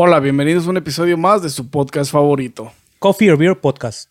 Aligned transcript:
Hola, 0.00 0.20
bienvenidos 0.20 0.64
a 0.64 0.70
un 0.70 0.76
episodio 0.76 1.18
más 1.18 1.42
de 1.42 1.50
su 1.50 1.70
podcast 1.70 2.12
favorito. 2.12 2.70
Coffee 3.00 3.32
or 3.32 3.36
Beer 3.36 3.58
Podcast. 3.60 4.08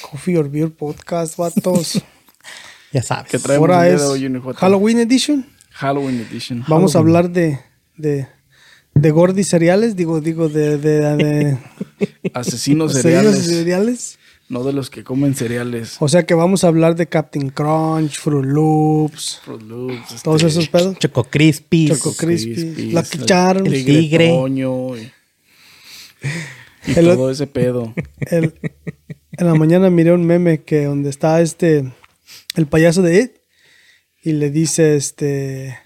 Coffee 0.00 0.34
or 0.38 0.50
Beer 0.50 0.70
Podcast, 0.70 1.36
vatos. 1.36 2.02
Ya 2.90 3.02
sabes. 3.02 3.30
Que 3.30 3.38
traemos 3.38 3.68
Ahora 3.68 3.86
el 3.86 3.88
día 3.90 3.96
es 3.96 4.02
de 4.02 4.08
hoy, 4.08 4.22
Junior 4.22 4.42
J. 4.42 4.58
Halloween 4.58 4.98
Edition. 5.00 5.46
Halloween 5.72 6.26
Edition. 6.28 6.64
Vamos 6.68 6.96
a 6.96 7.00
hablar 7.00 7.28
de, 7.30 7.60
de, 7.98 8.26
de 8.94 9.10
Gordy 9.10 9.44
cereales, 9.44 9.94
digo, 9.94 10.22
digo, 10.22 10.48
de, 10.48 10.78
de, 10.78 11.16
de 11.16 11.58
Asesinos 12.34 12.94
cereales. 12.94 13.44
cereales. 13.44 13.46
cereales. 13.46 14.18
No 14.50 14.64
de 14.64 14.72
los 14.72 14.90
que 14.90 15.04
comen 15.04 15.34
cereales. 15.34 15.96
O 16.00 16.08
sea 16.08 16.26
que 16.26 16.34
vamos 16.34 16.64
a 16.64 16.66
hablar 16.68 16.96
de 16.96 17.06
Captain 17.06 17.50
Crunch, 17.50 18.18
Fruit 18.18 18.44
Loops, 18.44 19.40
Fruit 19.44 19.62
Loops, 19.62 20.10
este, 20.10 20.22
todos 20.24 20.42
esos 20.42 20.68
pedos. 20.68 20.98
Choco 20.98 21.24
Crispies. 21.24 21.90
Choco 21.96 22.14
Crispies, 22.16 22.92
Lucky 22.92 23.18
el 23.18 23.26
Charms. 23.26 23.66
el 23.66 23.72
Tigre 23.72 24.00
tigre. 24.00 24.28
Toño 24.28 24.96
y, 24.98 25.12
y 26.86 26.98
El- 26.98 27.06
todo 27.06 27.30
ese 27.30 27.46
pedo. 27.46 27.94
El- 28.30 28.54
en 29.38 29.46
la 29.46 29.54
mañana 29.54 29.88
miré 29.88 30.12
un 30.12 30.26
meme 30.26 30.62
que 30.64 30.84
donde 30.84 31.08
está 31.10 31.40
este 31.40 31.92
el 32.56 32.66
payaso 32.66 33.00
de 33.02 33.20
It 33.20 33.32
y 34.22 34.32
le 34.32 34.50
dice 34.50 34.96
este 34.96 35.78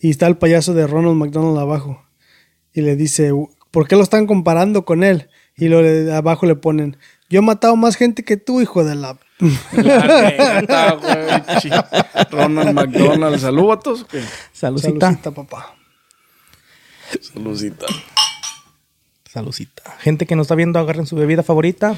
y 0.00 0.10
está 0.10 0.26
el 0.26 0.36
payaso 0.36 0.74
de 0.74 0.86
Ronald 0.86 1.16
McDonald 1.16 1.56
abajo 1.58 2.04
y 2.74 2.80
le 2.82 2.96
dice 2.96 3.30
¿por 3.70 3.86
qué 3.88 3.94
lo 3.96 4.02
están 4.02 4.26
comparando 4.26 4.84
con 4.84 5.04
él? 5.04 5.28
Y 5.56 5.68
lo 5.68 5.78
abajo 6.14 6.44
le 6.46 6.56
ponen 6.56 6.96
yo 7.32 7.38
he 7.38 7.42
matado 7.42 7.74
más 7.76 7.96
gente 7.96 8.24
que 8.24 8.36
tú 8.36 8.60
hijo 8.60 8.84
de 8.84 8.94
la 8.94 9.16
neta, 9.72 10.98
Ronald 12.30 12.74
McDonald. 12.74 13.38
¿Salud, 13.38 13.68
vatos? 13.68 14.04
¿Qué? 14.04 14.22
Saludcita. 14.52 15.06
Saludcita, 15.06 15.30
papá. 15.30 15.74
Saludcita. 17.22 17.86
Saludcita. 19.24 19.96
Gente 20.00 20.26
que 20.26 20.36
nos 20.36 20.44
está 20.44 20.56
viendo, 20.56 20.78
agarren 20.78 21.06
su 21.06 21.16
bebida 21.16 21.42
favorita. 21.42 21.96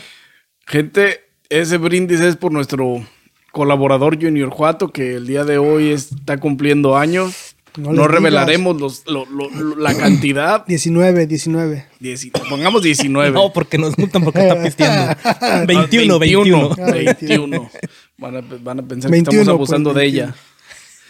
Gente, 0.68 1.24
ese 1.48 1.78
brindis 1.78 2.20
es 2.20 2.36
por 2.36 2.52
nuestro 2.52 3.04
colaborador 3.50 4.22
Junior 4.22 4.50
Juato, 4.50 4.92
que 4.92 5.16
el 5.16 5.26
día 5.26 5.42
de 5.42 5.58
hoy 5.58 5.90
está 5.90 6.38
cumpliendo 6.38 6.96
años. 6.96 7.53
No 7.76 7.92
No, 7.92 8.06
revelaremos 8.06 8.80
los, 8.80 9.02
lo- 9.06 9.26
lo- 9.26 9.50
lo- 9.50 9.76
la 9.76 9.94
cantidad. 9.98 10.64
19, 10.66 11.26
19. 11.26 11.86
Dieci- 12.00 12.30
pongamos 12.48 12.82
19. 12.82 13.30
No, 13.34 13.52
porque 13.52 13.78
nos 13.78 13.98
multan 13.98 14.22
porque 14.22 14.40
está 14.40 14.62
pisteando. 14.62 15.66
21, 15.66 16.18
21. 16.18 16.68
21. 16.76 16.92
21. 16.92 17.70
Van 18.18 18.36
a, 18.36 18.40
van 18.62 18.78
a 18.78 18.82
pensar 18.82 19.10
21, 19.10 19.30
que 19.30 19.40
estamos 19.40 19.46
pues, 19.46 19.48
abusando 19.48 19.92
de 19.92 20.00
21. 20.02 20.24
ella. 20.28 20.36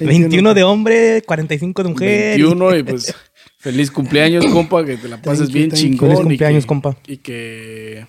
21 0.00 0.54
de 0.54 0.62
hombre, 0.64 1.22
45 1.26 1.82
de 1.82 1.88
mujer. 1.90 2.28
21 2.38 2.76
y 2.76 2.82
pues 2.82 3.14
feliz 3.58 3.90
cumpleaños, 3.90 4.44
compa, 4.46 4.84
que 4.84 4.96
te 4.96 5.08
la 5.08 5.20
pases 5.22 5.52
bien 5.52 5.70
chingón. 5.70 6.08
Feliz 6.08 6.20
y 6.20 6.22
cumpleaños, 6.24 6.64
que- 6.64 6.68
compa. 6.68 6.96
Y 7.06 7.16
que, 7.18 8.06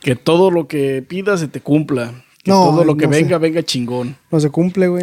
que 0.00 0.14
todo 0.16 0.50
lo 0.50 0.68
que 0.68 1.02
pidas 1.02 1.40
se 1.40 1.48
te 1.48 1.60
cumpla. 1.60 2.24
Que 2.42 2.50
No, 2.52 2.64
todo 2.70 2.84
lo 2.84 2.96
que 2.96 3.06
no 3.08 3.12
sé. 3.12 3.22
venga, 3.22 3.38
venga 3.38 3.62
chingón. 3.62 4.16
No 4.30 4.38
se 4.40 4.50
cumple, 4.50 4.86
güey. 4.88 5.02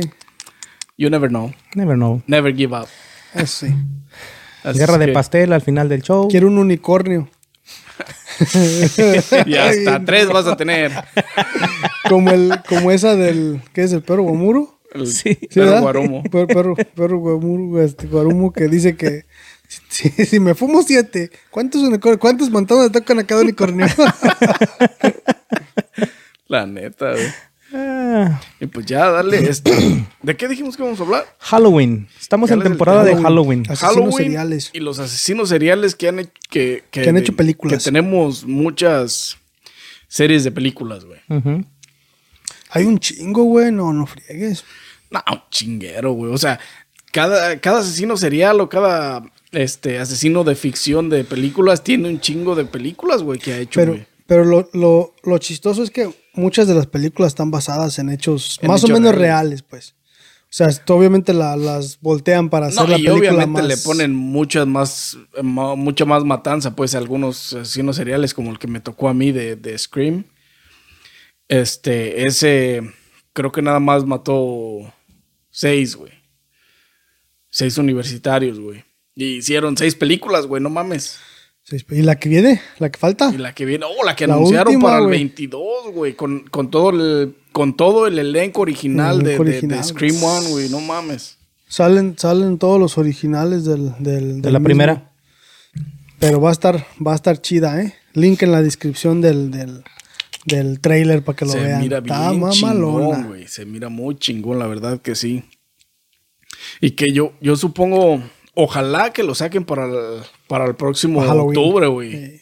You 0.98 1.10
never 1.10 1.30
know. 1.30 1.54
Never 1.76 1.96
know. 1.96 2.22
Never 2.28 2.54
give 2.56 2.76
up. 2.76 2.88
Eso 3.34 3.66
sí. 3.68 3.74
Así 4.64 4.80
Guerra 4.80 4.98
de 4.98 5.08
que- 5.08 5.12
pastel 5.14 5.52
al 5.54 5.62
final 5.62 5.90
del 5.90 6.02
show. 6.02 6.28
Quiero 6.30 6.48
un 6.48 6.58
unicornio. 6.58 7.30
Y 9.46 9.56
hasta 9.56 10.04
tres 10.04 10.28
vas 10.28 10.48
a 10.48 10.58
tener. 10.58 10.92
Como 12.10 12.32
el 12.32 12.52
como 12.68 12.90
esa 12.92 13.16
del 13.16 13.62
¿qué 13.74 13.84
es 13.84 13.94
el 13.94 14.02
perro 14.02 14.24
guamuro? 14.24 14.80
El 14.94 15.06
Sí. 15.08 15.38
Sí, 15.50 15.60
perro 15.60 15.82
guaromo. 15.82 16.24
Perro, 16.32 16.48
perro, 16.48 16.76
perro 16.76 17.18
guamuru, 17.20 17.80
este, 17.80 18.08
guarumo 18.08 18.52
que 18.54 18.68
dice 18.68 18.96
que 18.96 19.26
si, 19.90 20.10
si 20.10 20.40
me 20.40 20.54
fumo 20.56 20.82
siete, 20.84 21.30
¿cuántos 21.52 21.82
unicornios, 21.82 22.20
cuántos 22.20 22.50
montones 22.50 22.86
le 22.86 23.00
tocan 23.00 23.20
a 23.20 23.24
cada 23.26 23.42
unicornio? 23.42 23.86
La 26.48 26.66
neta, 26.66 27.12
güey. 27.12 27.28
Ah, 27.74 28.40
Y 28.60 28.68
pues 28.68 28.86
ya, 28.86 29.10
dale. 29.10 29.38
Este, 29.50 30.06
¿De 30.22 30.38
qué 30.38 30.48
dijimos 30.48 30.78
que 30.78 30.84
vamos 30.84 31.00
a 31.00 31.04
hablar? 31.04 31.26
Halloween. 31.40 32.08
Estamos 32.20 32.50
¿Cuál 32.50 32.62
en 32.62 32.68
temporada 32.68 33.04
de 33.04 33.12
Halloween? 33.16 33.66
Halloween. 33.66 33.72
Asesinos 33.72 33.94
Halloween 33.96 34.18
seriales. 34.26 34.70
y 34.74 34.80
los 34.80 35.00
asesinos 35.00 35.50
seriales 35.50 35.96
que 35.96 36.08
han, 36.10 36.20
he- 36.20 36.32
que, 36.50 36.84
Que 36.92 37.10
han 37.10 37.18
hecho 37.18 37.36
películas. 37.36 37.78
Que 37.80 37.84
tenemos 37.84 38.46
muchas 38.46 39.38
series 40.08 40.44
de 40.44 40.52
películas, 40.52 41.06
güey. 41.06 41.20
Hay 42.70 42.86
un 42.86 43.00
chingo, 43.00 43.44
güey, 43.44 43.72
no, 43.72 43.94
no 43.94 44.06
friegues. 44.06 44.64
No, 45.12 45.22
chinguero, 45.52 46.14
güey. 46.14 46.32
O 46.34 46.38
sea, 46.38 46.60
cada, 47.12 47.60
cada 47.60 47.80
asesino 47.80 48.18
serial 48.18 48.60
o 48.62 48.70
cada 48.70 49.24
este, 49.52 50.00
asesino 50.00 50.44
de 50.44 50.56
ficción 50.56 51.10
de 51.10 51.24
películas 51.24 51.84
tiene 51.84 52.10
un 52.10 52.20
chingo 52.20 52.56
de 52.56 52.66
películas, 52.66 53.22
güey, 53.22 53.40
que 53.40 53.54
ha 53.54 53.58
hecho, 53.60 53.80
Pero, 53.80 53.92
güey. 53.94 54.08
Pero 54.28 54.46
lo, 54.46 54.70
lo, 54.74 55.14
lo 55.24 55.38
chistoso 55.38 55.84
es 55.84 55.92
que 55.92 56.10
muchas 56.34 56.68
de 56.68 56.76
las 56.76 56.88
películas 56.88 57.32
están 57.34 57.52
basadas 57.52 58.00
en 58.00 58.10
hechos 58.10 58.60
En 58.62 58.70
más 58.70 58.84
o 58.84 58.88
menos 58.88 59.14
reales. 59.16 59.20
reales, 59.20 59.62
pues. 59.64 59.96
O 60.46 60.56
sea, 60.56 60.68
obviamente 60.90 61.34
la- 61.34 61.56
las 61.58 62.00
voltean 62.00 62.50
para 62.50 62.68
hacer 62.68 62.84
No, 62.84 62.88
la 62.88 62.98
y 63.00 63.04
película 63.04 63.30
obviamente 63.30 63.62
más... 63.62 63.68
le 63.68 63.78
ponen 63.78 64.14
muchas 64.16 64.68
más, 64.68 65.18
mucha 65.42 66.06
más 66.06 66.24
matanza, 66.24 66.76
pues, 66.76 66.94
a 66.94 67.00
algunos 67.00 67.54
asesinos 67.54 67.96
seriales, 67.96 68.34
como 68.36 68.52
el 68.52 68.60
que 68.60 68.68
me 68.68 68.80
tocó 68.80 69.10
a 69.10 69.14
mí 69.16 69.32
de, 69.32 69.56
de 69.56 69.78
Scream. 69.78 70.26
Este, 71.48 72.26
ese, 72.26 72.82
creo 73.34 73.52
que 73.52 73.62
nada 73.62 73.80
más 73.80 74.06
mató 74.06 74.94
seis, 75.50 75.96
güey. 75.96 76.12
Seis 77.50 77.78
universitarios, 77.78 78.60
güey. 78.60 78.84
Y 79.16 79.38
hicieron 79.38 79.78
seis 79.78 79.96
películas, 79.96 80.48
güey, 80.48 80.62
no 80.62 80.70
mames. 80.70 81.20
¿Y 81.90 82.02
la 82.02 82.18
que 82.20 82.28
viene? 82.30 82.62
¿La 82.80 82.92
que 82.92 83.00
falta? 83.00 83.32
Y 83.34 83.38
la 83.38 83.54
que 83.56 83.66
viene, 83.66 83.86
oh, 83.86 84.04
la 84.06 84.16
que 84.16 84.28
La 84.28 84.34
anunciaron 84.36 84.74
última, 84.76 84.90
para 84.90 84.98
el 85.00 85.06
güey. 85.06 85.18
22, 85.20 85.92
güey, 85.94 86.14
con, 86.16 86.42
con 86.50 86.70
todo 86.70 86.90
el 86.90 87.36
con 87.54 87.78
todo 87.78 88.08
el 88.08 88.18
elenco 88.20 88.62
original, 88.62 89.20
El 89.20 89.38
de- 89.38 89.62
de, 89.68 89.84
Scream. 89.84 90.22
One, 90.24 90.50
güey, 90.50 90.70
no 90.70 90.80
mames. 90.82 91.38
Salen, 91.68 92.16
salen 92.18 92.58
todos 92.58 92.80
los 92.80 92.98
originales 92.98 93.64
del, 93.64 93.94
del- 94.00 94.42
De 94.42 94.52
la 94.52 94.60
mismo. 94.60 94.66
primera. 94.66 95.12
Pero 96.20 96.42
va 96.42 96.50
a 96.50 96.52
estar, 96.52 96.86
va 97.06 97.14
a 97.14 97.16
estar 97.16 97.40
chida, 97.42 97.82
¿eh? 97.82 97.94
Link 98.14 98.42
en 98.44 98.52
la 98.52 98.62
descripción 98.62 99.22
del, 99.22 99.52
del, 99.52 99.84
del 100.46 100.80
trailer 100.80 101.24
para 101.24 101.36
que 101.36 101.46
lo 101.46 101.52
Se 101.52 101.60
vean. 101.60 101.82
mira 101.82 102.00
bien 102.00 102.50
chingón, 102.52 103.28
güey. 103.28 103.48
Se 103.48 103.66
mira 103.66 103.90
muy 103.90 104.16
chingón, 104.16 104.58
la 104.60 104.68
verdad 104.68 105.00
que 105.02 105.16
sí. 105.16 105.44
Y 106.82 106.92
que 106.92 107.12
yo, 107.14 107.34
yo 107.42 107.56
supongo, 107.56 108.22
ojalá 108.54 109.12
que 109.14 109.24
lo 109.24 109.36
saquen 109.36 109.66
para 109.66 109.86
el, 109.86 110.22
para 110.48 110.66
el 110.66 110.76
próximo 110.76 111.22
Halloween. 111.22 111.58
octubre, 111.58 111.88
güey. 111.88 112.14
Eh, 112.16 112.42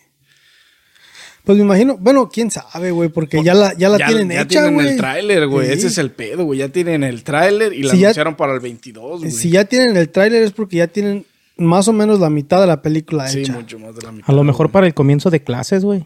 Pues 1.43 1.57
me 1.57 1.63
imagino, 1.63 1.97
bueno, 1.97 2.29
quién 2.29 2.51
sabe, 2.51 2.91
güey, 2.91 3.09
porque 3.09 3.43
ya 3.43 3.53
la, 3.55 3.73
ya 3.75 3.89
la 3.89 3.97
tienen 4.05 4.29
ya 4.29 4.41
hecha, 4.41 4.47
tienen 4.47 4.73
güey. 4.75 4.87
el 4.89 4.97
tráiler, 4.97 5.47
güey. 5.47 5.67
Sí. 5.67 5.73
Ese 5.73 5.87
es 5.87 5.97
el 5.97 6.11
pedo, 6.11 6.43
güey. 6.45 6.59
Ya 6.59 6.69
tienen 6.69 7.03
el 7.03 7.23
tráiler 7.23 7.73
y 7.73 7.81
la 7.83 7.91
Si 7.93 7.99
ya- 7.99 8.07
anunciaron 8.09 8.35
para 8.35 8.53
el 8.53 8.59
22, 8.59 9.19
güey. 9.21 9.31
Si 9.31 9.49
ya 9.49 9.65
tienen 9.65 9.97
el 9.97 10.09
tráiler 10.09 10.43
es 10.43 10.51
porque 10.51 10.77
ya 10.77 10.87
tienen 10.87 11.25
más 11.57 11.87
o 11.87 11.93
menos 11.93 12.19
la 12.19 12.29
mitad 12.29 12.61
de 12.61 12.67
la 12.67 12.81
película 12.81 13.27
Sí, 13.27 13.39
hecha. 13.41 13.53
mucho 13.53 13.79
más 13.79 13.95
de 13.95 14.01
la 14.03 14.11
mitad. 14.11 14.29
A 14.29 14.33
lo 14.33 14.43
mejor 14.43 14.67
güey. 14.67 14.73
para 14.73 14.87
el 14.87 14.93
comienzo 14.93 15.29
de 15.31 15.41
clases, 15.43 15.83
güey. 15.83 16.05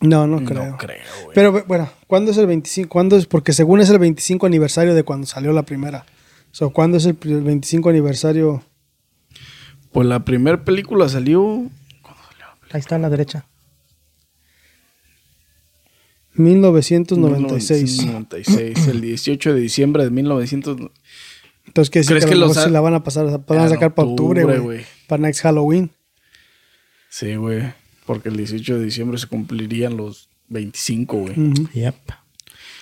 No, 0.00 0.26
no 0.28 0.44
creo. 0.44 0.64
No 0.66 0.76
creo, 0.76 0.98
güey. 1.24 1.34
Pero 1.34 1.64
bueno, 1.66 1.90
¿cuándo 2.06 2.30
es 2.30 2.36
el 2.38 2.46
25? 2.46 2.88
¿Cuándo 2.88 3.16
es? 3.16 3.26
Porque 3.26 3.52
según 3.52 3.80
es 3.80 3.90
el 3.90 3.98
25 3.98 4.46
aniversario 4.46 4.94
de 4.94 5.02
cuando 5.02 5.26
salió 5.26 5.52
la 5.52 5.64
primera. 5.64 6.06
O 6.60 6.66
sea, 6.66 6.68
¿cuándo 6.70 6.96
es 6.96 7.06
el 7.06 7.14
pri- 7.14 7.32
el 7.34 7.42
25 7.42 7.88
aniversario? 7.88 8.64
Pues 9.92 10.08
la 10.08 10.24
primera 10.24 10.64
película 10.64 11.08
salió. 11.08 11.70
Ahí 12.72 12.80
está 12.80 12.96
a 12.96 12.98
la 12.98 13.08
derecha. 13.10 13.46
1996. 16.34 17.98
1996, 18.04 18.86
el 18.88 19.00
18 19.00 19.54
de 19.54 19.60
diciembre 19.60 20.04
de 20.04 20.10
1900. 20.10 20.76
Entonces, 21.66 21.90
¿qué 21.90 21.98
decir 22.00 22.12
¿Crees 22.12 22.24
que, 22.24 22.30
que 22.30 22.34
a 22.36 22.40
lo 22.40 22.46
los 22.46 22.56
se 22.56 22.70
la 22.70 22.80
van 22.80 22.94
a 22.94 23.02
pasar, 23.04 23.26
van 23.46 23.58
a 23.58 23.64
En 23.64 23.68
sacar 23.70 23.94
para 23.94 24.08
octubre, 24.08 24.42
güey. 24.58 24.84
Para 25.06 25.22
next 25.22 25.42
Halloween. 25.42 25.90
Sí, 27.08 27.34
güey. 27.36 27.72
Porque 28.06 28.28
el 28.30 28.36
18 28.36 28.78
de 28.78 28.84
diciembre 28.84 29.18
se 29.18 29.26
cumplirían 29.26 29.96
los 29.96 30.28
25, 30.48 31.16
güey. 31.18 31.38
Ujú. 31.38 31.68
Yep. 31.72 31.94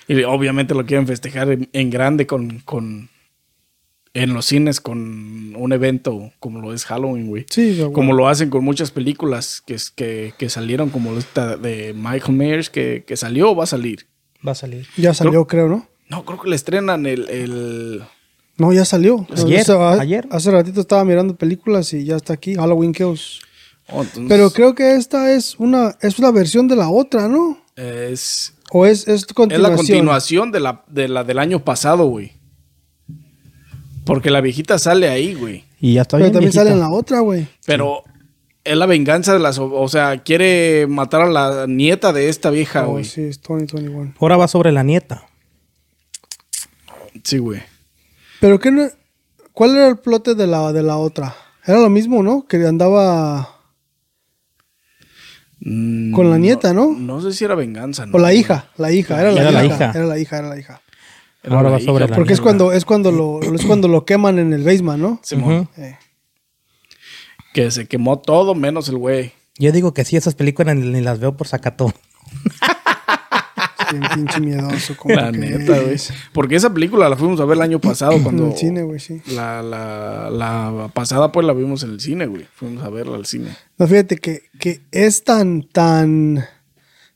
Y 0.07 0.23
obviamente 0.23 0.73
lo 0.73 0.85
quieren 0.85 1.05
festejar 1.05 1.51
en, 1.51 1.69
en 1.73 1.89
grande 1.89 2.25
con, 2.25 2.59
con. 2.59 3.09
En 4.23 4.33
los 4.33 4.45
cines 4.45 4.81
con 4.81 5.55
un 5.55 5.73
evento 5.73 6.31
como 6.39 6.59
lo 6.61 6.73
es 6.73 6.85
Halloween, 6.85 7.27
güey. 7.27 7.45
Sí, 7.49 7.77
güey. 7.79 7.91
Como 7.91 8.13
lo 8.13 8.27
hacen 8.27 8.49
con 8.49 8.63
muchas 8.63 8.91
películas 8.91 9.61
que, 9.65 9.75
es- 9.75 9.91
que, 9.91 10.33
que 10.37 10.49
salieron, 10.49 10.89
como 10.89 11.17
esta 11.17 11.55
de 11.57 11.93
Michael 11.93 12.33
Myers, 12.37 12.69
que, 12.69 13.03
que 13.05 13.15
salió 13.17 13.51
o 13.51 13.55
va 13.55 13.63
a 13.65 13.67
salir. 13.67 14.07
Va 14.45 14.51
a 14.53 14.55
salir. 14.55 14.87
Ya 14.97 15.13
salió, 15.13 15.45
creo, 15.45 15.67
¿no? 15.67 15.87
No, 16.09 16.23
creo 16.25 16.39
que 16.41 16.49
le 16.49 16.55
estrenan 16.55 17.05
el. 17.05 17.29
el- 17.29 18.03
No, 18.57 18.71
ya 18.73 18.85
salió. 18.85 19.27
Ayer, 19.35 19.69
a- 19.71 19.99
ayer. 20.01 20.27
Hace 20.31 20.51
ratito 20.51 20.81
estaba 20.81 21.03
mirando 21.05 21.35
películas 21.35 21.93
y 21.93 22.03
ya 22.05 22.15
está 22.15 22.33
aquí, 22.33 22.55
Halloween 22.55 22.93
Kills. 22.93 23.41
oh, 23.89 24.01
entonces, 24.01 24.25
Pero 24.29 24.49
creo 24.51 24.73
que 24.73 24.95
esta 24.95 25.31
es 25.33 25.55
una, 25.59 25.95
es 26.01 26.17
una 26.19 26.31
versión 26.31 26.67
de 26.67 26.75
la 26.75 26.89
otra, 26.89 27.27
¿no? 27.27 27.57
es, 27.75 28.53
¿O 28.71 28.85
es, 28.87 29.07
es 29.07 29.21
es 29.21 29.25
continuación? 29.27 29.71
la 29.71 29.77
continuación 29.77 30.51
de 30.51 30.59
la, 30.59 30.83
de 30.87 31.07
la 31.07 31.23
del 31.23 31.37
año 31.39 31.63
pasado, 31.63 32.05
güey. 32.07 32.31
Porque 34.07 34.29
la 34.31 34.41
viejita 34.41 34.79
sale 34.79 35.09
ahí, 35.09 35.33
güey. 35.35 35.63
Y 35.79 35.93
ya 35.95 36.01
está 36.03 36.17
Pero 36.17 36.25
bien 36.25 36.33
también 36.33 36.51
viejita. 36.51 36.63
sale 36.63 36.71
en 36.73 36.79
la 36.79 36.89
otra, 36.89 37.19
güey. 37.19 37.47
Pero 37.65 38.03
es 38.63 38.75
la 38.77 38.85
venganza 38.85 39.33
de 39.33 39.39
las... 39.39 39.59
O 39.59 39.87
sea, 39.87 40.23
quiere 40.23 40.87
matar 40.87 41.21
a 41.21 41.29
la 41.29 41.65
nieta 41.67 42.11
de 42.13 42.29
esta 42.29 42.49
vieja, 42.49 42.87
Oh, 42.87 42.91
güey. 42.93 43.03
sí, 43.05 43.21
es 43.21 43.41
2021. 43.41 44.13
Ahora 44.19 44.37
va 44.37 44.47
sobre 44.47 44.71
la 44.71 44.83
nieta. 44.83 45.23
sí, 47.23 47.37
güey. 47.37 47.61
Pero 48.39 48.59
qué 48.59 48.71
no- 48.71 48.89
¿cuál 49.53 49.75
era 49.75 49.87
el 49.87 49.97
plote 49.97 50.35
de 50.35 50.47
la, 50.47 50.71
de 50.73 50.83
la 50.83 50.97
otra? 50.97 51.35
Era 51.65 51.79
lo 51.79 51.89
mismo, 51.89 52.23
¿no? 52.23 52.45
Que 52.47 52.57
andaba 52.65 53.53
Mm, 55.59 56.13
con 56.13 56.29
la 56.29 56.37
nieta, 56.37 56.71
¿no? 56.71 56.91
No 56.93 57.19
sé 57.19 57.33
si 57.33 57.43
era 57.43 57.55
venganza, 57.55 58.05
¿no? 58.05 58.15
O 58.15 58.19
la 58.19 58.31
hija, 58.31 58.69
la 58.77 58.91
hija, 58.91 59.19
era, 59.19 59.31
la, 59.31 59.41
Era 59.41 59.49
hija, 59.49 59.59
la 59.59 59.65
hija. 59.65 59.91
Era 59.95 60.05
la 60.05 60.19
hija, 60.19 60.37
era 60.37 60.49
la 60.49 60.59
hija. 60.59 60.81
Ahora 61.49 61.69
va 61.69 61.79
sobre 61.79 62.05
hija, 62.05 62.11
la 62.11 62.15
Porque 62.15 62.33
es 62.33 62.41
cuando, 62.41 62.71
es 62.71 62.85
cuando 62.85 63.11
lo, 63.11 63.41
es 63.41 63.65
cuando 63.65 63.87
lo 63.87 64.05
queman 64.05 64.39
en 64.39 64.53
el 64.53 64.63
basement, 64.63 64.99
¿no? 64.99 65.19
Simón. 65.23 65.69
Eh, 65.77 65.97
Que 67.53 67.71
se 67.71 67.87
quemó 67.87 68.19
todo 68.19 68.55
menos 68.55 68.89
el 68.89 68.97
güey. 68.97 69.33
Yo 69.57 69.71
digo 69.71 69.93
que 69.93 70.05
sí, 70.05 70.15
esas 70.17 70.35
películas 70.35 70.75
ni, 70.75 70.87
ni 70.87 71.01
las 71.01 71.19
veo 71.19 71.35
por 71.35 71.47
sacato. 71.47 71.93
bien 73.91 74.03
pinche 74.13 74.39
miedoso. 74.41 74.95
como 74.97 75.15
La 75.15 75.31
que 75.31 75.37
neta, 75.37 75.79
güey. 75.79 75.95
es. 75.95 76.13
Porque 76.33 76.55
esa 76.55 76.73
película 76.73 77.09
la 77.09 77.15
fuimos 77.15 77.39
a 77.39 77.45
ver 77.45 77.55
el 77.57 77.61
año 77.63 77.79
pasado 77.79 78.13
En 78.13 78.23
cuando... 78.23 78.47
el 78.47 78.57
cine, 78.57 78.83
güey, 78.83 78.99
sí. 78.99 79.21
La, 79.27 79.61
la, 79.63 80.29
la 80.29 80.91
pasada 80.93 81.31
pues 81.31 81.47
la 81.47 81.53
vimos 81.53 81.83
en 81.83 81.91
el 81.91 81.99
cine, 81.99 82.25
güey. 82.27 82.45
Fuimos 82.53 82.83
a 82.83 82.89
verla 82.89 83.15
al 83.15 83.25
cine. 83.25 83.49
No, 83.77 83.87
fíjate 83.87 84.17
que, 84.17 84.43
que 84.59 84.81
es 84.91 85.23
tan, 85.23 85.63
tan, 85.63 86.45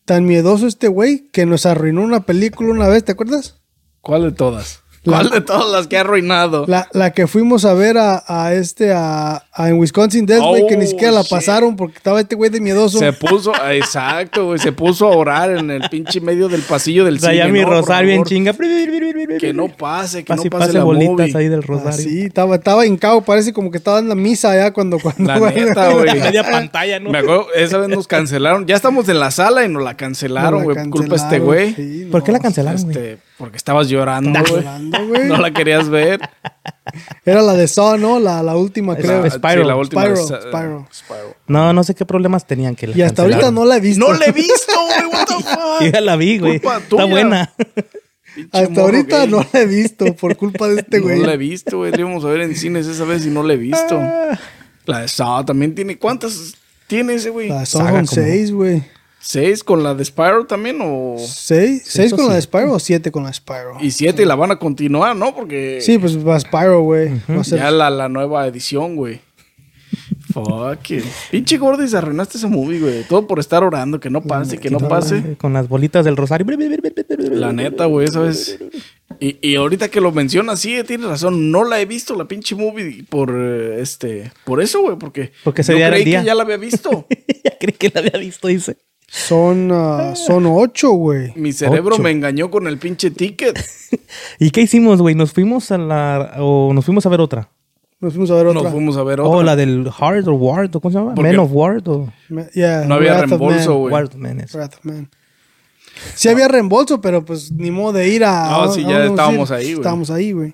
tan 0.05 0.25
miedoso 0.25 0.65
este 0.67 0.87
güey 0.87 1.29
que 1.31 1.45
nos 1.45 1.65
arruinó 1.65 2.01
una 2.01 2.21
película 2.25 2.71
una 2.71 2.87
vez, 2.87 3.03
¿te 3.03 3.11
acuerdas? 3.11 3.60
¿Cuál 4.01 4.23
de 4.23 4.31
todas? 4.31 4.79
La- 5.03 5.17
¿Cuál 5.17 5.29
de 5.31 5.41
todas 5.41 5.71
las 5.71 5.87
que 5.87 5.97
ha 5.97 6.01
arruinado? 6.01 6.65
La, 6.67 6.87
la 6.93 7.11
que 7.11 7.25
fuimos 7.25 7.65
a 7.65 7.73
ver 7.73 7.97
a, 7.97 8.23
a 8.27 8.53
este, 8.53 8.93
a, 8.93 9.43
a 9.51 9.69
en 9.69 9.79
Wisconsin 9.79 10.27
Dells, 10.27 10.45
güey, 10.45 10.67
que 10.67 10.77
ni 10.77 10.85
Oh, 10.85 10.87
siquiera 10.87 11.11
la 11.11 11.21
shit. 11.23 11.31
pasaron 11.31 11.75
porque 11.75 11.97
estaba 11.97 12.19
este 12.21 12.35
güey 12.35 12.51
de 12.51 12.61
miedoso. 12.61 12.99
Se 12.99 13.11
puso, 13.11 13.51
exacto, 13.71 14.45
güey. 14.45 14.59
Se 14.59 14.71
puso 14.71 15.07
a 15.11 15.15
orar 15.17 15.49
en 15.57 15.71
el 15.71 15.89
pinche 15.89 16.21
medio 16.21 16.49
del 16.49 16.61
pasillo 16.61 17.03
del 17.03 17.19
Traía 17.19 17.45
cine. 17.45 17.53
mi 17.53 17.59
¿no? 17.61 17.65
Por 17.69 17.77
rosario 17.77 18.11
favor, 18.11 18.27
chinga. 18.27 18.53
Que 19.39 19.53
no 19.55 19.69
pase, 19.69 20.23
que 20.23 20.27
Pase, 20.35 20.43
no 20.45 20.49
pase, 20.51 20.65
pase 20.67 20.77
la 20.77 20.83
bolitas 20.83 21.09
movie. 21.29 21.37
ahí 21.37 21.47
del 21.47 21.63
rosario. 21.63 21.91
Sí, 21.99 22.21
estaba, 22.21 22.55
estaba 22.57 22.85
hincado, 22.85 23.21
parece 23.21 23.53
como 23.53 23.71
que 23.71 23.77
estaba 23.79 23.97
en 23.97 24.07
la 24.07 24.13
misa 24.15 24.51
allá 24.51 24.71
cuando... 24.71 24.99
cuando 24.99 25.23
La 25.33 25.39
neta, 25.51 25.89
güey. 25.93 26.19
Media 26.19 26.43
pantalla, 26.43 26.99
¿no? 26.99 27.09
Me 27.09 27.17
acuerdo, 27.17 27.47
esa 27.55 27.79
vez 27.79 27.89
nos 27.89 28.07
cancelaron. 28.07 28.67
Ya 28.67 28.75
estamos 28.75 29.09
en 29.09 29.19
la 29.19 29.31
sala 29.31 29.65
y 29.65 29.69
nos 29.69 29.81
la 29.83 29.97
cancelaron, 29.97 30.63
güey. 30.63 30.77
Culpa 30.91 31.15
de 31.15 31.15
este 31.15 31.39
güey. 31.39 31.73
sí, 31.73 32.07
¿Por 32.11 32.23
qué 32.23 32.31
la 32.31 32.37
no. 32.37 32.43
cancelaron, 32.43 32.83
güey? 32.83 32.95
Este, 32.97 33.17
porque 33.41 33.57
estabas 33.57 33.89
llorando, 33.89 34.29
Estaba 34.29 34.49
güey. 34.49 34.61
llorando, 34.63 35.07
güey. 35.07 35.27
No 35.27 35.37
la 35.37 35.51
querías 35.51 35.89
ver. 35.89 36.21
Era 37.25 37.41
la 37.41 37.53
de 37.53 37.67
Saw, 37.67 37.97
¿no? 37.97 38.19
La, 38.19 38.41
la 38.43 38.55
última, 38.55 38.95
creo. 38.95 39.23
La- 39.23 39.29
Spyro. 39.29 39.61
sí, 39.63 39.67
la 39.67 39.75
última 39.75 40.01
Spyro, 40.03 40.15
de 40.27 40.41
Spyro. 40.41 40.87
Spyro. 40.91 41.35
No, 41.47 41.73
no 41.73 41.83
sé 41.83 41.95
qué 41.95 42.05
problemas 42.05 42.45
tenían 42.47 42.75
que 42.75 42.87
la 42.87 42.97
Y 42.97 43.01
hasta 43.01 43.23
ahorita 43.23 43.51
no 43.51 43.65
la 43.65 43.77
he 43.77 43.79
visto. 43.81 44.07
No 44.07 44.13
la 44.17 44.25
he 44.25 44.31
visto, 44.31 44.73
güey. 44.85 45.11
What 45.11 45.25
the 45.27 45.33
fuck? 45.43 45.81
Yo 45.81 45.87
ya 45.91 46.01
la 46.01 46.15
vi, 46.15 46.37
güey. 46.39 46.55
Está 46.57 46.79
tuya. 46.81 47.05
buena. 47.05 47.53
Pinche 48.33 48.57
Hasta 48.57 48.81
ahorita 48.81 49.17
gay. 49.19 49.27
no 49.29 49.45
la 49.51 49.59
he 49.59 49.65
visto 49.65 50.05
por 50.15 50.37
culpa 50.37 50.67
de 50.69 50.79
este 50.81 50.99
güey. 50.99 51.19
No 51.19 51.25
la 51.27 51.33
he 51.33 51.37
visto, 51.37 51.77
güey. 51.79 51.91
La 51.91 51.99
íbamos 51.99 52.23
a 52.23 52.27
ver 52.27 52.41
en 52.41 52.55
cines 52.55 52.87
esa 52.87 53.03
vez 53.03 53.25
y 53.25 53.29
no 53.29 53.43
la 53.43 53.53
he 53.53 53.57
visto. 53.57 53.97
Ah. 53.99 54.39
La 54.85 54.99
de 54.99 55.07
Saw 55.09 55.43
también 55.45 55.75
tiene. 55.75 55.97
¿Cuántas 55.97 56.53
tiene 56.87 57.15
ese, 57.15 57.29
güey? 57.29 57.49
La 57.49 57.59
de 57.61 57.65
Saw 57.65 57.87
son 57.89 58.07
seis, 58.07 58.51
güey. 58.51 58.83
¿Seis 59.21 59.63
con 59.63 59.83
la 59.83 59.93
de 59.93 60.03
Spyro 60.03 60.45
también? 60.45 60.79
¿O 60.81 61.15
¿Seis? 61.19 61.83
¿Seis 61.85 62.13
con 62.13 62.27
la 62.27 62.33
de. 62.35 62.41
Spyro 62.41 62.73
o 62.73 62.79
siete 62.79 63.11
con 63.11 63.23
la 63.23 63.29
de 63.29 63.35
Spyro? 63.35 63.77
y 63.79 63.91
siete 63.91 64.23
y 64.23 64.25
la 64.25 64.35
van 64.35 64.51
a 64.51 64.55
continuar, 64.57 65.15
¿no? 65.15 65.35
Porque 65.35 65.79
Sí, 65.81 65.97
pues 65.99 66.17
va 66.27 66.39
Spyro, 66.39 66.81
güey. 66.81 67.09
A 67.27 67.43
ser- 67.43 67.59
ya 67.59 67.71
la, 67.71 67.89
la 67.89 68.09
nueva 68.09 68.47
edición, 68.47 68.95
güey. 68.95 69.21
Fuck 70.33 70.91
it. 70.91 71.03
Pinche 71.29 71.57
Gordis, 71.57 71.93
arruinaste 71.93 72.37
esa 72.37 72.47
movie, 72.47 72.79
güey. 72.79 73.03
Todo 73.03 73.27
por 73.27 73.39
estar 73.39 73.63
orando, 73.63 73.99
que 73.99 74.09
no 74.09 74.21
pase, 74.21 74.57
que 74.57 74.69
no 74.69 74.79
pase. 74.79 75.35
Con 75.37 75.53
las 75.53 75.67
bolitas 75.67 76.05
del 76.05 76.15
rosario. 76.15 76.45
La 77.31 77.51
neta, 77.51 77.85
güey, 77.85 78.07
¿sabes? 78.07 78.57
Y, 79.19 79.37
y 79.47 79.55
ahorita 79.55 79.89
que 79.89 79.99
lo 79.99 80.11
mencionas, 80.13 80.59
sí, 80.61 80.77
tienes 80.87 81.07
razón. 81.07 81.51
No 81.51 81.65
la 81.65 81.81
he 81.81 81.85
visto, 81.85 82.15
la 82.15 82.25
pinche 82.25 82.55
movie, 82.55 83.03
por 83.09 83.31
eh, 83.35 83.81
este... 83.81 84.31
Por 84.45 84.61
eso, 84.61 84.81
güey, 84.81 84.97
porque... 84.97 85.31
Porque 85.43 85.61
ese 85.61 85.77
yo 85.77 85.85
el 85.85 85.91
creí 85.91 86.05
día. 86.05 86.21
que 86.21 86.27
ya 86.27 86.35
la 86.35 86.43
había 86.43 86.57
visto. 86.57 87.05
ya 87.43 87.57
creí 87.59 87.73
que 87.73 87.91
la 87.93 87.99
había 87.99 88.17
visto, 88.19 88.47
dice. 88.47 88.77
Son, 89.13 89.69
ah, 89.73 90.13
son 90.15 90.45
ocho, 90.47 90.91
güey. 90.91 91.33
Mi 91.35 91.51
cerebro 91.51 91.95
Ocho. 91.95 92.01
me 92.03 92.11
engañó 92.11 92.49
con 92.49 92.65
el 92.67 92.77
pinche 92.77 93.11
ticket. 93.11 93.59
¿Y 94.39 94.51
qué 94.51 94.61
hicimos, 94.61 95.01
güey? 95.01 95.15
¿Nos 95.15 95.33
fuimos 95.33 95.69
a 95.71 95.77
la... 95.77 96.35
o 96.39 96.71
nos 96.73 96.85
fuimos 96.85 97.05
a 97.05 97.09
ver 97.09 97.19
otra? 97.19 97.49
Nos 97.99 98.13
fuimos 98.13 98.31
a 98.31 98.35
ver 98.35 98.47
otra. 98.47 98.63
Nos 98.63 98.71
fuimos 98.71 98.95
a 98.95 99.03
ver 99.03 99.19
O 99.19 99.29
otra. 99.29 99.43
la 99.45 99.55
del 99.57 99.89
Hard 99.99 100.29
o 100.29 100.33
Ward, 100.35 100.73
o 100.77 100.79
¿cómo 100.79 100.93
se 100.93 100.97
llama? 100.97 101.13
¿Por 101.13 101.23
Men 101.25 101.39
of 101.39 101.49
Ward 101.51 101.87
o... 101.89 102.09
Me- 102.29 102.47
yeah, 102.53 102.85
No 102.87 102.95
había 102.95 103.15
Wrath 103.15 103.27
reembolso, 103.29 103.75
güey. 103.79 103.93
Ward. 103.93 104.11
Wrath 104.15 104.75
Man. 104.83 105.09
Sí 106.15 106.29
había 106.29 106.47
reembolso, 106.47 107.01
pero 107.01 107.25
pues 107.25 107.51
ni 107.51 107.69
modo 107.69 107.91
de 107.93 108.07
ir 108.07 108.23
a... 108.23 108.49
No, 108.49 108.71
a- 108.71 108.77
ya 108.77 109.05
estábamos 109.07 109.49
ir. 109.49 109.55
ahí, 109.57 109.63
güey. 109.65 109.75
Estábamos 109.75 110.09
ahí, 110.09 110.31
güey. 110.31 110.53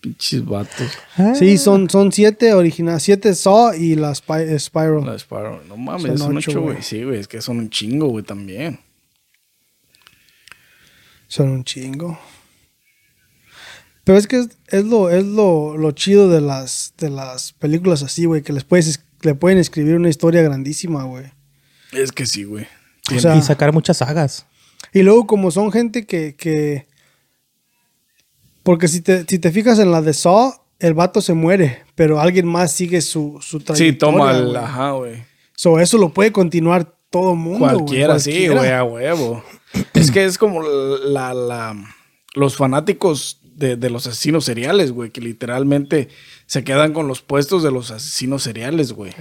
Pinches 0.00 0.44
vatos. 0.44 0.92
Ah. 1.16 1.34
Sí, 1.34 1.58
son, 1.58 1.90
son 1.90 2.12
siete 2.12 2.52
originales. 2.54 3.02
Siete 3.02 3.34
Saw 3.34 3.74
y 3.74 3.96
la 3.96 4.12
Spy- 4.14 4.48
eh, 4.48 4.58
Spyro. 4.58 5.04
La 5.04 5.18
Spyro. 5.18 5.62
No 5.68 5.76
mames, 5.76 6.18
Son 6.18 6.18
son, 6.18 6.36
ocho, 6.36 6.60
güey. 6.62 6.82
Sí, 6.82 7.02
güey, 7.02 7.18
es 7.18 7.26
que 7.28 7.40
son 7.42 7.58
un 7.58 7.68
chingo, 7.70 8.06
güey, 8.08 8.24
también. 8.24 8.78
Son 11.26 11.48
un 11.50 11.64
chingo. 11.64 12.18
Pero 14.04 14.18
es 14.18 14.26
que 14.26 14.38
es, 14.38 14.48
es 14.68 14.84
lo, 14.84 15.10
es 15.10 15.24
lo, 15.24 15.76
lo 15.76 15.90
chido 15.92 16.28
de 16.30 16.40
las, 16.40 16.94
de 16.98 17.10
las 17.10 17.52
películas 17.52 18.02
así, 18.02 18.24
güey, 18.24 18.42
que 18.42 18.52
les 18.54 18.64
puedes, 18.64 18.86
es- 18.86 19.04
le 19.22 19.34
pueden 19.34 19.58
escribir 19.58 19.96
una 19.96 20.08
historia 20.08 20.42
grandísima, 20.42 21.04
güey. 21.04 21.26
Es 21.92 22.12
que 22.12 22.24
sí, 22.24 22.44
güey. 22.44 22.66
O 23.14 23.18
sea, 23.18 23.36
y 23.36 23.42
sacar 23.42 23.72
muchas 23.72 23.98
sagas. 23.98 24.46
y 24.92 25.02
luego 25.02 25.26
como 25.26 25.50
son 25.50 25.72
gente 25.72 26.06
que, 26.06 26.34
que 26.36 26.86
porque 28.68 28.86
si 28.86 29.00
te, 29.00 29.24
si 29.26 29.38
te 29.38 29.50
fijas 29.50 29.78
en 29.78 29.90
la 29.90 30.02
de 30.02 30.12
Saw, 30.12 30.52
el 30.78 30.92
vato 30.92 31.22
se 31.22 31.32
muere, 31.32 31.86
pero 31.94 32.20
alguien 32.20 32.46
más 32.46 32.70
sigue 32.70 33.00
su, 33.00 33.38
su 33.40 33.60
trayectoria. 33.60 33.92
Sí, 33.92 33.98
toma 33.98 34.36
el... 34.36 34.54
Ajá, 34.54 34.90
güey. 34.90 35.24
So, 35.56 35.80
eso 35.80 35.96
lo 35.96 36.10
puede 36.10 36.32
continuar 36.32 36.94
todo 37.08 37.34
mundo. 37.34 37.60
Cualquiera, 37.60 38.18
sí, 38.18 38.46
güey, 38.46 38.70
a 38.70 38.84
huevo. 38.84 39.42
es 39.94 40.10
que 40.10 40.26
es 40.26 40.36
como 40.36 40.62
la, 40.62 41.32
la, 41.32 41.82
los 42.34 42.58
fanáticos 42.58 43.40
de, 43.42 43.76
de 43.76 43.88
los 43.88 44.06
asesinos 44.06 44.44
seriales, 44.44 44.92
güey, 44.92 45.12
que 45.12 45.22
literalmente 45.22 46.10
se 46.44 46.62
quedan 46.62 46.92
con 46.92 47.08
los 47.08 47.22
puestos 47.22 47.62
de 47.62 47.70
los 47.70 47.90
asesinos 47.90 48.42
seriales, 48.42 48.92
güey. 48.92 49.14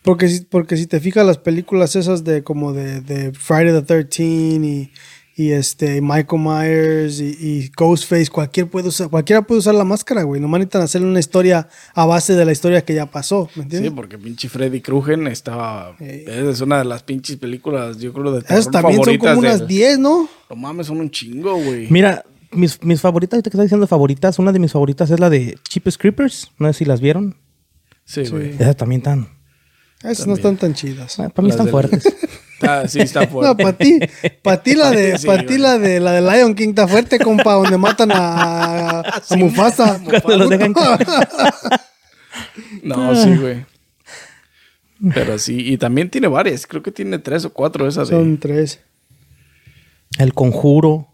Porque 0.00 0.28
si, 0.28 0.46
porque 0.46 0.78
si 0.78 0.86
te 0.86 0.98
fijas 0.98 1.26
las 1.26 1.36
películas 1.36 1.94
esas 1.94 2.24
de 2.24 2.42
como 2.42 2.72
de, 2.72 3.02
de 3.02 3.32
Friday 3.32 3.74
the 3.74 3.82
13 3.82 4.22
y, 4.22 4.92
y 5.34 5.52
este 5.52 6.00
Michael 6.02 6.42
Myers 6.42 7.18
y, 7.20 7.36
y 7.40 7.70
Ghostface, 7.76 8.28
cualquier 8.28 8.66
puede 8.68 8.88
usar, 8.88 9.08
cualquiera 9.08 9.40
puede 9.42 9.60
usar 9.60 9.74
la 9.74 9.84
máscara, 9.84 10.24
güey. 10.24 10.40
Nomás 10.40 10.58
necesitan 10.60 10.82
hacerle 10.82 11.06
una 11.08 11.20
historia 11.20 11.68
a 11.94 12.04
base 12.04 12.34
de 12.34 12.44
la 12.44 12.52
historia 12.52 12.84
que 12.84 12.94
ya 12.94 13.06
pasó, 13.06 13.46
¿me 13.54 13.54
Sí, 13.54 13.60
entiendes? 13.62 13.92
porque 13.96 14.18
pinche 14.18 14.48
Freddy 14.48 14.80
Krueger 14.82 15.18
estaba... 15.28 15.96
Sí. 15.98 16.04
Es 16.26 16.60
una 16.60 16.78
de 16.78 16.84
las 16.84 17.02
pinches 17.02 17.36
películas, 17.38 17.98
yo 17.98 18.12
creo, 18.12 18.32
de 18.32 18.42
terror 18.42 18.58
Esas 18.58 18.70
también 18.72 19.02
son 19.02 19.16
como 19.18 19.38
unas 19.38 19.60
del- 19.60 19.68
10, 19.68 19.98
¿no? 20.00 20.28
No 20.50 20.56
mames, 20.56 20.86
son 20.88 21.00
un 21.00 21.10
chingo, 21.10 21.54
güey. 21.56 21.86
Mira, 21.90 22.24
mis, 22.50 22.82
mis 22.82 23.00
favoritas, 23.00 23.38
ahorita 23.38 23.50
que 23.50 23.56
estás 23.56 23.64
diciendo 23.66 23.86
favoritas, 23.86 24.38
una 24.38 24.52
de 24.52 24.58
mis 24.58 24.72
favoritas 24.72 25.10
es 25.10 25.18
la 25.18 25.30
de 25.30 25.58
Cheapest 25.66 25.98
Creepers. 25.98 26.50
No 26.58 26.70
sé 26.70 26.80
si 26.80 26.84
las 26.84 27.00
vieron. 27.00 27.36
Sí, 28.04 28.24
güey. 28.28 28.50
Esas 28.50 28.76
también 28.76 29.00
están... 29.00 29.28
Esas 30.02 30.26
no 30.26 30.34
están 30.34 30.56
tan 30.58 30.74
chidas. 30.74 31.18
ah, 31.20 31.28
para 31.30 31.42
mí 31.44 31.48
Las 31.48 31.54
están 31.60 31.66
del- 31.66 31.70
fuertes. 31.72 32.04
Está- 32.62 32.88
sí, 32.88 33.00
está 33.00 33.20
No, 33.26 33.28
fuerte. 33.28 33.62
para 33.62 33.76
ti, 33.76 33.98
para 34.42 34.62
ti 34.62 34.74
la 34.74 34.90
de, 34.92 35.18
Sí, 35.18 35.26
para 35.26 35.44
ti 35.44 35.58
la 35.58 35.78
de 35.78 36.00
la 36.00 36.12
de 36.12 36.20
Lion 36.22 36.54
King 36.54 36.68
está 36.70 36.86
fuerte, 36.88 37.18
compa, 37.18 37.54
donde 37.54 37.76
matan 37.78 38.10
a, 38.12 39.00
a 39.00 39.22
Mufasa. 39.36 40.00
Cuando 40.02 40.36
los 40.38 40.50
dejan 40.50 40.74
No, 42.82 43.14
sí, 43.16 43.36
güey. 43.36 43.64
Pero 45.14 45.36
sí, 45.38 45.72
y 45.72 45.78
también 45.78 46.08
tiene 46.10 46.28
varias. 46.28 46.66
Creo 46.66 46.82
que 46.82 46.92
tiene 46.92 47.18
tres 47.18 47.44
o 47.44 47.52
cuatro 47.52 47.88
esas 47.88 48.08
de... 48.08 48.14
Son 48.16 48.38
tres. 48.38 48.78
El 50.18 50.32
Conjuro. 50.32 51.08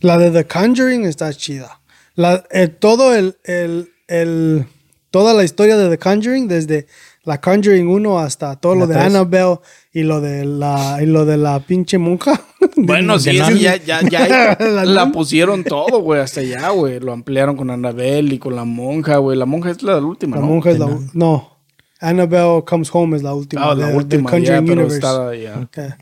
La 0.00 0.18
de 0.18 0.30
The 0.30 0.46
Conjuring 0.46 1.04
está 1.04 1.32
chida. 1.32 1.80
La, 2.14 2.44
eh, 2.50 2.68
todo 2.68 3.14
el, 3.14 3.36
el, 3.44 3.90
el- 4.08 4.66
toda 5.10 5.34
la 5.34 5.42
historia 5.44 5.76
de 5.76 5.88
The 5.88 5.98
Conjuring, 5.98 6.48
desde 6.48 6.86
la 7.24 7.40
Conjuring 7.40 7.88
1 7.88 8.18
hasta 8.18 8.56
todo 8.56 8.74
La 8.74 8.80
lo 8.82 8.86
de. 8.86 8.98
Annabelle 8.98 9.58
y 9.92 10.02
lo 10.02 10.20
de 10.20 10.44
la, 10.44 10.98
y 11.02 11.06
lo 11.06 11.24
de 11.24 11.36
la 11.36 11.60
pinche 11.60 11.98
monja. 11.98 12.40
Bueno, 12.76 13.18
sí, 13.18 13.30
es 13.30 13.60
ya, 13.60 13.76
ya, 13.76 14.00
ya 14.02 14.56
La 14.60 14.84
la, 14.84 15.10
pusieron 15.12 15.64
todo, 15.64 16.00
güey, 16.00 16.20
hasta 16.20 16.40
allá, 16.40 16.68
güey. 16.70 17.00
Lo 17.00 17.12
ampliaron 17.12 17.56
con 17.56 17.70
Annabelle 17.70 18.34
y 18.34 18.38
con 18.38 18.54
la 18.56 18.64
monja, 18.64 19.16
güey. 19.18 19.36
La 19.36 19.46
monja 19.46 19.70
es 19.70 19.82
la 19.82 19.96
última, 19.98 20.36
La 20.36 20.42
¿no? 20.42 20.48
monja 20.48 20.70
es 20.70 20.78
la 20.78 20.86
u- 20.86 21.04
No. 21.12 21.56
Annabelle 22.00 22.64
Comes 22.64 22.88
Home 22.92 23.16
es 23.16 23.22
la 23.22 23.34
última. 23.34 23.62
Ah, 23.70 23.74
la 23.74 23.88
de- 23.88 23.96
última, 23.96 24.30
Conjuring 24.30 24.44
ya, 24.44 24.60
pero 24.60 24.72
Universe. 24.86 24.96
está 24.96 25.34
ya. 25.34 25.58
Ok. 25.60 25.94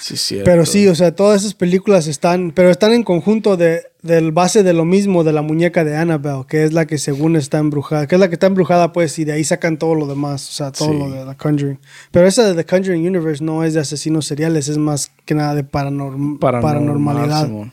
Sí, 0.00 0.16
cierto. 0.16 0.44
Pero 0.50 0.64
sí, 0.64 0.88
o 0.88 0.94
sea, 0.94 1.14
todas 1.14 1.42
esas 1.42 1.52
películas 1.54 2.06
están, 2.06 2.52
pero 2.52 2.70
están 2.70 2.92
en 2.92 3.02
conjunto 3.02 3.56
de 3.56 3.82
del 4.02 4.32
base 4.32 4.62
de 4.62 4.72
lo 4.72 4.86
mismo 4.86 5.24
de 5.24 5.32
la 5.34 5.42
muñeca 5.42 5.84
de 5.84 5.94
Annabelle, 5.94 6.46
que 6.48 6.64
es 6.64 6.72
la 6.72 6.86
que 6.86 6.96
según 6.96 7.36
está 7.36 7.58
embrujada, 7.58 8.06
que 8.06 8.14
es 8.14 8.18
la 8.20 8.28
que 8.28 8.34
está 8.36 8.46
embrujada, 8.46 8.94
pues, 8.94 9.18
y 9.18 9.24
de 9.26 9.32
ahí 9.32 9.44
sacan 9.44 9.76
todo 9.76 9.94
lo 9.94 10.06
demás, 10.06 10.48
o 10.48 10.52
sea, 10.52 10.72
todo 10.72 10.88
Sí. 10.90 10.98
lo 10.98 11.10
de 11.10 11.26
The 11.26 11.36
Conjuring. 11.36 11.78
Pero 12.10 12.26
esa 12.26 12.44
de 12.50 12.54
The 12.54 12.64
Conjuring 12.64 13.06
Universe 13.06 13.44
no 13.44 13.62
es 13.62 13.74
de 13.74 13.80
asesinos 13.80 14.24
seriales, 14.24 14.68
es 14.68 14.78
más 14.78 15.12
que 15.26 15.34
nada 15.34 15.54
de 15.54 15.64
paranorm- 15.66 16.38
Paranormal, 16.38 16.62
paranormalidad. 16.62 17.46
Simón. 17.46 17.72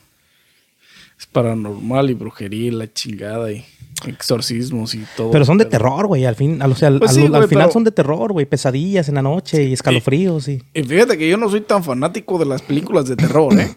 Es 1.18 1.24
paranormal 1.26 2.10
y 2.10 2.14
brujería 2.14 2.66
y 2.66 2.70
la 2.72 2.92
chingada 2.92 3.50
y 3.50 3.64
exorcismos 4.06 4.94
y 4.94 5.04
todo. 5.16 5.30
Pero 5.30 5.44
son 5.44 5.58
de 5.58 5.64
terror, 5.64 6.06
güey. 6.06 6.24
Al, 6.26 6.36
fin, 6.36 6.62
al, 6.62 6.72
o 6.72 6.74
sea, 6.76 6.88
al, 6.88 6.98
Pues 7.00 7.12
sí, 7.12 7.20
al- 7.20 7.26
al 7.34 7.40
güey, 7.40 7.48
final 7.48 7.64
pero- 7.64 7.72
son 7.72 7.84
de 7.84 7.90
terror, 7.92 8.32
güey. 8.32 8.46
Pesadillas 8.46 9.08
en 9.08 9.16
la 9.16 9.22
noche 9.22 9.64
y 9.64 9.72
escalofríos 9.72 10.48
y... 10.48 10.62
Y 10.74 10.82
fíjate 10.84 11.18
que 11.18 11.28
yo 11.28 11.36
no 11.36 11.48
soy 11.50 11.60
tan 11.62 11.82
fanático 11.82 12.38
de 12.38 12.46
las 12.46 12.62
películas 12.62 13.06
de 13.08 13.16
terror, 13.16 13.52
¿eh? 13.58 13.76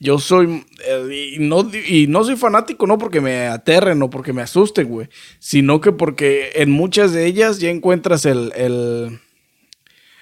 Yo 0.00 0.18
soy. 0.20 0.64
eh, 0.86 1.34
y, 1.36 1.38
no, 1.40 1.68
y 1.72 2.06
no 2.06 2.22
soy 2.22 2.36
fanático 2.36 2.86
no 2.86 2.98
porque 2.98 3.20
me 3.20 3.48
aterren 3.48 4.00
o 4.02 4.08
porque 4.10 4.32
me 4.32 4.42
asusten, 4.42 4.86
güey. 4.88 5.08
Sino 5.40 5.80
que 5.80 5.90
porque 5.90 6.50
en 6.54 6.70
muchas 6.70 7.12
de 7.12 7.26
ellas 7.26 7.58
ya 7.58 7.70
encuentras 7.70 8.24
el. 8.24 8.52
el 8.54 9.18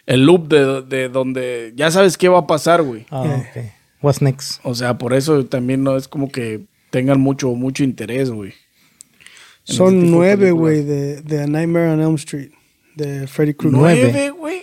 el 0.06 0.24
loop 0.24 0.46
de, 0.48 0.82
de 0.82 1.08
donde 1.08 1.72
ya 1.74 1.90
sabes 1.90 2.16
qué 2.16 2.28
va 2.28 2.38
a 2.38 2.46
pasar, 2.46 2.80
güey. 2.82 3.04
Ah, 3.10 3.22
ok. 3.50 3.64
What's 4.00 4.22
next? 4.22 4.60
O 4.62 4.72
sea, 4.74 4.98
por 4.98 5.12
eso 5.12 5.44
también 5.46 5.82
no 5.82 5.96
es 5.96 6.06
como 6.06 6.30
que 6.30 6.64
tengan 6.90 7.20
mucho, 7.20 7.48
mucho 7.50 7.82
interés, 7.82 8.30
güey. 8.30 8.54
Son 9.74 10.10
nueve, 10.10 10.46
películas. 10.46 10.60
güey, 10.60 10.82
de, 10.84 11.20
de 11.22 11.42
A 11.42 11.46
Nightmare 11.46 11.90
on 11.90 12.00
Elm 12.00 12.14
Street, 12.14 12.50
de 12.94 13.26
Freddy 13.26 13.54
Krueger. 13.54 13.78
Nueve. 13.78 14.30
Güey. 14.30 14.62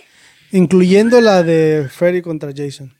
Incluyendo 0.52 1.20
la 1.20 1.42
de 1.42 1.88
Freddy 1.90 2.22
contra 2.22 2.52
Jason. 2.54 2.94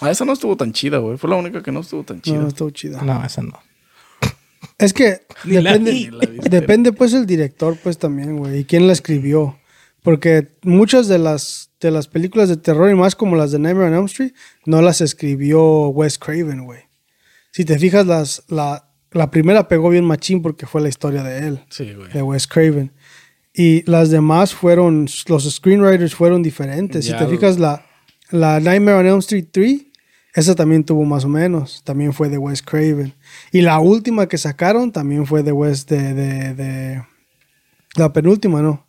Ah, 0.00 0.10
esa 0.10 0.24
no 0.24 0.32
estuvo 0.32 0.56
tan 0.56 0.72
chida, 0.72 0.98
güey. 0.98 1.18
Fue 1.18 1.28
la 1.28 1.36
única 1.36 1.62
que 1.62 1.72
no 1.72 1.80
estuvo 1.80 2.04
tan 2.04 2.20
chida. 2.20 2.36
No, 2.36 2.42
no 2.42 2.48
estuvo 2.48 2.70
chida. 2.70 3.02
No, 3.02 3.24
esa 3.24 3.42
no. 3.42 3.58
Es 4.78 4.92
que 4.92 5.22
depende, 5.44 6.10
depende 6.48 6.92
pues 6.92 7.12
el 7.12 7.26
director 7.26 7.76
pues 7.82 7.98
también, 7.98 8.36
güey, 8.36 8.60
y 8.60 8.64
quién 8.64 8.86
la 8.86 8.92
escribió. 8.92 9.58
Porque 10.02 10.48
muchas 10.62 11.08
de 11.08 11.18
las, 11.18 11.70
de 11.80 11.90
las 11.90 12.06
películas 12.06 12.48
de 12.48 12.56
terror 12.56 12.90
y 12.90 12.94
más 12.94 13.16
como 13.16 13.36
las 13.36 13.50
de 13.50 13.58
Nightmare 13.58 13.88
on 13.88 13.94
Elm 13.94 14.04
Street 14.06 14.32
no 14.64 14.80
las 14.80 15.00
escribió 15.00 15.88
Wes 15.88 16.18
Craven, 16.18 16.64
güey. 16.64 16.82
Si 17.50 17.64
te 17.64 17.78
fijas, 17.78 18.06
las, 18.06 18.44
la, 18.48 18.87
la 19.12 19.30
primera 19.30 19.68
pegó 19.68 19.90
bien 19.90 20.04
machín 20.04 20.42
porque 20.42 20.66
fue 20.66 20.80
la 20.80 20.88
historia 20.88 21.22
de 21.22 21.46
él, 21.48 21.64
Sí, 21.70 21.92
güey. 21.94 22.10
de 22.12 22.22
Wes 22.22 22.46
Craven. 22.46 22.92
Y 23.54 23.82
las 23.90 24.10
demás 24.10 24.54
fueron, 24.54 25.06
los 25.28 25.50
screenwriters 25.54 26.14
fueron 26.14 26.42
diferentes. 26.42 27.04
Ya, 27.06 27.12
si 27.12 27.18
te 27.18 27.24
güey. 27.24 27.36
fijas, 27.38 27.58
la, 27.58 27.84
la 28.30 28.60
Nightmare 28.60 28.98
on 28.98 29.06
Elm 29.06 29.18
Street 29.18 29.46
3, 29.50 29.86
esa 30.34 30.54
también 30.54 30.84
tuvo 30.84 31.04
más 31.04 31.24
o 31.24 31.28
menos. 31.28 31.82
También 31.84 32.12
fue 32.12 32.28
de 32.28 32.38
Wes 32.38 32.62
Craven. 32.62 33.14
Y 33.50 33.62
la 33.62 33.80
última 33.80 34.28
que 34.28 34.38
sacaron 34.38 34.92
también 34.92 35.26
fue 35.26 35.42
de 35.42 35.50
Wes, 35.52 35.86
de, 35.86 36.14
de, 36.14 36.54
de- 36.54 37.02
La 37.96 38.12
penúltima, 38.12 38.62
¿no? 38.62 38.86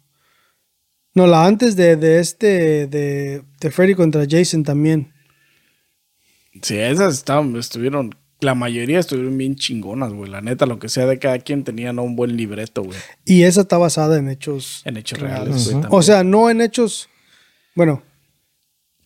No, 1.16 1.26
la 1.26 1.46
antes 1.46 1.76
de, 1.76 1.96
de 1.96 2.20
este, 2.20 2.86
de, 2.88 3.42
de 3.60 3.72
Freddy 3.72 3.96
contra 3.96 4.26
Jason 4.30 4.64
también. 4.64 5.12
Sí, 6.62 6.78
esas 6.78 7.16
estaban, 7.16 7.56
estuvieron, 7.56 8.14
la 8.42 8.56
mayoría 8.56 9.00
estuvieron 9.00 9.38
bien 9.38 9.56
chingonas, 9.56 10.14
güey. 10.14 10.30
La 10.32 10.42
neta, 10.42 10.66
lo 10.66 10.80
que 10.80 10.88
sea 10.90 11.06
de 11.06 11.20
cada 11.20 11.40
quien 11.40 11.64
tenían 11.64 12.00
un 12.00 12.16
buen 12.16 12.38
libreto, 12.38 12.84
güey. 12.84 12.98
Y 13.26 13.44
esa 13.44 13.62
está 13.62 13.78
basada 13.78 14.18
en 14.18 14.30
hechos. 14.30 14.82
En 14.86 14.98
hechos 14.98 15.20
reales, 15.20 15.72
güey. 15.74 15.86
O 15.90 16.02
sea, 16.02 16.24
no 16.24 16.50
en 16.50 16.62
hechos. 16.62 17.10
Bueno, 17.76 18.02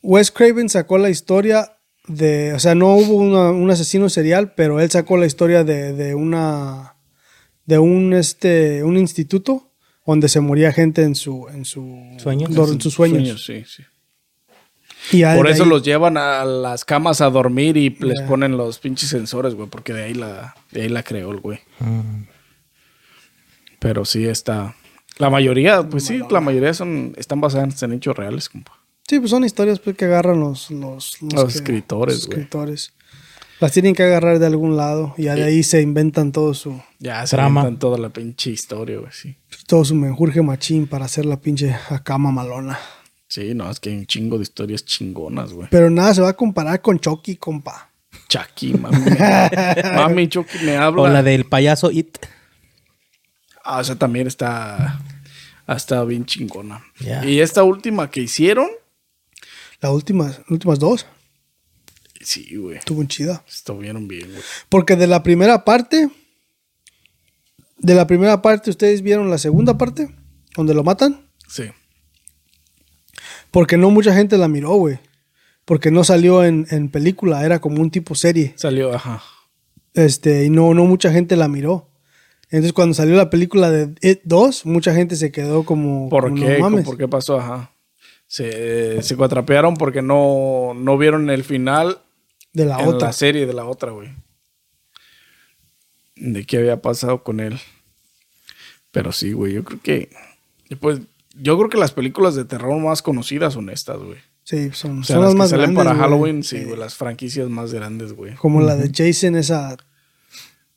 Wes 0.02 0.32
Craven 0.32 0.70
sacó 0.70 0.98
la 0.98 1.10
historia 1.10 1.78
de. 2.08 2.54
O 2.54 2.60
sea, 2.60 2.76
no 2.76 2.96
hubo 2.96 3.16
una- 3.16 3.52
un 3.52 3.70
asesino 3.72 4.10
serial, 4.10 4.54
pero 4.56 4.80
él 4.80 4.90
sacó 4.92 5.18
la 5.18 5.26
historia 5.26 5.64
de, 5.64 5.94
de 5.94 6.14
una. 6.16 6.96
De 7.66 7.80
un 7.80 8.14
este. 8.14 8.84
un 8.84 8.98
instituto 8.98 9.72
donde 10.06 10.28
se 10.28 10.42
moría 10.42 10.72
gente 10.74 11.02
en 11.04 11.16
su. 11.16 11.48
en 11.50 11.66
su 11.66 11.88
¿Sueños? 12.18 12.50
En 12.56 12.82
sus 12.82 12.94
sueños. 12.94 13.46
sí, 13.46 13.64
sí. 13.66 13.84
Y 15.12 15.24
Por 15.24 15.48
eso 15.48 15.64
ahí- 15.64 15.70
los 15.70 15.84
llevan 15.84 16.18
a 16.18 16.46
las 16.46 16.86
camas 16.86 17.22
a 17.22 17.30
dormir 17.30 17.76
y 17.78 17.90
les 18.00 18.22
ponen 18.22 18.56
los 18.58 18.80
pinches 18.80 19.10
sensores, 19.10 19.54
güey, 19.54 19.68
porque 19.70 19.94
de 19.94 20.04
ahí 20.04 20.14
la, 20.14 20.56
de 20.72 20.84
ahí 20.84 20.90
la 20.90 21.04
creó 21.04 21.32
el 21.32 21.40
güey. 21.40 21.60
Mm. 21.80 22.24
Pero 23.80 24.06
sí 24.06 24.26
está. 24.26 24.76
La 25.18 25.30
mayoría, 25.30 25.84
pues 25.84 26.06
sí, 26.06 26.22
la 26.30 26.40
mayoría 26.42 26.74
son, 26.74 27.14
están 27.18 27.42
basadas 27.42 27.82
en 27.84 27.94
hechos 27.94 28.16
reales, 28.16 28.50
compa. 28.50 28.72
Sí, 29.08 29.20
pues 29.20 29.30
son 29.32 29.44
historias 29.44 29.80
pues, 29.80 29.96
que 29.98 30.06
agarran 30.06 30.40
los, 30.40 30.72
los, 30.72 31.22
Los 31.22 31.46
que- 31.52 31.58
escritores, 31.60 32.16
los 32.16 32.24
escritores. 32.30 32.94
Las 33.60 33.72
tienen 33.72 33.94
que 33.96 34.04
agarrar 34.04 34.40
de 34.40 34.46
algún 34.48 34.76
lado 34.76 35.14
y 35.18 35.24
de 35.24 35.44
ahí 35.44 35.64
se 35.64 35.82
inventan 35.82 36.32
todo 36.32 36.54
su, 36.54 36.82
Ya 37.00 37.26
se 37.28 37.36
Trama. 37.36 37.62
inventan 37.62 37.80
toda 37.80 37.98
la 37.98 38.10
pinche 38.10 38.50
historia, 38.50 38.98
güey, 39.00 39.12
sí. 39.14 39.36
todo 39.68 39.86
su 39.86 39.96
menjurje 39.96 40.42
machín 40.42 40.88
para 40.88 41.06
hacer 41.06 41.26
la 41.26 41.40
pinche 41.40 41.74
acá 41.90 42.18
mamalona. 42.18 42.78
Sí, 43.34 43.56
no, 43.56 43.68
es 43.68 43.80
que 43.80 43.90
hay 43.90 43.96
un 43.96 44.06
chingo 44.06 44.38
de 44.38 44.44
historias 44.44 44.86
chingonas, 44.86 45.54
güey. 45.54 45.68
Pero 45.72 45.90
nada 45.90 46.14
se 46.14 46.22
va 46.22 46.30
a 46.30 46.34
comparar 46.34 46.80
con 46.84 47.00
Chucky, 47.00 47.38
compa. 47.38 47.90
Chucky, 48.30 48.76
mami. 48.76 49.10
mami, 49.96 50.28
Chucky 50.28 50.60
me 50.60 50.78
habla. 50.78 51.02
O 51.02 51.08
la 51.08 51.24
del 51.24 51.46
payaso 51.46 51.90
It. 51.90 52.20
Ah, 53.64 53.80
o 53.80 53.84
sea, 53.84 53.96
también 53.96 54.28
está. 54.28 55.02
Ha 55.66 55.76
estado 55.76 56.06
bien 56.06 56.28
chingona. 56.28 56.84
Y 57.26 57.40
esta 57.40 57.64
última 57.64 58.12
que 58.12 58.22
hicieron. 58.22 58.68
Las 59.82 59.92
últimas, 59.92 60.38
las 60.38 60.52
últimas 60.52 60.78
dos 60.78 61.08
Sí, 62.22 62.56
güey. 62.56 62.78
estuvo 62.78 63.04
chida. 63.06 63.44
Estuvieron 63.48 64.08
bien, 64.08 64.30
güey. 64.30 64.44
Porque 64.70 64.96
de 64.96 65.08
la 65.08 65.24
primera 65.24 65.66
parte, 65.66 66.08
de 67.80 67.96
la 67.96 68.06
primera 68.06 68.44
parte, 68.44 68.70
¿ustedes 68.70 69.02
vieron 69.02 69.32
la 69.32 69.40
segunda 69.40 69.76
parte? 69.76 70.16
Donde 70.56 70.76
lo 70.76 70.84
matan. 70.84 71.32
Sí. 71.48 71.72
Porque 73.54 73.78
no 73.78 73.92
mucha 73.92 74.16
gente 74.16 74.36
la 74.40 74.48
miró, 74.48 74.72
güey. 74.74 74.98
Porque 75.64 75.92
no 75.92 76.04
salió 76.04 76.44
en, 76.44 76.66
en 76.72 76.90
película, 76.90 77.46
era 77.46 77.62
como 77.62 77.82
un 77.82 77.92
tipo 77.92 78.16
serie. 78.16 78.54
Salió, 78.58 78.92
ajá. 78.92 79.22
Este, 79.94 80.46
y 80.46 80.50
no, 80.50 80.74
no 80.74 80.86
mucha 80.86 81.12
gente 81.12 81.36
la 81.36 81.48
miró. 81.48 81.88
Entonces, 82.46 82.74
cuando 82.74 82.96
salió 82.96 83.16
la 83.16 83.30
película 83.30 83.70
de 83.70 83.94
It 84.02 84.22
2, 84.24 84.66
mucha 84.66 84.96
gente 84.96 85.16
se 85.16 85.32
quedó 85.32 85.66
como. 85.66 86.10
¿Por 86.10 86.30
como, 86.30 86.36
qué? 86.36 86.58
No 86.58 86.62
mames. 86.62 86.84
¿Por 86.84 86.98
qué 86.98 87.08
pasó? 87.08 87.40
Ajá. 87.40 87.72
Se, 88.26 89.04
se 89.04 89.16
cuatrapearon 89.16 89.76
porque 89.76 90.02
no, 90.02 90.74
no 90.76 90.98
vieron 90.98 91.30
el 91.30 91.44
final 91.44 92.00
De 92.54 92.66
la 92.66 92.80
en 92.80 92.88
otra. 92.88 93.10
la 93.10 93.14
serie 93.14 93.46
de 93.46 93.54
la 93.54 93.66
otra, 93.66 93.92
güey. 93.92 94.10
De 96.16 96.44
qué 96.44 96.58
había 96.58 96.82
pasado 96.82 97.22
con 97.22 97.40
él. 97.40 97.60
Pero 98.92 99.12
sí, 99.12 99.34
güey, 99.34 99.54
yo 99.54 99.64
creo 99.64 99.80
que. 99.80 100.10
Pues, 100.80 101.02
yo 101.34 101.58
creo 101.58 101.70
que 101.70 101.78
las 101.78 101.92
películas 101.92 102.36
de 102.36 102.46
terror 102.46 102.80
más 102.82 103.02
conocidas 103.02 103.54
son 103.54 103.70
estas, 103.70 103.98
güey. 104.00 104.18
Sí, 104.44 104.72
son, 104.74 105.00
O 105.00 105.04
sea, 105.04 105.16
son 105.16 105.24
las 105.26 105.30
las 105.30 105.34
que 105.34 105.38
más 105.40 105.50
salen 105.52 105.74
grandes, 105.74 105.84
para. 105.94 105.96
Halloween, 106.00 106.44
sí, 106.44 106.58
Sí. 106.60 106.64
güey, 106.66 106.78
las 106.78 106.96
franquicias 106.96 107.50
más 107.50 107.74
grandes, 107.74 108.14
güey. 108.14 108.36
Como 108.36 108.62
la 108.62 108.76
de 108.76 108.92
Jason, 108.94 109.36
esa. 109.36 109.78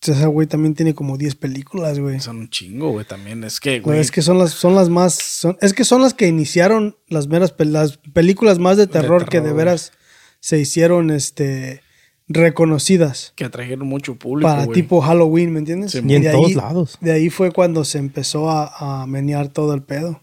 Esa 0.03 0.27
güey 0.29 0.47
también 0.47 0.75
tiene 0.75 0.95
como 0.95 1.17
10 1.17 1.35
películas, 1.35 1.99
güey. 1.99 2.21
Son 2.21 2.37
un 2.37 2.49
chingo, 2.49 2.91
güey, 2.93 3.05
también. 3.05 3.43
Es 3.43 3.59
que, 3.59 3.81
Güey, 3.81 3.99
es 3.99 4.13
que 4.13 4.23
son 4.23 4.39
las, 4.39 4.53
son 4.53 4.77
las 4.77 4.89
más. 4.89 5.15
son- 5.15 5.57
es 5.61 5.73
que 5.73 5.83
son 5.85 6.01
las 6.01 6.15
que 6.15 6.29
iniciaron 6.29 6.97
las 7.09 7.27
meras 7.27 7.57
pel- 7.57 7.71
las 7.71 7.97
películas 8.13 8.61
más 8.61 8.77
de 8.77 8.87
terror, 8.87 9.29
que 9.29 9.41
de 9.41 9.53
veras 9.53 9.93
se 10.39 10.61
hicieron 10.61 11.11
este 11.11 11.81
reconocidas 12.29 13.33
que 13.37 13.45
atrajeron 13.45 13.87
mucho 13.89 14.17
público, 14.17 14.49
para 14.49 14.65
güey. 14.67 14.75
tipo 14.81 15.01
Halloween, 15.01 15.53
¿me 15.53 15.59
entiendes? 15.61 15.93
Sí, 15.93 16.01
Y 16.07 16.15
en 16.15 16.23
de 16.23 16.31
todos 16.31 16.47
ahí- 16.49 16.55
lados. 16.55 16.99
De 17.01 17.13
ahí 17.13 17.31
fue 17.31 17.51
cuando 17.51 17.85
se 17.85 17.99
empezó 17.99 18.51
a, 18.51 19.03
a 19.03 19.07
menear 19.07 19.49
todo 19.49 19.75
el 19.75 19.83
pedo. 19.83 20.23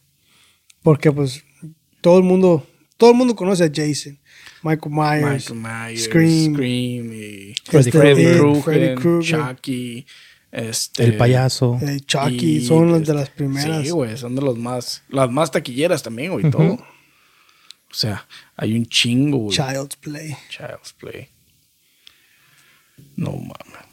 Porque 0.84 1.12
pues 1.12 1.44
todo 2.02 2.18
el 2.18 2.24
mundo, 2.24 2.68
todo 2.98 3.12
el 3.12 3.16
mundo 3.18 3.36
conoce 3.36 3.64
a 3.64 3.72
Jason, 3.74 4.20
Michael 4.62 4.94
Myers, 4.94 5.50
Michael 5.52 5.60
Myers, 5.88 6.04
Scream, 6.04 6.54
Scream, 6.54 7.14
y 7.14 7.54
Freddy 7.66 7.92
Krueger, 7.92 8.62
Freddy 8.64 8.96
Krueger. 8.96 9.40
Chucky, 9.40 10.06
este, 10.52 11.04
El 11.06 11.18
payaso. 11.18 11.80
eh, 11.82 12.00
Chucky, 12.06 12.58
y, 12.58 12.66
son 12.66 12.92
las 12.92 13.02
este, 13.02 13.14
de 13.14 13.18
las 13.20 13.30
primeras. 13.30 13.84
Sí, 13.84 13.90
güey, 13.90 14.18
son 14.18 14.36
de 14.36 14.42
los 14.42 14.58
más, 14.58 15.04
las 15.10 15.32
más 15.32 15.52
taquilleras 15.52 16.04
también, 16.04 16.32
güey, 16.34 16.50
todo. 16.52 16.74
O 16.74 17.96
sea, 17.96 18.28
hay 18.56 18.76
un 18.76 18.86
chingo, 18.86 19.38
güey. 19.38 19.56
Child's 19.56 19.96
Play. 19.98 20.36
Child's 20.50 20.94
Play. 20.94 21.30
No 23.16 23.32
mames. 23.32 23.84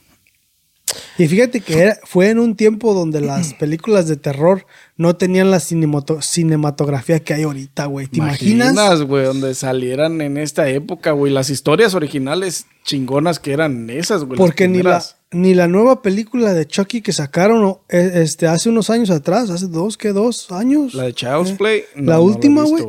Y 1.18 1.28
fíjate 1.28 1.60
que 1.60 1.78
era- 1.78 1.98
fue 2.04 2.30
en 2.30 2.38
un 2.38 2.56
tiempo 2.56 2.94
donde 2.94 3.20
las 3.20 3.54
películas 3.54 4.08
de 4.08 4.16
terror 4.16 4.66
no 5.00 5.16
tenían 5.16 5.50
la 5.50 5.60
cinemato- 5.60 6.20
cinematografía 6.20 7.20
que 7.20 7.32
hay 7.32 7.44
ahorita, 7.44 7.86
güey. 7.86 8.06
¿Te 8.06 8.18
imaginas? 8.18 9.02
güey, 9.02 9.24
donde 9.24 9.54
salieran 9.54 10.20
en 10.20 10.36
esta 10.36 10.68
época, 10.68 11.12
güey, 11.12 11.32
las 11.32 11.48
historias 11.48 11.94
originales 11.94 12.66
chingonas 12.84 13.38
que 13.38 13.52
eran 13.52 13.88
esas, 13.88 14.24
güey. 14.24 14.36
Porque 14.36 14.68
ni 14.68 14.82
la, 14.82 15.02
ni 15.30 15.54
la 15.54 15.68
nueva 15.68 16.02
película 16.02 16.52
de 16.52 16.66
Chucky 16.66 17.00
que 17.00 17.12
sacaron 17.12 17.78
eh, 17.88 18.10
este, 18.16 18.46
hace 18.46 18.68
unos 18.68 18.90
años 18.90 19.08
atrás, 19.08 19.48
hace 19.48 19.68
dos, 19.68 19.96
¿qué? 19.96 20.10
¿Dos 20.12 20.52
años? 20.52 20.92
La 20.92 21.04
de 21.04 21.14
Child's 21.14 21.52
Eh, 21.52 21.56
Play. 21.56 21.82
no, 21.96 22.10
la 22.10 22.16
no 22.18 22.22
última, 22.22 22.62
güey, 22.64 22.84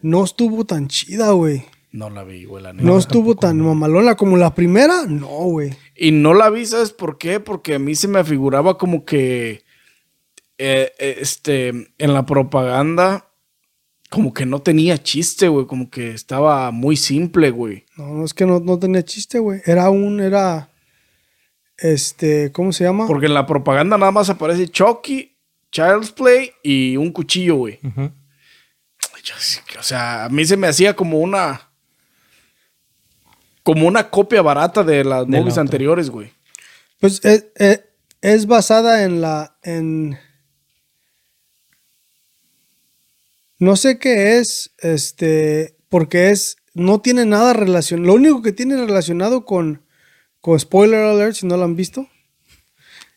no 0.00 0.22
estuvo 0.22 0.64
tan 0.64 0.86
chida, 0.86 1.32
güey. 1.32 1.64
No 1.90 2.08
la 2.08 2.22
vi, 2.22 2.44
güey, 2.44 2.62
la 2.62 2.72
No, 2.72 2.98
estuvo 2.98 3.34
tan 3.34 3.58
mamalona 3.60 4.14
como 4.14 4.36
la 4.36 4.54
primera, 4.54 5.06
no, 5.06 5.26
güey. 5.26 5.74
Y 5.96 6.12
no 6.12 6.34
la 6.34 6.50
vi, 6.50 6.66
¿sabes 6.66 6.92
por 6.92 7.18
qué? 7.18 7.40
Porque 7.40 7.74
a 7.74 7.78
mí 7.80 7.94
se 7.96 8.06
me 8.06 8.20
afiguraba 8.20 8.78
como 8.78 9.04
que 9.04 9.62
eh, 10.58 10.92
eh, 10.98 11.16
este, 11.20 11.68
en 11.68 12.14
la 12.14 12.26
propaganda, 12.26 13.26
como 14.10 14.32
que 14.34 14.44
no 14.46 14.60
tenía 14.60 15.02
chiste, 15.02 15.48
güey. 15.48 15.66
Como 15.66 15.90
que 15.90 16.12
estaba 16.12 16.70
muy 16.70 16.96
simple, 16.96 17.50
güey. 17.50 17.84
No, 17.96 18.06
no 18.14 18.24
es 18.24 18.34
que 18.34 18.46
no, 18.46 18.60
no 18.60 18.78
tenía 18.78 19.04
chiste, 19.04 19.38
güey. 19.38 19.60
Era 19.64 19.90
un, 19.90 20.20
era. 20.20 20.70
Este, 21.76 22.50
¿cómo 22.52 22.72
se 22.72 22.84
llama? 22.84 23.06
Porque 23.06 23.26
en 23.26 23.34
la 23.34 23.46
propaganda 23.46 23.96
nada 23.98 24.10
más 24.10 24.28
aparece 24.30 24.66
Chucky, 24.68 25.36
Child's 25.70 26.10
Play 26.10 26.50
y 26.64 26.96
un 26.96 27.12
cuchillo, 27.12 27.54
güey. 27.56 27.78
O 29.78 29.82
sea, 29.82 30.24
a 30.24 30.28
mí 30.28 30.44
se 30.44 30.56
me 30.56 30.66
hacía 30.66 30.96
como 30.96 31.18
una. 31.20 31.70
Como 33.62 33.86
una 33.86 34.08
copia 34.10 34.40
barata 34.42 34.82
de 34.82 35.04
las 35.04 35.26
De 35.28 35.38
movies 35.38 35.58
anteriores, 35.58 36.10
güey. 36.10 36.32
Pues 37.00 37.24
es, 37.24 37.46
es- 37.56 37.82
es 38.20 38.46
basada 38.46 39.04
en 39.04 39.20
la. 39.20 39.56
en. 39.62 40.18
No 43.58 43.76
sé 43.76 43.98
qué 43.98 44.38
es. 44.38 44.72
Este. 44.78 45.76
Porque 45.88 46.30
es. 46.30 46.56
No 46.74 47.00
tiene 47.00 47.24
nada 47.24 47.52
relacionado. 47.52 48.06
Lo 48.06 48.14
único 48.14 48.42
que 48.42 48.52
tiene 48.52 48.76
relacionado 48.76 49.44
con. 49.44 49.82
Con 50.40 50.58
spoiler 50.58 51.00
alert, 51.00 51.34
si 51.34 51.46
no 51.46 51.56
lo 51.56 51.64
han 51.64 51.76
visto. 51.76 52.08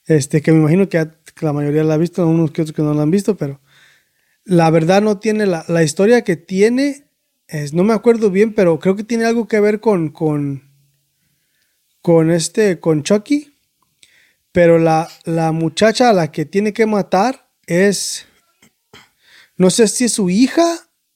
Este, 0.07 0.41
que 0.41 0.51
me 0.51 0.57
imagino 0.57 0.89
que, 0.89 1.07
la 1.41 1.53
mayoría 1.53 1.83
la 1.83 1.93
ha 1.93 1.97
visto, 1.97 2.25
unos 2.27 2.51
que 2.51 2.63
otros 2.63 2.75
que 2.75 2.81
no 2.81 2.93
la 2.93 3.03
han 3.03 3.11
visto, 3.11 3.37
pero. 3.37 3.61
La 4.43 4.69
verdad 4.71 5.01
no 5.01 5.19
tiene. 5.19 5.45
La, 5.45 5.63
la 5.67 5.83
historia 5.83 6.23
que 6.23 6.35
tiene. 6.35 7.07
Es, 7.47 7.73
no 7.73 7.83
me 7.83 7.93
acuerdo 7.93 8.31
bien, 8.31 8.53
pero 8.53 8.79
creo 8.79 8.95
que 8.95 9.03
tiene 9.03 9.25
algo 9.25 9.47
que 9.47 9.59
ver 9.59 9.79
con. 9.79 10.09
con. 10.09 10.71
Con 12.01 12.31
este. 12.31 12.79
Con 12.79 13.03
Chucky. 13.03 13.53
Pero 14.51 14.79
la, 14.79 15.07
la 15.23 15.51
muchacha 15.51 16.09
a 16.09 16.13
la 16.13 16.31
que 16.31 16.45
tiene 16.45 16.73
que 16.73 16.87
matar 16.87 17.47
es. 17.67 18.25
No 19.61 19.69
sé 19.69 19.87
si 19.87 20.05
es 20.05 20.13
su 20.13 20.29
hija 20.31 20.65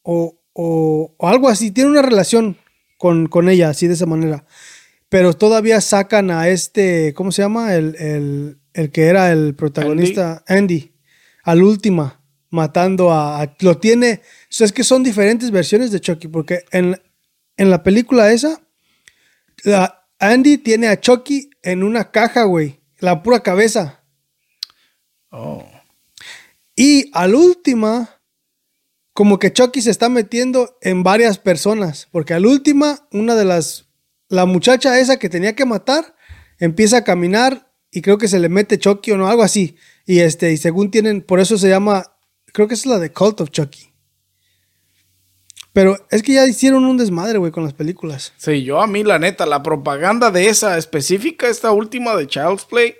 o, 0.04 0.40
o- 0.54 1.16
o 1.18 1.28
algo 1.28 1.50
así. 1.50 1.72
Tiene 1.72 1.90
una 1.90 2.04
relación 2.04 2.58
con, 3.00 3.26
con 3.28 3.50
ella, 3.50 3.70
así 3.70 3.88
de 3.88 3.96
esa 3.96 4.06
manera. 4.06 4.46
Pero 5.10 5.34
todavía 5.34 5.82
sacan 5.82 6.30
a 6.30 6.48
este. 6.50 7.14
¿Cómo 7.16 7.32
se 7.32 7.42
llama? 7.42 7.74
El, 7.74 7.96
el- 7.96 8.60
el 8.74 8.92
que 8.92 9.06
era 9.08 9.32
el 9.32 9.56
protagonista. 9.56 10.44
Andy. 10.48 10.94
al 11.44 11.64
última. 11.64 12.22
Matando 12.52 13.12
a, 13.12 13.42
a- 13.42 13.56
Lo 13.62 13.78
tiene. 13.80 14.22
O 14.24 14.48
sea, 14.50 14.66
es 14.66 14.72
que 14.74 14.84
son 14.84 15.02
diferentes 15.04 15.50
versiones 15.50 15.90
de 15.92 16.00
Chucky. 16.00 16.28
Porque 16.28 16.66
en, 16.72 17.02
en 17.58 17.70
la 17.72 17.82
película 17.82 18.32
esa. 18.32 18.62
la- 19.64 20.08
Andy 20.20 20.60
tiene 20.60 20.88
a 20.88 21.00
Chucky 21.00 21.50
en 21.64 21.84
una 21.84 22.12
caja, 22.12 22.44
güey. 22.44 22.80
La 23.00 23.24
pura 23.24 23.40
cabeza. 23.42 24.04
Oh. 25.32 25.66
Y 26.76 27.10
al 27.14 27.36
última, 27.36 28.15
como 29.16 29.40
que 29.40 29.54
Chucky 29.54 29.82
se 29.82 29.92
está 29.92 30.10
metiendo 30.10 30.78
en 30.82 31.02
varias 31.02 31.40
personas. 31.40 32.10
Porque 32.12 32.34
al 32.34 32.46
última, 32.46 33.08
una 33.14 33.34
de 33.36 33.46
las. 33.46 33.86
La 34.28 34.46
muchacha 34.46 35.00
esa 35.00 35.18
que 35.18 35.30
tenía 35.30 35.56
que 35.56 35.64
matar 35.64 36.16
empieza 36.60 36.98
a 36.98 37.04
caminar 37.06 37.72
y 37.92 38.02
creo 38.02 38.18
que 38.18 38.28
se 38.28 38.40
le 38.40 38.50
mete 38.50 38.78
Chucky 38.78 39.12
o 39.12 39.18
no, 39.18 39.30
algo 39.30 39.42
así. 39.42 39.78
Y 40.06 40.20
este, 40.20 40.52
y 40.52 40.58
según 40.58 40.92
tienen, 40.92 41.22
por 41.22 41.40
eso 41.40 41.58
se 41.58 41.70
llama. 41.70 42.18
Creo 42.48 42.68
que 42.68 42.74
es 42.74 42.86
la 42.86 43.00
de 43.00 43.14
Cult 43.14 43.40
of 43.40 43.52
Chucky. 43.52 43.94
Pero 45.72 45.96
es 46.12 46.22
que 46.22 46.34
ya 46.34 46.46
hicieron 46.46 46.84
un 46.84 46.98
desmadre, 46.98 47.38
güey, 47.38 47.54
con 47.54 47.64
las 47.64 47.74
películas. 47.74 48.34
Sí, 48.36 48.64
yo 48.64 48.82
a 48.82 48.88
mí, 48.88 49.06
la 49.06 49.18
neta, 49.18 49.46
la 49.46 49.64
propaganda 49.64 50.30
de 50.30 50.50
esa 50.50 50.78
específica, 50.78 51.48
esta 51.48 51.72
última 51.72 52.18
de 52.18 52.28
Child's 52.28 52.66
Play, 52.66 52.96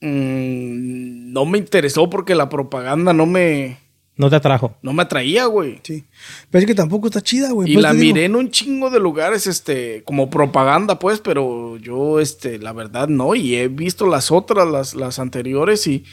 mm, 0.00 1.32
no 1.32 1.44
me 1.44 1.58
interesó 1.58 2.08
porque 2.08 2.34
la 2.34 2.48
propaganda 2.48 3.12
no 3.12 3.26
me, 3.26 3.78
No 4.20 4.28
te 4.28 4.36
atrajo. 4.36 4.76
no 4.82 4.92
me 4.92 5.02
atraía, 5.02 5.46
güey. 5.46 5.80
Sí. 5.82 6.04
Pero 6.50 6.60
es 6.60 6.66
que 6.66 6.74
tampoco 6.74 7.06
está 7.06 7.22
chida, 7.22 7.52
güey. 7.52 7.70
Y 7.70 7.74
Por 7.74 7.82
la 7.82 7.92
digo. 7.94 8.02
miré 8.04 8.26
en 8.26 8.36
un 8.36 8.50
chingo 8.50 8.90
de 8.90 9.00
lugares, 9.00 9.46
este, 9.46 10.04
como 10.04 10.28
propaganda, 10.28 10.98
pues, 10.98 11.20
pero 11.20 11.78
yo, 11.78 12.20
este, 12.20 12.58
la 12.58 12.74
verdad 12.74 13.08
no. 13.08 13.34
Y 13.34 13.56
he 13.56 13.68
visto 13.68 14.06
las 14.06 14.30
otras, 14.30 14.68
las, 14.68 14.94
las 14.94 15.18
anteriores, 15.18 15.86
y, 15.86 16.04